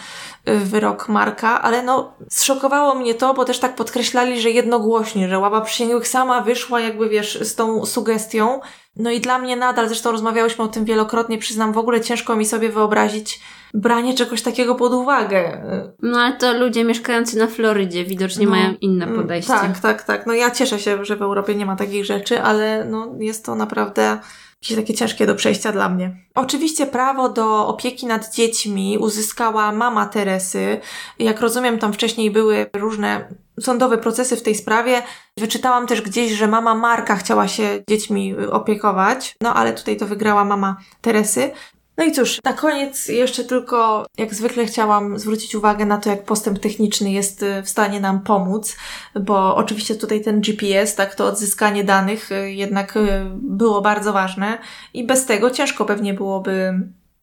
y, 0.49 0.59
wyrok 0.59 1.09
Marka, 1.09 1.61
ale 1.61 1.83
no 1.83 2.13
zszokowało 2.29 2.95
mnie 2.95 3.15
to, 3.15 3.33
bo 3.33 3.45
też 3.45 3.59
tak 3.59 3.75
podkreślali, 3.75 4.41
że 4.41 4.49
jednogłośnie, 4.49 5.29
że 5.29 5.39
ława 5.39 5.61
przysięgłych 5.61 6.07
sama 6.07 6.41
wyszła 6.41 6.79
jakby, 6.79 7.09
wiesz, 7.09 7.39
z 7.41 7.55
tą 7.55 7.85
sugestią. 7.85 8.59
No 8.95 9.11
i 9.11 9.19
dla 9.19 9.37
mnie 9.39 9.55
nadal, 9.55 9.87
zresztą 9.87 10.11
rozmawiałyśmy 10.11 10.63
o 10.63 10.67
tym 10.67 10.85
wielokrotnie, 10.85 11.37
przyznam, 11.37 11.73
w 11.73 11.77
ogóle 11.77 12.01
ciężko 12.01 12.35
mi 12.35 12.45
sobie 12.45 12.69
wyobrazić 12.69 13.39
branie 13.73 14.13
czegoś 14.13 14.41
takiego 14.41 14.75
pod 14.75 14.93
uwagę. 14.93 15.61
No 16.01 16.19
ale 16.19 16.37
to 16.37 16.53
ludzie 16.53 16.83
mieszkający 16.83 17.37
na 17.37 17.47
Florydzie 17.47 18.05
widocznie 18.05 18.45
No. 18.45 18.51
mają 18.51 18.73
inne 18.81 19.05
Mm, 19.05 19.17
podejście. 19.17 19.53
Tak, 19.53 19.79
tak, 19.79 20.03
tak. 20.03 20.25
No 20.27 20.33
ja 20.33 20.51
cieszę 20.51 20.79
się, 20.79 21.05
że 21.05 21.15
w 21.15 21.21
Europie 21.21 21.55
nie 21.55 21.65
ma 21.65 21.75
takich 21.75 22.05
rzeczy, 22.05 22.41
ale 22.41 22.85
no 22.85 23.15
jest 23.19 23.45
to 23.45 23.55
naprawdę 23.55 24.19
jakieś 24.63 24.77
takie 24.77 24.93
ciężkie 24.93 25.25
do 25.25 25.35
przejścia 25.35 25.71
dla 25.71 25.89
mnie. 25.89 26.15
Oczywiście 26.35 26.85
prawo 26.85 27.29
do 27.29 27.67
opieki 27.67 28.05
nad 28.05 28.35
dziećmi 28.35 28.97
uzyskała 28.97 29.71
mama 29.71 30.05
Teresy. 30.05 30.79
Jak 31.19 31.41
rozumiem, 31.41 31.79
tam 31.79 31.93
wcześniej 31.93 32.31
były 32.31 32.65
różne 32.73 33.27
sądowe 33.59 33.97
procesy 33.97 34.35
w 34.35 34.41
tej 34.41 34.55
sprawie. 34.55 35.01
Wyczytałam 35.37 35.87
też 35.87 36.01
gdzieś, 36.01 36.31
że 36.31 36.47
mama 36.47 36.75
Marka 36.75 37.15
chciała 37.15 37.47
się 37.47 37.83
dziećmi 37.89 38.35
opiekować, 38.51 39.35
no 39.41 39.53
ale 39.53 39.73
tutaj 39.73 39.97
to 39.97 40.05
wygrała 40.05 40.45
mama 40.45 40.77
Teresy. 41.01 41.51
No 41.97 42.03
i 42.03 42.11
cóż, 42.11 42.39
na 42.43 42.53
koniec 42.53 43.07
jeszcze 43.07 43.43
tylko, 43.43 44.05
jak 44.17 44.33
zwykle 44.33 44.65
chciałam 44.65 45.19
zwrócić 45.19 45.55
uwagę 45.55 45.85
na 45.85 45.97
to, 45.97 46.09
jak 46.09 46.25
postęp 46.25 46.59
techniczny 46.59 47.11
jest 47.11 47.43
y, 47.43 47.63
w 47.63 47.69
stanie 47.69 47.99
nam 47.99 48.21
pomóc, 48.21 48.77
bo 49.21 49.55
oczywiście 49.55 49.95
tutaj 49.95 50.21
ten 50.21 50.41
GPS, 50.41 50.95
tak, 50.95 51.15
to 51.15 51.25
odzyskanie 51.25 51.83
danych 51.83 52.31
y, 52.31 52.51
jednak 52.51 52.97
y, 52.97 53.25
było 53.35 53.81
bardzo 53.81 54.13
ważne 54.13 54.57
i 54.93 55.07
bez 55.07 55.25
tego 55.25 55.49
ciężko 55.49 55.85
pewnie 55.85 56.13
byłoby 56.13 56.73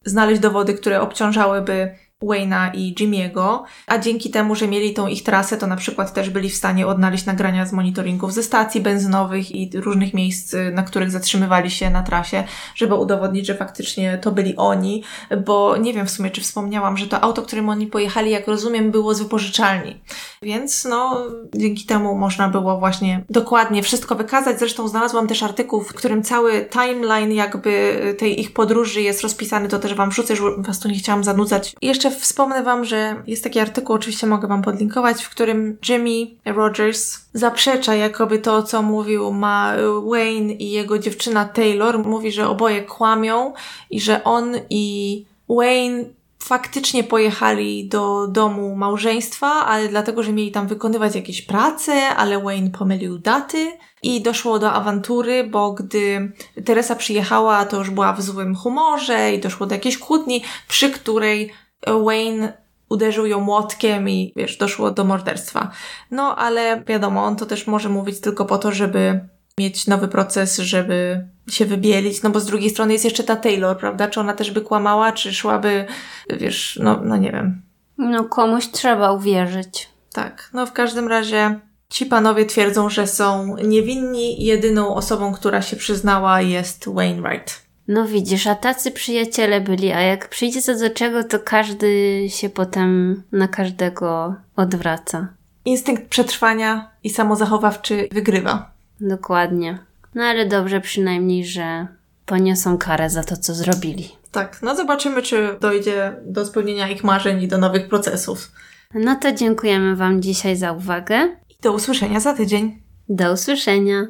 znaleźć 0.05 0.41
dowody, 0.41 0.75
które 0.75 1.01
obciążałyby 1.01 1.95
Wayna 2.23 2.73
i 2.75 2.95
Jimmy'ego, 2.95 3.59
a 3.87 3.99
dzięki 3.99 4.31
temu, 4.31 4.55
że 4.55 4.69
mieli 4.69 4.95
tą 4.95 5.07
ich 5.07 5.23
trasę, 5.23 5.57
to 5.57 5.67
na 5.67 5.77
przykład 5.77 6.13
też 6.13 6.31
byli 6.31 6.51
w 6.51 6.57
stanie 6.57 6.87
odnaleźć 6.87 7.27
nagrania 7.27 7.67
z 7.67 7.73
monitoringów 7.73 8.33
ze 8.33 8.43
stacji 8.43 8.81
benzynowych 8.81 9.55
i 9.55 9.71
różnych 9.75 10.15
miejsc, 10.15 10.55
y, 10.55 10.73
na 10.75 10.83
których 10.83 11.11
zatrzymywali 11.11 11.71
się 11.71 11.91
na 11.91 12.03
trasie, 12.03 12.45
żeby 12.75 12.95
udowodnić, 12.95 13.47
że 13.47 13.55
faktycznie 13.55 14.19
to 14.19 14.33
byli 14.33 14.57
oni, 14.57 15.03
bo 15.47 15.77
nie 15.77 15.95
wiem 15.95 16.07
w 16.07 16.11
sumie, 16.11 16.31
czy 16.31 16.41
wspomniałam, 16.41 16.97
że 16.97 17.07
to 17.07 17.21
auto, 17.21 17.43
którym 17.43 17.69
oni 17.69 17.87
pojechali, 17.87 18.31
jak 18.31 18.47
rozumiem, 18.47 18.91
było 18.91 19.15
z 19.15 19.21
wypożyczalni. 19.21 20.01
Więc 20.43 20.85
no, 20.85 21.27
dzięki 21.55 21.85
temu 21.85 22.19
można 22.19 22.49
było 22.49 22.79
właśnie 22.79 23.25
dokładnie 23.31 23.83
wszystko 23.83 24.15
wykazać. 24.15 24.59
Zresztą 24.59 24.89
znalazłam 24.89 25.27
też 25.27 25.43
artykuł, 25.43 25.83
w 25.83 25.95
którym 25.95 26.23
cały 26.23 26.69
timeline 26.73 27.33
jakby 27.33 28.01
tej 28.19 28.41
ich 28.41 28.53
podróży 28.53 29.03
jest 29.03 29.23
rozpisany, 29.23 29.69
to 29.69 29.79
też 29.79 29.95
Wam 29.95 30.11
wrzucę, 30.11 30.37
że 30.37 30.43
Was 30.59 30.79
tu 30.79 30.89
nie 30.89 30.95
chciałam 30.95 31.25
zanudzać. 31.25 31.75
I 31.81 31.87
jeszcze 32.11 32.23
wspomnę 32.25 32.63
Wam, 32.63 32.85
że 32.85 33.23
jest 33.27 33.45
taki 33.45 33.59
artykuł, 33.59 33.97
oczywiście 33.97 34.27
mogę 34.27 34.49
Wam 34.49 34.63
podlinkować, 34.63 35.25
w 35.25 35.31
którym 35.31 35.79
Jimmy 35.89 36.37
Rogers 36.45 37.19
zaprzecza 37.35 37.95
jakoby 37.95 38.39
to, 38.39 38.63
co 38.63 38.83
mówił 38.83 39.33
ma 39.33 39.75
Wayne 40.11 40.53
i 40.53 40.71
jego 40.71 40.99
dziewczyna 40.99 41.45
Taylor. 41.45 42.07
Mówi, 42.07 42.33
że 42.33 42.49
oboje 42.49 42.83
kłamią 42.83 43.53
i 43.91 44.01
że 44.01 44.25
on 44.25 44.57
i 44.71 45.25
Wayne 45.49 46.05
faktycznie 46.43 47.05
pojechali 47.05 47.89
do 47.89 48.27
domu 48.27 48.77
małżeństwa, 48.77 49.47
ale 49.47 49.89
dlatego, 49.89 50.23
że 50.23 50.33
mieli 50.33 50.51
tam 50.51 50.67
wykonywać 50.67 51.15
jakieś 51.15 51.43
prace, 51.43 52.09
ale 52.09 52.41
Wayne 52.41 52.71
pomylił 52.71 53.19
daty 53.19 53.73
i 54.03 54.23
doszło 54.23 54.59
do 54.59 54.73
awantury, 54.73 55.45
bo 55.45 55.73
gdy 55.73 56.33
Teresa 56.65 56.95
przyjechała, 56.97 57.65
to 57.65 57.77
już 57.79 57.91
była 57.91 58.13
w 58.13 58.23
złym 58.23 58.57
humorze 58.57 59.35
i 59.35 59.41
doszło 59.41 59.67
do 59.67 59.75
jakiejś 59.75 59.99
kłótni, 59.99 60.43
przy 60.69 60.91
której 60.91 61.53
Wayne 61.87 62.53
uderzył 62.89 63.27
ją 63.27 63.41
młotkiem 63.41 64.09
i 64.09 64.33
wiesz, 64.37 64.57
doszło 64.57 64.91
do 64.91 65.05
morderstwa. 65.05 65.71
No 66.11 66.37
ale 66.37 66.83
wiadomo, 66.87 67.25
on 67.25 67.37
to 67.37 67.47
też 67.47 67.67
może 67.67 67.89
mówić 67.89 68.21
tylko 68.21 68.45
po 68.45 68.59
to, 68.59 68.73
żeby 68.73 69.21
mieć 69.59 69.87
nowy 69.87 70.09
proces, 70.09 70.59
żeby 70.59 71.27
się 71.51 71.67
wybielić, 71.67 72.23
no 72.23 72.31
bo 72.31 72.41
z 72.41 72.47
drugiej 72.47 72.71
strony 72.71 72.93
jest 72.93 73.05
jeszcze 73.05 73.25
ta 73.25 73.37
Taylor, 73.37 73.79
prawda? 73.79 74.09
Czy 74.09 74.21
ona 74.21 74.33
też 74.33 74.51
by 74.51 74.61
kłamała, 74.61 75.13
czy 75.13 75.35
szłaby, 75.35 75.87
wiesz, 76.31 76.79
no, 76.83 77.01
no 77.05 77.17
nie 77.17 77.33
wiem. 77.33 77.63
No 77.99 78.25
komuś 78.25 78.69
trzeba 78.71 79.13
uwierzyć. 79.13 79.89
Tak, 80.13 80.51
no 80.53 80.67
w 80.67 80.73
każdym 80.73 81.09
razie 81.09 81.61
ci 81.89 82.07
panowie 82.07 82.47
twierdzą, 82.47 82.89
że 82.89 83.07
są 83.07 83.57
niewinni. 83.57 84.45
Jedyną 84.45 84.95
osobą, 84.95 85.33
która 85.33 85.63
się 85.63 85.77
przyznała 85.77 86.41
jest 86.41 86.89
Wainwright. 86.89 87.70
No 87.91 88.07
widzisz, 88.07 88.47
a 88.47 88.55
tacy 88.55 88.91
przyjaciele 88.91 89.61
byli, 89.61 89.93
a 89.93 90.01
jak 90.01 90.29
przyjdzie 90.29 90.63
co 90.63 90.79
do 90.79 90.91
czego, 90.91 91.25
to 91.25 91.39
każdy 91.39 92.25
się 92.29 92.49
potem 92.49 93.23
na 93.33 93.49
każdego 93.49 94.35
odwraca. 94.57 95.29
Instynkt 95.65 96.09
przetrwania 96.09 96.91
i 97.05 97.11
samozachowawczy 97.11 98.09
wygrywa. 98.13 98.71
Dokładnie. 99.01 99.79
No 100.15 100.25
ale 100.25 100.47
dobrze 100.47 100.81
przynajmniej, 100.81 101.45
że 101.45 101.87
poniosą 102.27 102.79
karę 102.79 103.11
za 103.11 103.25
to, 103.25 103.37
co 103.37 103.55
zrobili. 103.55 104.09
Tak, 104.33 104.59
no 104.63 104.77
zobaczymy, 104.77 105.23
czy 105.23 105.57
dojdzie 105.61 106.17
do 106.25 106.47
spełnienia 106.47 106.89
ich 106.89 107.05
marzeń 107.05 107.43
i 107.43 107.49
do 107.49 107.59
nowych 107.59 107.89
procesów. 107.89 108.53
No 108.95 109.17
to 109.17 109.33
dziękujemy 109.33 109.97
Wam 109.97 110.23
dzisiaj 110.23 110.57
za 110.57 110.73
uwagę. 110.73 111.37
I 111.49 111.55
do 111.63 111.73
usłyszenia 111.73 112.21
za 112.21 112.35
tydzień. 112.35 112.83
Do 113.09 113.33
usłyszenia. 113.33 114.07